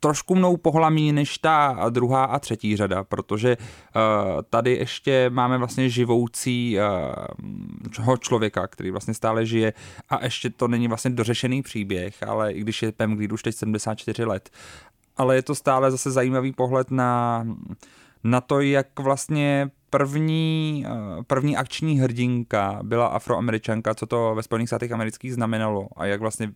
trošku 0.00 0.34
mnou 0.34 0.56
pohlamí 0.56 1.12
než 1.12 1.38
ta 1.38 1.76
druhá 1.90 2.24
a 2.24 2.38
třetí 2.38 2.76
řada, 2.76 3.04
protože 3.04 3.56
uh, 3.56 4.02
tady 4.50 4.72
ještě 4.72 5.30
máme 5.30 5.58
vlastně 5.58 5.88
živoucí 5.88 6.78
uh, 8.06 8.16
člověka, 8.16 8.66
který 8.66 8.90
vlastně 8.90 9.14
stále 9.14 9.46
žije 9.46 9.72
a 10.08 10.24
ještě 10.24 10.50
to 10.50 10.68
není 10.68 10.88
vlastně 10.88 11.10
dořešený 11.10 11.62
příběh, 11.62 12.22
ale 12.22 12.52
i 12.52 12.60
když 12.60 12.82
je 12.82 12.92
Pem 12.92 13.14
Gleed 13.14 13.32
už 13.32 13.42
teď 13.42 13.54
74 13.54 14.24
let, 14.24 14.50
ale 15.16 15.36
je 15.36 15.42
to 15.42 15.54
stále 15.54 15.90
zase 15.90 16.10
zajímavý 16.10 16.52
pohled 16.52 16.90
na, 16.90 17.44
na 18.24 18.40
to, 18.40 18.60
jak 18.60 19.00
vlastně 19.00 19.70
první, 19.90 20.86
první 21.26 21.56
akční 21.56 22.00
hrdinka 22.00 22.80
byla 22.82 23.06
afroameričanka, 23.06 23.94
co 23.94 24.06
to 24.06 24.34
ve 24.34 24.42
Spojených 24.42 24.68
státech 24.68 24.92
amerických 24.92 25.34
znamenalo 25.34 25.88
a 25.96 26.06
jak 26.06 26.20
vlastně 26.20 26.52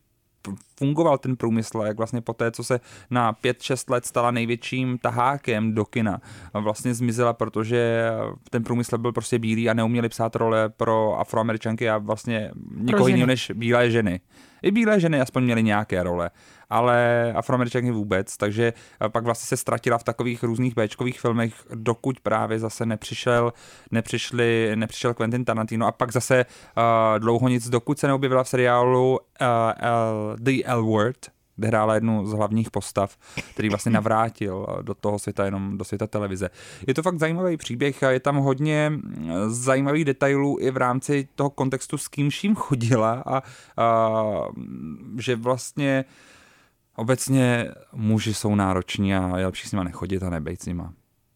fungoval 0.79 1.19
ten 1.19 1.37
průmysl, 1.37 1.83
jak 1.87 1.97
vlastně 1.97 2.21
po 2.21 2.33
té, 2.33 2.51
co 2.51 2.65
se 2.65 2.81
na 3.11 3.33
5-6 3.33 3.93
let 3.93 4.07
stala 4.07 4.31
největším 4.31 4.99
tahákem 4.99 5.75
do 5.75 5.85
kina, 5.85 6.21
vlastně 6.55 6.95
zmizela, 6.95 7.33
protože 7.33 8.11
ten 8.51 8.65
průmysl 8.65 8.99
byl 8.99 9.13
prostě 9.13 9.39
bílý 9.39 9.71
a 9.71 9.75
neuměli 9.75 10.09
psát 10.09 10.37
role 10.37 10.69
pro 10.69 11.21
afroameričanky 11.21 11.91
a 11.91 11.99
vlastně 11.99 12.51
nikoho 12.77 13.09
jiného 13.09 13.27
než 13.27 13.53
bílé 13.55 13.91
ženy. 13.91 14.21
I 14.63 14.71
bílé 14.71 15.01
ženy 15.01 15.21
aspoň 15.21 15.45
měly 15.45 15.63
nějaké 15.63 16.03
role 16.03 16.31
ale 16.75 17.33
afroameričanky 17.33 17.91
vůbec, 17.91 18.37
takže 18.37 18.73
eh, 19.01 19.09
pak 19.09 19.25
vlastně 19.25 19.47
se 19.47 19.57
ztratila 19.57 19.99
v 19.99 20.05
takových 20.05 20.43
různých 20.43 20.75
Bčkových 20.75 21.21
filmech, 21.21 21.55
dokud 21.75 22.21
právě 22.21 22.59
zase 22.59 22.87
nepřišel, 22.87 23.53
nepřišli, 23.91 24.73
nepřišel 24.75 25.15
Quentin 25.15 25.45
Tarantino 25.45 25.87
a 25.87 25.93
pak 25.93 26.13
zase 26.13 26.47
uh, 26.47 27.19
dlouho 27.19 27.49
nic, 27.49 27.69
dokud 27.69 27.99
se 27.99 28.07
neobjevila 28.07 28.45
v 28.45 28.49
seriálu 28.49 29.11
uh, 29.11 29.19
uh, 29.19 30.37
The 30.39 30.51
L 30.65 30.83
Word, 30.83 31.19
kde 31.57 31.69
hrála 31.69 31.95
jednu 31.95 32.27
z 32.27 32.33
hlavních 32.33 32.71
postav, 32.71 33.17
který 33.51 33.69
vlastně 33.69 33.93
navrátil 33.99 34.67
do 34.83 34.95
toho 34.95 35.19
světa, 35.19 35.45
jenom 35.45 35.79
do 35.79 35.85
světa 35.85 36.07
televize. 36.07 36.51
Je 36.87 36.95
to 36.95 37.03
fakt 37.03 37.19
zajímavý 37.19 37.57
příběh 37.57 38.03
a 38.03 38.11
je 38.11 38.21
tam 38.21 38.37
hodně 38.37 38.93
zajímavých 39.47 40.05
detailů 40.05 40.59
i 40.61 40.71
v 40.71 40.77
rámci 40.77 41.29
toho 41.35 41.51
kontextu, 41.51 41.99
s 41.99 42.09
kým 42.09 42.31
vším 42.31 42.55
chodila 42.55 43.23
a, 43.27 43.43
a 43.77 44.13
že 45.19 45.37
vlastně 45.37 46.05
uh, 46.09 46.34
obecně 46.97 47.71
muži 47.93 48.35
jsou 48.35 48.55
nároční 48.55 49.15
a 49.15 49.39
je 49.39 49.47
lepší 49.47 49.69
s 49.69 49.73
nima 49.73 49.85
nechodit 49.85 50.23
a 50.23 50.31
nebejt 50.31 50.63
s 50.63 50.67
nima. 50.67 50.93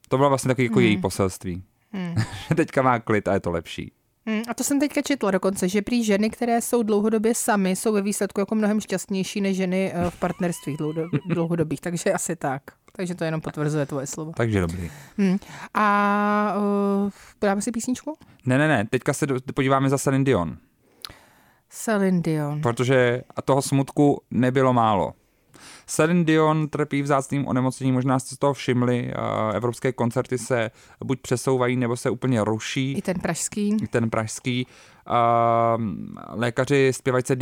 To 0.08 0.16
bylo 0.16 0.28
vlastně 0.28 0.48
takový 0.48 0.64
jako 0.64 0.78
hmm. 0.78 0.84
její 0.84 0.96
poselství. 0.96 1.62
Hmm. 1.92 2.14
Teďka 2.56 2.82
má 2.82 2.98
klid 2.98 3.28
a 3.28 3.34
je 3.34 3.40
to 3.40 3.50
lepší. 3.50 3.92
Hmm, 4.26 4.42
a 4.48 4.54
to 4.54 4.64
jsem 4.64 4.80
teďka 4.80 5.02
četla 5.02 5.30
dokonce, 5.30 5.68
že 5.68 5.82
prý 5.82 6.04
ženy, 6.04 6.30
které 6.30 6.60
jsou 6.60 6.82
dlouhodobě 6.82 7.34
samy, 7.34 7.76
jsou 7.76 7.92
ve 7.92 8.02
výsledku 8.02 8.40
jako 8.40 8.54
mnohem 8.54 8.80
šťastnější 8.80 9.40
než 9.40 9.56
ženy 9.56 9.92
eh, 9.94 10.10
v 10.10 10.16
partnerstvích 10.16 10.76
dlouhodobých, 11.28 11.80
takže 11.80 12.12
asi 12.12 12.36
tak. 12.36 12.62
Takže 12.92 13.14
to 13.14 13.24
jenom 13.24 13.40
potvrzuje 13.40 13.86
tvoje 13.86 14.06
slovo. 14.06 14.32
Takže 14.36 14.60
dobrý. 14.60 14.90
Hmm. 15.18 15.38
A 15.74 16.54
uh, 17.04 17.10
dáme 17.40 17.62
si 17.62 17.72
písničku? 17.72 18.16
Ne, 18.46 18.58
ne, 18.58 18.68
ne, 18.68 18.86
teďka 18.90 19.12
se 19.12 19.26
podíváme 19.54 19.88
za 19.88 19.98
Celine 19.98 20.24
Dion. 20.24 20.58
Celine 21.68 22.20
Dion. 22.20 22.60
Protože 22.62 23.22
a 23.36 23.42
toho 23.42 23.62
smutku 23.62 24.22
nebylo 24.30 24.72
málo. 24.72 25.12
Celine 25.88 26.24
Dion 26.24 26.68
trpí 26.68 27.02
vzácným 27.02 27.48
onemocněním, 27.48 27.94
možná 27.94 28.18
jste 28.18 28.34
z 28.34 28.38
toho 28.38 28.54
všimli, 28.54 29.12
evropské 29.54 29.92
koncerty 29.92 30.38
se 30.38 30.70
buď 31.04 31.20
přesouvají, 31.20 31.76
nebo 31.76 31.96
se 31.96 32.10
úplně 32.10 32.44
ruší. 32.44 32.92
I 32.92 33.02
ten 33.02 33.20
pražský. 33.20 33.76
I 33.82 33.86
ten 33.86 34.10
pražský. 34.10 34.66
Uh, 35.10 35.84
lékaři 36.28 36.92
zpěvajce 36.92 37.36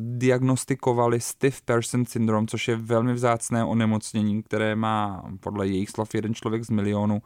diagnostikovali 0.00 1.20
stiff 1.20 1.62
person 1.62 2.06
syndrom, 2.06 2.46
což 2.46 2.68
je 2.68 2.76
velmi 2.76 3.12
vzácné 3.12 3.64
onemocnění, 3.64 4.42
které 4.42 4.76
má 4.76 5.22
podle 5.40 5.66
jejich 5.66 5.90
slov 5.90 6.14
jeden 6.14 6.34
člověk 6.34 6.64
z 6.64 6.70
milionu. 6.70 7.22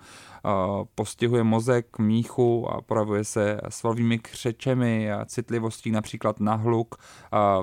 Postihuje 0.95 1.45
mozek, 1.45 1.99
míchu 1.99 2.71
a 2.71 2.81
projevuje 2.81 3.25
se 3.25 3.61
svalovými 3.69 4.19
křečemi 4.19 5.13
a 5.13 5.25
citlivostí 5.25 5.91
například 5.91 6.41
na 6.41 6.55
hluk, 6.55 6.95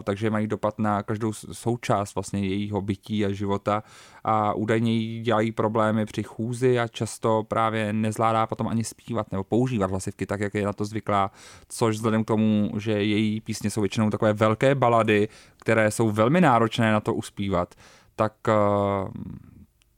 takže 0.04 0.30
mají 0.30 0.48
dopad 0.48 0.80
na 0.80 1.04
každou 1.04 1.34
součást 1.34 2.16
vlastně 2.16 2.40
jejího 2.40 2.82
bytí 2.82 3.26
a 3.26 3.32
života 3.32 3.84
a 4.24 4.54
údajně 4.54 4.94
jí 4.94 5.22
dělají 5.22 5.52
problémy 5.52 6.06
při 6.06 6.24
chůzi 6.24 6.80
a 6.80 6.88
často 6.88 7.44
právě 7.48 7.94
nezvládá 7.94 8.48
potom 8.48 8.68
ani 8.68 8.84
zpívat 8.84 9.32
nebo 9.32 9.44
používat 9.44 9.92
hlasivky 9.92 10.26
tak, 10.26 10.40
jak 10.40 10.54
je 10.54 10.66
na 10.66 10.74
to 10.74 10.86
zvyklá, 10.86 11.32
což 11.68 11.91
vzhledem 11.96 12.24
k 12.24 12.28
tomu, 12.28 12.72
že 12.78 12.92
její 12.92 13.42
písně 13.42 13.70
jsou 13.70 13.82
většinou 13.82 14.10
takové 14.10 14.34
velké 14.34 14.76
balady, 14.76 15.28
které 15.62 15.92
jsou 15.92 16.12
velmi 16.12 16.42
náročné 16.42 16.92
na 16.92 17.00
to 17.00 17.14
uspívat, 17.14 17.76
tak 18.16 18.34
eh, 18.48 18.54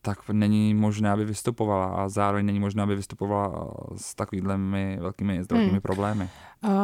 tak 0.05 0.29
není 0.29 0.73
možné, 0.73 1.11
aby 1.11 1.25
vystupovala 1.25 1.85
a 1.85 2.09
zároveň 2.09 2.45
není 2.45 2.59
možné, 2.59 2.83
aby 2.83 2.95
vystupovala 2.95 3.73
s 3.95 4.15
takovými 4.15 4.97
velkými 5.01 5.43
zdravotními 5.43 5.71
hmm. 5.71 5.81
problémy. 5.81 6.29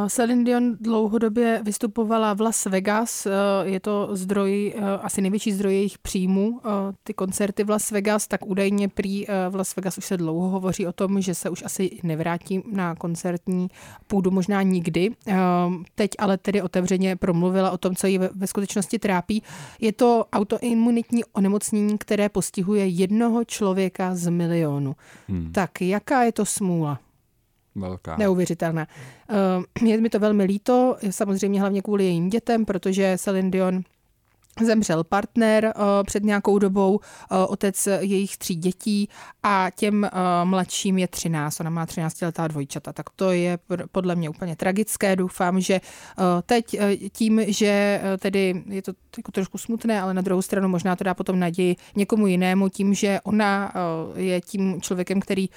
Celine 0.09 0.43
Dion 0.43 0.77
dlouhodobě 0.79 1.61
vystupovala 1.63 2.33
v 2.33 2.41
Las 2.41 2.65
Vegas, 2.65 3.25
uh, 3.25 3.31
je 3.63 3.79
to 3.79 4.09
zdroj, 4.11 4.73
uh, 4.77 4.83
asi 5.01 5.21
největší 5.21 5.51
zdroj 5.51 5.73
jejich 5.73 5.97
příjmů, 5.97 6.61
ty 7.03 7.13
koncerty 7.13 7.63
v 7.63 7.69
Las 7.69 7.91
Vegas, 7.91 8.27
tak 8.27 8.45
údajně 8.45 8.87
prý 8.87 9.25
v 9.49 9.55
Las 9.55 9.75
Vegas 9.75 9.97
už 9.97 10.05
se 10.05 10.17
dlouho 10.17 10.49
hovoří 10.49 10.87
o 10.87 10.91
tom, 10.91 11.21
že 11.21 11.35
se 11.35 11.49
už 11.49 11.63
asi 11.63 11.99
nevrátí 12.03 12.63
na 12.71 12.95
koncertní 12.95 13.67
půdu 14.07 14.31
možná 14.31 14.61
nikdy. 14.61 15.09
Teď 15.95 16.11
ale 16.19 16.37
tedy 16.37 16.61
otevřeně 16.61 17.15
promluvila 17.15 17.71
o 17.71 17.77
tom, 17.77 17.95
co 17.95 18.07
ji 18.07 18.17
ve 18.17 18.47
skutečnosti 18.47 18.99
trápí. 18.99 19.43
Je 19.79 19.93
to 19.93 20.25
autoimunitní 20.33 21.23
onemocnění, 21.25 21.97
které 21.97 22.29
postihuje 22.29 22.87
jednoho 22.87 23.45
člověka 23.45 24.15
z 24.15 24.29
milionu. 24.29 24.95
Hmm. 25.27 25.51
Tak 25.51 25.81
jaká 25.81 26.23
je 26.23 26.31
to 26.31 26.45
smůla? 26.45 26.99
Velká. 27.81 28.15
Neuvěřitelná. 28.17 28.87
Eh, 29.29 29.87
je 29.87 30.01
mi 30.01 30.09
to 30.09 30.19
velmi 30.19 30.43
líto, 30.43 30.97
samozřejmě 31.09 31.59
hlavně 31.59 31.81
kvůli 31.81 32.03
jejím 32.03 32.29
dětem, 32.29 32.65
protože 32.65 33.17
Celine 33.17 33.49
Dion 33.49 33.83
zemřel 34.65 35.03
partner 35.03 35.73
uh, 35.75 35.83
před 36.03 36.23
nějakou 36.23 36.59
dobou, 36.59 36.95
uh, 36.95 37.37
otec 37.47 37.87
jejich 37.99 38.37
tří 38.37 38.55
dětí 38.55 39.09
a 39.43 39.67
těm 39.75 40.09
uh, 40.13 40.49
mladším 40.49 40.97
je 40.97 41.07
13, 41.07 41.59
ona 41.59 41.69
má 41.69 41.85
13 41.85 42.21
letá 42.21 42.47
dvojčata, 42.47 42.93
tak 42.93 43.09
to 43.09 43.31
je 43.31 43.59
podle 43.91 44.15
mě 44.15 44.29
úplně 44.29 44.55
tragické. 44.55 45.15
Doufám, 45.15 45.59
že 45.59 45.81
teď 46.45 46.75
tím, 47.11 47.41
že 47.47 48.01
tedy 48.19 48.63
je 48.65 48.81
to 48.81 48.91
jako 49.17 49.31
trošku 49.31 49.57
smutné, 49.57 50.01
ale 50.01 50.13
na 50.13 50.21
druhou 50.21 50.41
stranu 50.41 50.67
možná 50.67 50.95
to 50.95 51.03
dá 51.03 51.13
potom 51.13 51.39
naději 51.39 51.75
někomu 51.95 52.27
jinému, 52.27 52.69
tím, 52.69 52.93
že 52.93 53.19
ona 53.23 53.73
je 54.15 54.41
tím 54.41 54.81
člověkem, 54.81 55.19
který 55.19 55.49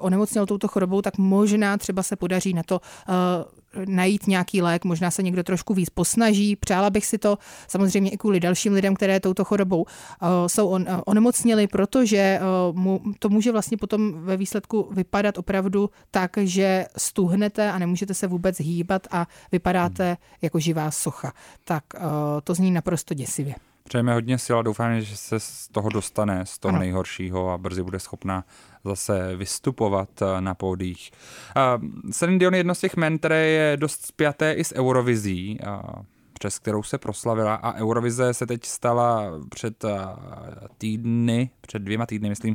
onemocněl 0.00 0.46
touto 0.46 0.68
chorobou, 0.68 1.02
tak 1.02 1.18
možná 1.18 1.78
třeba 1.78 2.02
se 2.02 2.16
podaří 2.16 2.54
na 2.54 2.62
to 2.62 2.80
najít 3.88 4.26
nějaký 4.26 4.62
lék, 4.62 4.84
možná 4.84 5.10
se 5.10 5.22
někdo 5.22 5.42
trošku 5.42 5.74
víc 5.74 5.90
posnaží. 5.90 6.56
Přála 6.56 6.90
bych 6.90 7.06
si 7.06 7.18
to 7.18 7.38
samozřejmě 7.68 8.10
i 8.10 8.16
kvůli 8.16 8.40
dalším 8.40 8.72
lidem, 8.72 8.94
které 8.94 9.20
touto 9.20 9.44
chorobou 9.44 9.82
uh, 9.82 10.28
jsou 10.46 10.68
on, 10.68 10.82
uh, 10.82 11.00
onemocněli, 11.06 11.66
protože 11.66 12.40
uh, 12.70 12.76
mu, 12.76 13.00
to 13.18 13.28
může 13.28 13.52
vlastně 13.52 13.76
potom 13.76 14.12
ve 14.12 14.36
výsledku 14.36 14.88
vypadat 14.90 15.38
opravdu 15.38 15.90
tak, 16.10 16.30
že 16.36 16.86
stuhnete 16.96 17.70
a 17.72 17.78
nemůžete 17.78 18.14
se 18.14 18.26
vůbec 18.26 18.60
hýbat 18.60 19.06
a 19.10 19.26
vypadáte 19.52 20.16
jako 20.42 20.58
živá 20.58 20.90
socha. 20.90 21.32
Tak 21.64 21.84
to 22.44 22.54
zní 22.54 22.70
naprosto 22.70 23.14
děsivě. 23.14 23.54
Přejeme 23.88 24.14
hodně 24.14 24.38
sil 24.44 24.56
a 24.58 24.62
doufám, 24.62 25.00
že 25.00 25.16
se 25.16 25.40
z 25.40 25.68
toho 25.68 25.88
dostane, 25.88 26.46
z 26.46 26.58
toho 26.58 26.70
Ano. 26.70 26.78
nejhoršího 26.78 27.50
a 27.50 27.58
brzy 27.58 27.82
bude 27.82 28.00
schopna 28.00 28.44
zase 28.84 29.36
vystupovat 29.36 30.22
eh, 30.22 30.40
na 30.40 30.54
pódích. 30.54 31.10
Uh, 31.56 32.10
Celine 32.12 32.38
Dion 32.38 32.54
je 32.54 32.58
jedno 32.58 32.74
z 32.74 32.80
těch 32.80 32.96
men, 32.96 33.18
které 33.18 33.46
je 33.46 33.76
dost 33.76 34.06
spjaté 34.06 34.52
i 34.52 34.64
s 34.64 34.74
Eurovizí. 34.74 35.58
Uh, 35.66 36.04
přes 36.44 36.58
kterou 36.58 36.82
se 36.82 36.98
proslavila 36.98 37.54
a 37.54 37.74
Eurovize 37.74 38.34
se 38.34 38.46
teď 38.46 38.64
stala 38.64 39.22
před 39.50 39.84
uh, 39.84 39.90
týdny, 40.78 41.50
před 41.60 41.78
dvěma 41.82 42.06
týdny, 42.06 42.28
myslím, 42.28 42.54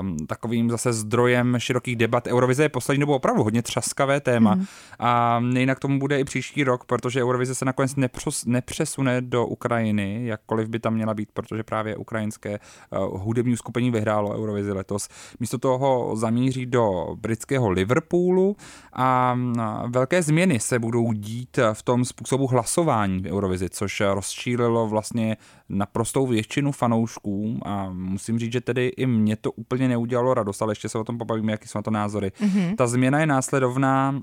um, 0.00 0.16
takovým 0.26 0.70
zase 0.70 0.92
zdrojem 0.92 1.56
širokých 1.58 1.96
debat. 1.96 2.26
Eurovize 2.26 2.62
je 2.62 2.68
poslední 2.68 3.00
dobou 3.00 3.14
opravdu 3.14 3.42
hodně 3.42 3.62
třaskavé 3.62 4.20
téma 4.20 4.54
mm. 4.54 4.64
a 4.98 5.40
jinak 5.58 5.78
tomu 5.78 5.98
bude 5.98 6.20
i 6.20 6.24
příští 6.24 6.64
rok, 6.64 6.84
protože 6.84 7.22
Eurovize 7.22 7.54
se 7.54 7.64
nakonec 7.64 7.96
nepřes, 7.96 8.44
nepřesune 8.44 9.20
do 9.20 9.46
Ukrajiny, 9.46 10.26
jakkoliv 10.26 10.68
by 10.68 10.78
tam 10.78 10.94
měla 10.94 11.14
být, 11.14 11.28
protože 11.32 11.62
právě 11.62 11.96
ukrajinské 11.96 12.58
uh, 12.90 13.22
hudební 13.22 13.52
uskupení 13.52 13.90
vyhrálo 13.90 14.36
Eurovizi 14.36 14.72
letos. 14.72 15.08
Místo 15.40 15.58
toho 15.58 16.16
zamíří 16.16 16.66
do 16.66 17.16
britského 17.20 17.70
Liverpoolu 17.70 18.56
a 18.92 19.38
uh, 19.56 19.90
velké 19.90 20.22
změny 20.22 20.60
se 20.60 20.78
budou 20.78 21.12
dít 21.12 21.58
v 21.72 21.82
tom 21.82 22.04
způsobu 22.04 22.46
hlasování 22.46 23.17
v 23.22 23.26
Eurovizi, 23.26 23.68
což 23.68 24.02
rozčílilo 24.14 24.88
vlastně 24.88 25.36
naprostou 25.68 26.26
většinu 26.26 26.72
fanoušků 26.72 27.60
a 27.64 27.90
musím 27.90 28.38
říct, 28.38 28.52
že 28.52 28.60
tedy 28.60 28.86
i 28.86 29.06
mě 29.06 29.36
to 29.36 29.52
úplně 29.52 29.88
neudělalo 29.88 30.34
radost, 30.34 30.62
ale 30.62 30.72
ještě 30.72 30.88
se 30.88 30.98
o 30.98 31.04
tom 31.04 31.18
pobavíme, 31.18 31.52
jaký 31.52 31.68
jsou 31.68 31.78
na 31.78 31.82
to 31.82 31.90
názory. 31.90 32.28
Mm-hmm. 32.40 32.76
Ta 32.76 32.86
změna 32.86 33.20
je 33.20 33.26
následovná. 33.26 34.20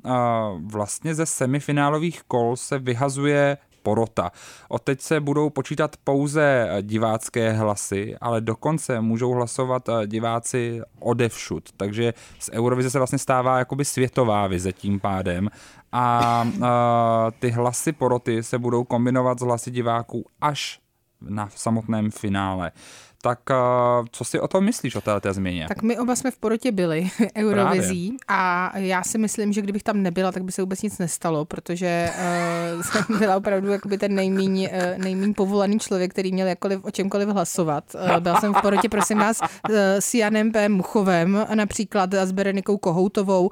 Vlastně 0.66 1.16
ze 1.16 1.26
semifinálových 1.26 2.24
kol 2.24 2.56
se 2.56 2.80
vyhazuje 2.80 3.58
porota. 3.86 4.32
Od 4.70 4.82
teď 4.82 5.02
se 5.02 5.20
budou 5.20 5.50
počítat 5.50 5.96
pouze 6.04 6.70
divácké 6.82 7.52
hlasy, 7.52 8.16
ale 8.22 8.42
dokonce 8.42 9.02
můžou 9.02 9.32
hlasovat 9.32 9.90
diváci 10.06 10.82
odevšud. 11.00 11.70
Takže 11.78 12.14
z 12.40 12.50
Eurovize 12.54 12.90
se 12.90 12.98
vlastně 12.98 13.18
stává 13.18 13.60
jakoby 13.60 13.86
světová 13.86 14.48
vize 14.48 14.74
tím 14.74 15.00
pádem. 15.00 15.50
A, 15.92 16.46
a 16.64 17.32
ty 17.40 17.50
hlasy 17.50 17.92
poroty 17.92 18.44
se 18.44 18.60
budou 18.60 18.84
kombinovat 18.84 19.40
s 19.40 19.42
hlasy 19.42 19.72
diváků 19.72 20.26
až 20.42 20.80
na 21.22 21.50
samotném 21.56 22.12
finále. 22.12 22.72
Tak 23.26 23.40
co 24.12 24.24
si 24.24 24.40
o 24.40 24.48
tom 24.48 24.64
myslíš, 24.64 24.96
o 24.96 25.02
této 25.02 25.34
změně? 25.34 25.66
Tak 25.68 25.82
my 25.82 25.98
oba 25.98 26.16
jsme 26.16 26.32
v 26.32 26.38
porotě 26.38 26.72
byli 26.72 27.10
Eurovizí 27.38 28.18
a 28.28 28.72
já 28.78 29.04
si 29.04 29.18
myslím, 29.18 29.54
že 29.54 29.62
kdybych 29.62 29.84
tam 29.84 30.04
nebyla, 30.04 30.32
tak 30.32 30.44
by 30.44 30.52
se 30.52 30.62
vůbec 30.62 30.82
nic 30.82 30.98
nestalo, 30.98 31.46
protože 31.46 32.10
uh, 32.76 32.82
jsem 32.92 33.20
byla 33.20 33.38
opravdu 33.38 33.72
jakoby 33.72 33.98
ten 33.98 34.16
nejmíň, 34.16 34.70
uh, 34.74 35.04
nejmíň 35.04 35.34
povolaný 35.34 35.80
člověk, 35.80 36.12
který 36.12 36.32
měl 36.32 36.48
jakkoliv, 36.48 36.86
o 36.86 36.92
čemkoliv 36.92 37.30
hlasovat. 37.30 37.84
Uh, 37.96 38.20
byla 38.20 38.40
jsem 38.40 38.54
v 38.54 38.62
porotě, 38.62 38.90
prosím 38.90 39.18
vás, 39.18 39.42
uh, 39.42 39.76
s 40.00 40.14
Janem 40.14 40.52
P. 40.52 40.70
Muchovem 40.70 41.46
například 41.56 42.14
a 42.14 42.26
s 42.26 42.32
Berenikou 42.32 42.78
Kohoutovou 42.78 43.46
uh, 43.46 43.52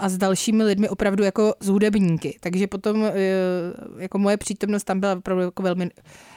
a 0.00 0.08
s 0.08 0.16
dalšími 0.16 0.64
lidmi 0.64 0.88
opravdu 0.88 1.24
jako 1.24 1.54
z 1.60 1.68
hudebníky. 1.68 2.38
Takže 2.40 2.66
potom 2.66 3.02
uh, 3.02 3.08
jako 3.98 4.18
moje 4.18 4.36
přítomnost 4.36 4.84
tam 4.84 5.00
byla 5.00 5.12
opravdu 5.12 5.42
jako 5.44 5.62
velmi 5.62 5.90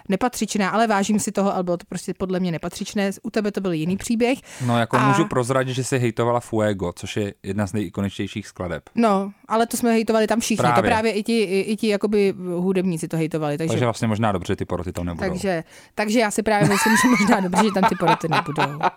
nepatřičná, 0.10 0.70
ale 0.70 0.88
vážím 0.88 1.20
si 1.20 1.32
toho, 1.32 1.54
ale 1.54 1.64
bylo 1.64 1.78
to 1.78 1.86
prostě 1.90 2.14
podle 2.14 2.40
mě 2.40 2.52
nepatřičné. 2.52 3.12
U 3.24 3.30
tebe 3.30 3.52
to 3.52 3.62
byl 3.62 3.72
jiný 3.72 3.98
příběh. 3.98 4.40
No, 4.66 4.80
jako 4.80 4.98
a... 4.98 5.08
můžu 5.08 5.26
prozradit, 5.26 5.76
že 5.76 5.84
si 5.84 5.98
hejtovala 5.98 6.40
Fuego, 6.40 6.94
což 6.94 7.18
je 7.18 7.34
jedna 7.44 7.68
z 7.68 7.74
nejikoničtějších 7.74 8.48
skladeb. 8.48 8.84
No, 8.96 9.32
ale 9.48 9.68
to 9.68 9.78
jsme 9.78 9.92
hejtovali 9.92 10.28
tam 10.28 10.40
všichni. 10.40 10.62
Právě. 10.62 10.84
To 10.84 10.88
právě 10.88 11.12
i 11.12 11.24
ti, 11.24 11.40
i, 11.40 11.60
i 11.60 11.76
ti 11.76 11.88
jakoby 11.88 12.34
hudebníci 12.38 13.08
to 13.08 13.18
hejtovali. 13.18 13.58
Takže... 13.58 13.70
takže 13.70 13.86
vlastně 13.86 14.08
možná 14.08 14.32
dobře 14.32 14.56
ty 14.56 14.66
poroty 14.66 14.92
tam 14.92 15.06
nebudou. 15.06 15.30
Takže, 15.30 15.64
takže 15.96 16.20
já 16.20 16.32
si 16.32 16.44
právě 16.44 16.70
myslím, 16.70 16.98
že 16.98 17.08
možná 17.08 17.40
dobře, 17.40 17.64
že 17.64 17.72
tam 17.72 17.84
ty 17.90 17.96
poroty 17.96 18.28
nebudou. 18.30 18.80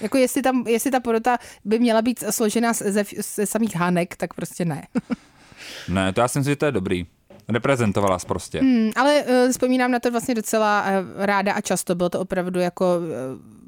Jako 0.00 0.18
jestli, 0.18 0.42
tam, 0.42 0.64
jestli 0.66 0.90
ta 0.90 1.00
porota 1.00 1.38
by 1.64 1.78
měla 1.78 2.02
být 2.02 2.24
složena 2.30 2.72
ze, 2.72 3.04
ze 3.36 3.46
samých 3.46 3.76
hánek, 3.76 4.16
tak 4.16 4.34
prostě 4.34 4.64
ne. 4.64 4.86
ne, 5.88 6.12
to 6.12 6.20
já 6.20 6.28
si 6.28 6.38
myslím, 6.38 6.52
že 6.52 6.56
to 6.56 6.66
je 6.66 6.72
dobrý. 6.72 7.06
Reprezentovala 7.50 8.18
jsi 8.18 8.26
prostě. 8.26 8.60
Hmm, 8.60 8.90
ale 8.96 9.22
uh, 9.22 9.50
vzpomínám 9.50 9.90
na 9.90 10.00
to 10.00 10.10
vlastně 10.10 10.34
docela 10.34 10.84
uh, 10.84 11.24
ráda 11.24 11.52
a 11.52 11.60
často. 11.60 11.94
Bylo 11.94 12.08
to 12.08 12.20
opravdu 12.20 12.60
jako 12.60 12.98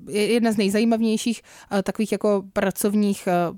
uh, 0.07 0.15
jedna 0.15 0.53
z 0.53 0.57
nejzajímavějších 0.57 1.43
uh, 1.73 1.83
takových 1.83 2.13
jako 2.13 2.45
pracovních 2.53 3.29
uh, 3.51 3.57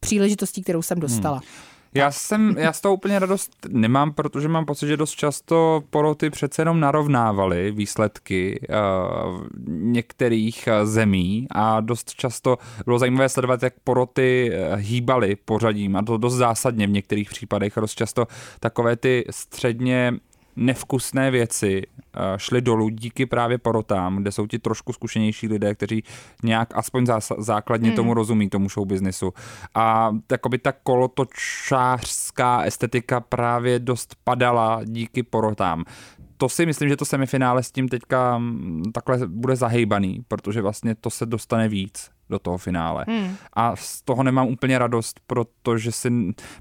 příležitostí, 0.00 0.62
kterou 0.62 0.82
jsem 0.82 1.00
dostala. 1.00 1.36
Hmm. 1.36 1.75
Já 1.94 2.10
jsem, 2.10 2.54
já 2.58 2.72
z 2.72 2.80
toho 2.80 2.94
úplně 2.94 3.18
radost 3.18 3.66
nemám, 3.68 4.12
protože 4.12 4.48
mám 4.48 4.64
pocit, 4.64 4.86
že 4.86 4.96
dost 4.96 5.10
často 5.10 5.82
poroty 5.90 6.30
přece 6.30 6.62
jenom 6.62 6.80
narovnávaly 6.80 7.70
výsledky 7.70 8.60
uh, 8.68 9.44
některých 9.68 10.68
zemí 10.84 11.46
a 11.50 11.80
dost 11.80 12.14
často 12.14 12.58
bylo 12.84 12.98
zajímavé 12.98 13.28
sledovat, 13.28 13.62
jak 13.62 13.74
poroty 13.84 14.52
hýbaly 14.76 15.36
pořadím 15.36 15.96
a 15.96 16.02
to 16.02 16.16
dost 16.16 16.34
zásadně 16.34 16.86
v 16.86 16.90
některých 16.90 17.30
případech. 17.30 17.72
Dost 17.80 17.94
často 17.94 18.26
takové 18.60 18.96
ty 18.96 19.24
středně 19.30 20.14
nevkusné 20.56 21.30
věci 21.30 21.82
šly 22.36 22.60
dolů 22.60 22.88
díky 22.88 23.26
právě 23.26 23.58
porotám, 23.58 24.16
kde 24.16 24.32
jsou 24.32 24.46
ti 24.46 24.58
trošku 24.58 24.92
zkušenější 24.92 25.48
lidé, 25.48 25.74
kteří 25.74 26.02
nějak 26.44 26.68
aspoň 26.74 27.06
základně 27.38 27.88
hmm. 27.88 27.96
tomu 27.96 28.14
rozumí, 28.14 28.48
tomu 28.48 28.68
show 28.68 28.86
businessu. 28.86 29.32
A 29.74 30.16
takoby 30.26 30.58
ta 30.58 30.72
kolotočářská 30.72 32.62
estetika 32.62 33.20
právě 33.20 33.78
dost 33.78 34.16
padala 34.24 34.80
díky 34.84 35.22
porotám 35.22 35.84
to 36.36 36.48
si 36.48 36.66
myslím, 36.66 36.88
že 36.88 36.96
to 36.96 37.04
semifinále 37.04 37.62
s 37.62 37.72
tím 37.72 37.88
teďka 37.88 38.42
takhle 38.92 39.26
bude 39.26 39.56
zahejbaný, 39.56 40.24
protože 40.28 40.62
vlastně 40.62 40.94
to 40.94 41.10
se 41.10 41.26
dostane 41.26 41.68
víc 41.68 42.10
do 42.30 42.38
toho 42.38 42.58
finále. 42.58 43.04
Hmm. 43.08 43.36
A 43.52 43.76
z 43.76 44.02
toho 44.02 44.22
nemám 44.22 44.48
úplně 44.48 44.78
radost, 44.78 45.20
protože, 45.26 45.92
si, 45.92 46.10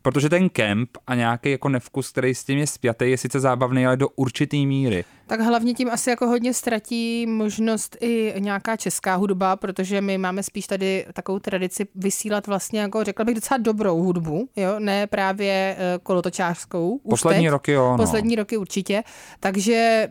protože 0.01 0.30
ten 0.30 0.49
kemp 0.49 0.89
a 1.07 1.16
nějaký 1.16 1.51
jako 1.51 1.70
nevkus, 1.70 2.11
který 2.11 2.36
s 2.36 2.43
tím 2.43 2.57
je 2.57 2.68
spjatý, 2.68 3.09
je 3.09 3.18
sice 3.18 3.39
zábavný, 3.39 3.86
ale 3.86 3.97
do 3.97 4.09
určitý 4.09 4.68
míry. 4.68 5.05
Tak 5.28 5.39
hlavně 5.39 5.74
tím 5.74 5.89
asi 5.89 6.09
jako 6.09 6.28
hodně 6.28 6.53
ztratí 6.53 7.26
možnost 7.28 7.97
i 8.01 8.34
nějaká 8.39 8.76
česká 8.76 9.16
hudba, 9.16 9.55
protože 9.55 10.01
my 10.01 10.18
máme 10.18 10.43
spíš 10.43 10.68
tady 10.68 11.05
takovou 11.13 11.39
tradici 11.39 11.88
vysílat 11.95 12.47
vlastně 12.47 12.80
jako 12.80 13.03
řekla 13.03 13.26
bych 13.26 13.36
docela 13.36 13.57
dobrou 13.57 14.03
hudbu, 14.03 14.49
jo, 14.55 14.80
ne 14.80 15.07
právě 15.07 15.78
uh, 15.78 16.03
kolotočářskou. 16.03 16.99
Poslední 17.09 17.43
teď. 17.43 17.51
roky 17.51 17.72
jo. 17.72 17.91
No. 17.91 17.97
Poslední 17.97 18.36
roky 18.36 18.57
určitě, 18.57 19.03
takže 19.39 20.07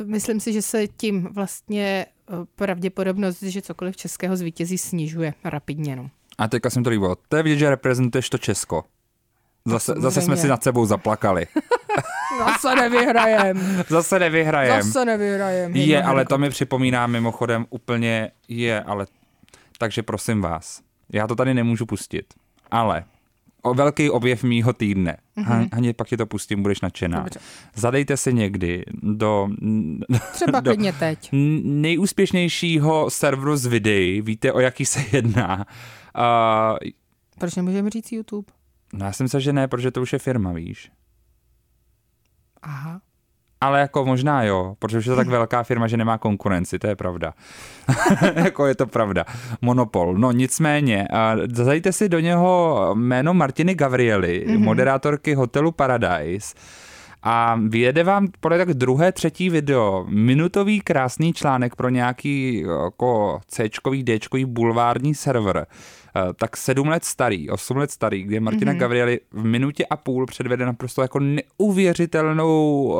uh, 0.00 0.04
myslím 0.04 0.40
si, 0.40 0.52
že 0.52 0.62
se 0.62 0.88
tím 0.88 1.28
vlastně 1.32 2.06
pravděpodobnost, 2.56 3.42
že 3.42 3.62
cokoliv 3.62 3.96
českého 3.96 4.36
zvítězí 4.36 4.78
snižuje 4.78 5.34
rapidně. 5.44 5.96
No. 5.96 6.10
A 6.38 6.48
teďka 6.48 6.70
jsem 6.70 6.84
to 6.84 6.90
líbilo. 6.90 7.16
To 7.28 7.36
je 7.36 7.42
vidět, 7.42 7.58
že 7.58 7.70
reprezentuješ 7.70 8.30
to 8.30 8.38
Česko. 8.38 8.84
Zase, 9.64 9.94
zase 9.96 10.20
jsme 10.20 10.36
si 10.36 10.48
nad 10.48 10.62
sebou 10.62 10.86
zaplakali. 10.86 11.46
Zase 12.38 12.74
nevyhrajem. 12.74 13.84
Zase 13.88 14.18
nevyhrajem. 14.18 14.82
Zase 14.82 15.04
nevyhrajem. 15.04 15.76
Je, 15.76 16.02
ale 16.02 16.24
to 16.24 16.38
mi 16.38 16.50
připomíná 16.50 17.06
mimochodem 17.06 17.66
úplně, 17.70 18.30
je, 18.48 18.82
ale 18.82 19.06
takže 19.78 20.02
prosím 20.02 20.42
vás, 20.42 20.80
já 21.12 21.26
to 21.26 21.34
tady 21.34 21.54
nemůžu 21.54 21.86
pustit, 21.86 22.34
ale 22.70 23.04
o 23.62 23.74
velký 23.74 24.10
objev 24.10 24.44
mýho 24.44 24.72
týdne. 24.72 25.16
Mm-hmm. 25.36 25.68
Haně, 25.72 25.94
pak 25.94 26.08
ti 26.08 26.16
to 26.16 26.26
pustím, 26.26 26.62
budeš 26.62 26.80
nadšená. 26.80 27.18
Dobře. 27.18 27.40
Zadejte 27.74 28.16
si 28.16 28.34
někdy 28.34 28.84
do... 29.02 29.48
Třeba 30.32 30.60
do 30.60 30.70
klidně 30.70 30.92
teď. 30.92 31.28
nejúspěšnějšího 31.64 33.10
serveru 33.10 33.56
z 33.56 33.66
videí. 33.66 34.22
Víte, 34.22 34.52
o 34.52 34.60
jaký 34.60 34.86
se 34.86 35.04
jedná. 35.12 35.66
Uh, 36.18 36.78
Proč 37.38 37.54
nemůžeme 37.54 37.90
říct 37.90 38.12
YouTube? 38.12 38.52
No 38.92 39.06
já 39.06 39.12
jsem 39.12 39.24
myslel, 39.24 39.40
že 39.40 39.52
ne, 39.52 39.68
protože 39.68 39.90
to 39.90 40.02
už 40.02 40.12
je 40.12 40.18
firma, 40.18 40.52
víš. 40.52 40.90
Aha. 42.62 43.00
Ale 43.60 43.80
jako 43.80 44.04
možná 44.04 44.42
jo, 44.42 44.74
protože 44.78 44.98
už 44.98 45.06
je 45.06 45.10
to 45.10 45.16
tak 45.16 45.28
velká 45.38 45.62
firma, 45.62 45.86
že 45.86 45.96
nemá 45.96 46.18
konkurenci, 46.18 46.78
to 46.78 46.86
je 46.86 46.96
pravda. 46.96 47.34
jako 48.34 48.66
je 48.66 48.74
to 48.74 48.86
pravda. 48.86 49.24
Monopol. 49.60 50.14
No 50.18 50.32
nicméně, 50.32 51.08
zajděte 51.52 51.92
si 51.92 52.08
do 52.08 52.20
něho 52.20 52.90
jméno 52.94 53.34
Martiny 53.34 53.74
Gavriely, 53.74 54.44
mm-hmm. 54.46 54.58
moderátorky 54.58 55.34
hotelu 55.34 55.72
Paradise. 55.72 56.54
A 57.22 57.60
vyjede 57.68 58.04
vám 58.04 58.28
podle 58.40 58.58
tak 58.58 58.74
druhé, 58.74 59.12
třetí 59.12 59.50
video, 59.50 60.04
minutový 60.08 60.80
krásný 60.80 61.32
článek 61.32 61.76
pro 61.76 61.88
nějaký 61.88 62.64
jako 62.82 63.40
C-čkový, 63.48 64.02
D-čkový 64.02 64.44
bulvární 64.44 65.14
server 65.14 65.66
tak 66.36 66.56
sedm 66.56 66.88
let 66.88 67.04
starý, 67.04 67.50
osm 67.50 67.76
let 67.76 67.90
starý, 67.90 68.22
kde 68.22 68.40
Martina 68.40 68.72
mm-hmm. 68.72 68.78
Gabrieli 68.78 69.20
v 69.32 69.44
minutě 69.44 69.86
a 69.90 69.96
půl 69.96 70.26
předvede 70.26 70.66
naprosto 70.66 71.02
jako 71.02 71.20
neuvěřitelnou 71.20 72.94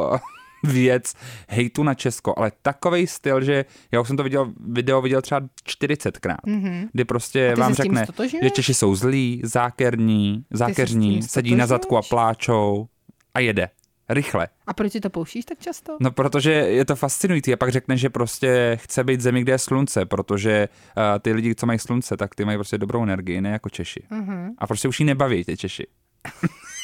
věc 0.64 1.14
hejtu 1.48 1.82
na 1.82 1.94
Česko, 1.94 2.34
ale 2.36 2.52
takový 2.62 3.06
styl, 3.06 3.44
že 3.44 3.64
já 3.92 4.00
už 4.00 4.08
jsem 4.08 4.16
to 4.16 4.22
viděl, 4.22 4.52
video 4.66 5.02
viděl 5.02 5.22
třeba 5.22 5.40
40krát, 5.68 6.36
mm-hmm. 6.46 6.88
kdy 6.92 7.04
prostě 7.04 7.54
vám 7.54 7.74
řekne, 7.74 8.06
že 8.42 8.50
Češi 8.50 8.74
jsou 8.74 8.94
zlí, 8.94 9.42
zákerní, 9.44 10.44
zákeřní, 10.50 11.22
sedí 11.22 11.54
na 11.54 11.66
zadku 11.66 11.96
a 11.96 12.02
pláčou 12.02 12.88
a 13.34 13.40
jede. 13.40 13.68
Rychle. 14.10 14.48
A 14.66 14.74
proč 14.74 14.92
si 14.92 15.00
to 15.00 15.10
pouštíš 15.10 15.44
tak 15.44 15.58
často? 15.58 15.96
No, 16.00 16.10
protože 16.10 16.52
je 16.52 16.84
to 16.84 16.96
fascinující 16.96 17.52
a 17.52 17.56
pak 17.56 17.70
řekne, 17.70 17.96
že 17.96 18.10
prostě 18.10 18.78
chce 18.82 19.04
být 19.04 19.20
zemi, 19.20 19.42
kde 19.42 19.52
je 19.52 19.58
slunce, 19.58 20.06
protože 20.06 20.68
uh, 20.96 21.02
ty 21.20 21.32
lidi, 21.32 21.54
co 21.54 21.66
mají 21.66 21.78
slunce, 21.78 22.16
tak 22.16 22.34
ty 22.34 22.44
mají 22.44 22.58
prostě 22.58 22.78
dobrou 22.78 23.02
energii, 23.02 23.40
ne 23.40 23.50
jako 23.50 23.68
Češi. 23.68 24.02
Uh-huh. 24.10 24.54
A 24.58 24.66
prostě 24.66 24.88
už 24.88 25.00
jí 25.00 25.06
nebaví 25.06 25.44
ty 25.44 25.56
Češi. 25.56 25.86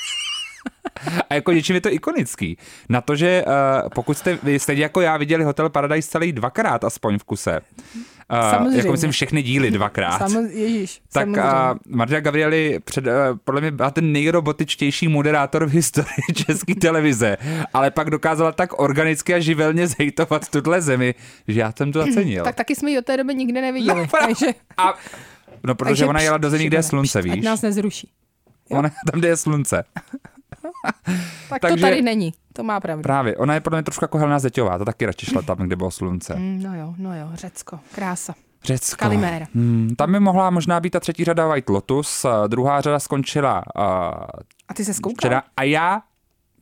A 1.31 1.35
jako 1.35 1.53
něčím 1.53 1.75
je 1.75 1.81
to 1.81 1.93
ikonický. 1.93 2.57
Na 2.89 3.01
to, 3.01 3.17
že 3.17 3.45
uh, 3.47 3.89
pokud 3.95 4.19
jste, 4.19 4.39
vy 4.43 4.59
jste 4.59 4.75
jako 4.75 5.01
já 5.01 5.17
viděli 5.17 5.45
Hotel 5.45 5.69
Paradise 5.71 6.09
celý 6.11 6.33
dvakrát 6.33 6.85
aspoň 6.85 7.19
v 7.19 7.25
kuse, 7.25 7.61
uh, 8.33 8.51
Samozřejmě. 8.51 8.79
jako 8.79 8.93
myslím 8.93 9.11
všechny 9.11 9.43
díly 9.43 9.71
dvakrát, 9.71 10.19
Samo, 10.19 10.41
ježíš, 10.41 11.01
tak 11.13 11.25
samozřejmě. 11.25 11.43
uh, 11.43 11.97
Marta 11.97 12.21
Gabrieli 12.21 12.81
před, 12.85 13.07
uh, 13.07 13.13
podle 13.45 13.61
mě 13.61 13.71
byla 13.71 13.91
ten 13.91 14.13
nejrobotičtější 14.13 15.09
moderátor 15.09 15.65
v 15.67 15.71
historii 15.71 16.35
české 16.47 16.75
televize, 16.75 17.37
ale 17.75 17.91
pak 17.91 18.11
dokázala 18.11 18.53
tak 18.53 18.81
organicky 18.81 19.35
a 19.35 19.39
živelně 19.39 19.87
zhejtovat 19.87 20.49
tuhle 20.49 20.81
zemi, 20.83 21.15
že 21.49 21.61
já 21.61 21.73
jsem 21.79 21.93
to 21.93 21.99
zacenil. 22.07 22.45
Tak 22.45 22.55
taky 22.55 22.75
jsme 22.75 22.91
ji 22.91 22.99
od 22.99 23.05
té 23.05 23.17
doby 23.17 23.35
nikdy 23.35 23.61
neviděli. 23.61 24.01
No, 24.01 24.07
takže, 24.21 24.47
a, 24.77 24.95
no, 25.65 25.75
protože 25.75 25.91
takže 25.91 26.07
ona 26.07 26.21
jela 26.21 26.39
do 26.39 26.51
zemí, 26.51 26.67
kde 26.67 26.77
je 26.79 26.83
slunce, 26.83 27.23
pš, 27.23 27.31
Ať 27.31 27.37
víš? 27.37 27.45
nás 27.45 27.63
nezruší. 27.63 28.11
Ona 28.71 28.89
tam, 28.89 29.21
kde 29.21 29.29
je 29.29 29.37
slunce. 29.37 29.85
Tak 31.49 31.61
Takže- 31.61 31.77
to 31.77 31.81
tady 31.83 32.03
není. 32.03 32.33
To 32.53 32.63
má 32.63 32.81
pravdu. 32.81 33.03
Právě, 33.03 33.37
ona 33.37 33.55
je 33.55 33.61
podle 33.61 33.79
mě 33.79 33.83
trošku 33.83 34.05
jako 34.05 34.19
Helena 34.19 34.39
Zeťová, 34.39 34.79
to 34.79 34.85
taky 34.85 35.07
radši 35.07 35.27
šla 35.27 35.43
tam, 35.43 35.57
kde 35.57 35.77
bylo 35.77 35.91
slunce. 35.91 36.35
Mm, 36.37 36.63
No 36.63 36.75
jo, 36.77 36.95
no 36.99 37.17
jo, 37.17 37.29
Řecko. 37.35 37.79
Krása. 37.95 38.35
Řecko. 38.65 38.97
Kaliméra. 38.99 39.47
Hmm, 39.55 39.95
tam 39.99 40.13
by 40.13 40.21
mohla 40.21 40.51
možná 40.51 40.81
být 40.81 40.91
ta 40.91 41.01
třetí 41.01 41.25
řada 41.25 41.47
White 41.47 41.69
Lotus, 41.69 42.25
a 42.25 42.47
druhá 42.47 42.81
řada 42.81 42.99
skončila 42.99 43.63
uh, 43.77 43.83
A 44.69 44.75
ty 44.75 44.85
se 44.85 44.95
zkoukal? 44.95 45.15
včera 45.17 45.43
a 45.57 45.63
já 45.63 46.03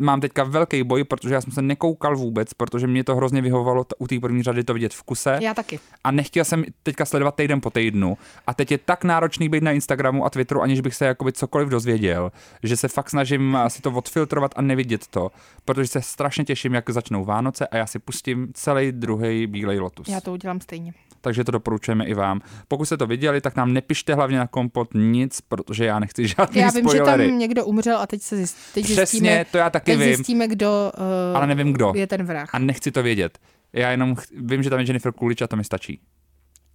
mám 0.02 0.20
teďka 0.20 0.44
velký 0.44 0.82
boj, 0.82 1.04
protože 1.04 1.34
já 1.34 1.40
jsem 1.40 1.52
se 1.52 1.62
nekoukal 1.62 2.16
vůbec, 2.16 2.54
protože 2.54 2.86
mě 2.86 3.04
to 3.04 3.16
hrozně 3.16 3.42
vyhovovalo 3.42 3.84
t- 3.84 3.94
u 3.98 4.06
té 4.06 4.20
první 4.20 4.42
řady 4.42 4.64
to 4.64 4.74
vidět 4.74 4.94
v 4.94 5.02
kuse. 5.02 5.38
Já 5.42 5.54
taky. 5.54 5.80
A 6.04 6.10
nechtěl 6.10 6.44
jsem 6.44 6.64
teďka 6.82 7.04
sledovat 7.04 7.34
týden 7.34 7.60
po 7.60 7.70
týdnu. 7.70 8.18
A 8.46 8.54
teď 8.54 8.70
je 8.70 8.78
tak 8.78 9.04
náročný 9.04 9.48
být 9.48 9.62
na 9.62 9.72
Instagramu 9.72 10.24
a 10.24 10.30
Twitteru, 10.30 10.62
aniž 10.62 10.80
bych 10.80 10.94
se 10.94 11.04
jakoby 11.06 11.32
cokoliv 11.32 11.68
dozvěděl, 11.68 12.32
že 12.62 12.76
se 12.76 12.88
fakt 12.88 13.10
snažím 13.10 13.58
si 13.68 13.82
to 13.82 13.90
odfiltrovat 13.90 14.52
a 14.56 14.62
nevidět 14.62 15.06
to, 15.06 15.30
protože 15.64 15.86
se 15.88 16.02
strašně 16.02 16.44
těším, 16.44 16.74
jak 16.74 16.90
začnou 16.90 17.24
Vánoce 17.24 17.66
a 17.66 17.76
já 17.76 17.86
si 17.86 17.98
pustím 17.98 18.48
celý 18.54 18.92
druhý 18.92 19.46
Bílej 19.46 19.78
lotus. 19.78 20.08
Já 20.08 20.20
to 20.20 20.32
udělám 20.32 20.60
stejně. 20.60 20.92
Takže 21.24 21.44
to 21.44 21.52
doporučujeme 21.52 22.04
i 22.06 22.14
vám. 22.14 22.40
Pokud 22.68 22.84
jste 22.84 22.96
to 22.96 23.06
viděli, 23.06 23.40
tak 23.40 23.56
nám 23.56 23.72
nepište 23.72 24.14
hlavně 24.14 24.38
na 24.38 24.46
kompot 24.46 24.88
nic, 24.94 25.40
protože 25.40 25.84
já 25.84 25.98
nechci 25.98 26.28
žádný 26.28 26.60
Já 26.60 26.70
vím, 26.70 26.88
spoilery. 26.88 27.22
že 27.24 27.28
tam 27.30 27.38
někdo 27.38 27.64
umřel 27.64 27.98
a 27.98 28.06
teď 28.06 28.22
se 28.22 28.36
zjist, 28.36 28.56
teď 28.74 28.84
Přesně, 28.84 29.06
zjistíme, 29.06 29.44
to 29.52 29.58
já 29.58 29.70
taky 29.70 29.92
teď 29.96 30.00
vím. 30.06 30.14
zjistíme, 30.16 30.48
kdo 30.48 30.92
uh, 31.30 31.36
Ale 31.36 31.46
nevím 31.46 31.72
kdo. 31.72 31.92
je 31.96 32.06
ten 32.06 32.22
vrah. 32.24 32.54
A 32.54 32.58
nechci 32.58 32.90
to 32.90 33.02
vědět. 33.02 33.38
Já 33.72 33.90
jenom 33.90 34.14
ch- 34.16 34.26
vím, 34.36 34.62
že 34.62 34.70
tam 34.70 34.80
je 34.80 34.86
Jennifer 34.86 35.12
Coolidge 35.12 35.44
a 35.44 35.48
to 35.48 35.56
mi 35.56 35.64
stačí. 35.64 36.00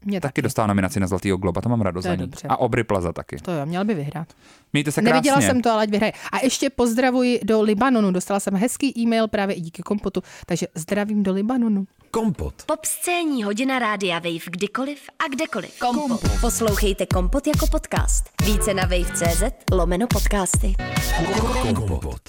Mě 0.08 0.22
Taky 0.22 0.41
dostala 0.41 0.68
nominaci 0.68 0.99
na 0.99 1.08
Zlatýho 1.08 1.38
globa, 1.38 1.62
to 1.62 1.70
mám 1.70 1.82
radost 1.82 2.03
To 2.03 2.08
je 2.10 2.12
za 2.12 2.16
ní. 2.16 2.22
dobře. 2.22 2.47
A 2.47 2.58
Obry 2.58 2.84
Plaza 2.84 3.14
taky. 3.14 3.38
To 3.38 3.51
jo, 3.51 3.66
měl 3.66 3.86
by 3.86 3.93
vyhrát. 3.93 4.28
Mějte 4.74 4.91
se 4.91 5.01
krásně. 5.01 5.14
Neviděla 5.14 5.41
jsem 5.41 5.62
to, 5.62 5.72
ale 5.72 5.84
ať 5.84 5.89
vyhraje. 5.89 6.14
A 6.32 6.38
ještě 6.43 6.70
pozdravuji 6.70 7.39
do 7.43 7.62
Libanonu. 7.62 8.12
Dostala 8.12 8.39
jsem 8.39 8.55
hezký 8.55 8.99
e-mail 8.99 9.28
právě 9.28 9.55
i 9.55 9.62
díky 9.62 9.82
kompotu, 9.82 10.24
takže 10.45 10.68
zdravím 10.76 11.24
do 11.24 11.34
Libanonu. 11.34 11.86
Kompot. 12.12 12.53
Pop 12.66 12.86
scéní 12.86 13.43
hodina 13.43 13.80
rádia 13.80 14.20
Wave 14.20 14.45
kdykoliv 14.51 14.99
a 15.26 15.28
kdekoliv. 15.36 15.80
Kompot. 15.80 16.22
Poslouchejte 16.41 17.05
Kompot 17.05 17.47
jako 17.47 17.68
podcast. 17.68 18.24
Více 18.45 18.74
na 18.74 18.84
wave.cz 18.84 19.43
lomeno 19.72 20.08
podcasty. 20.08 20.76
Kompot. 21.76 22.22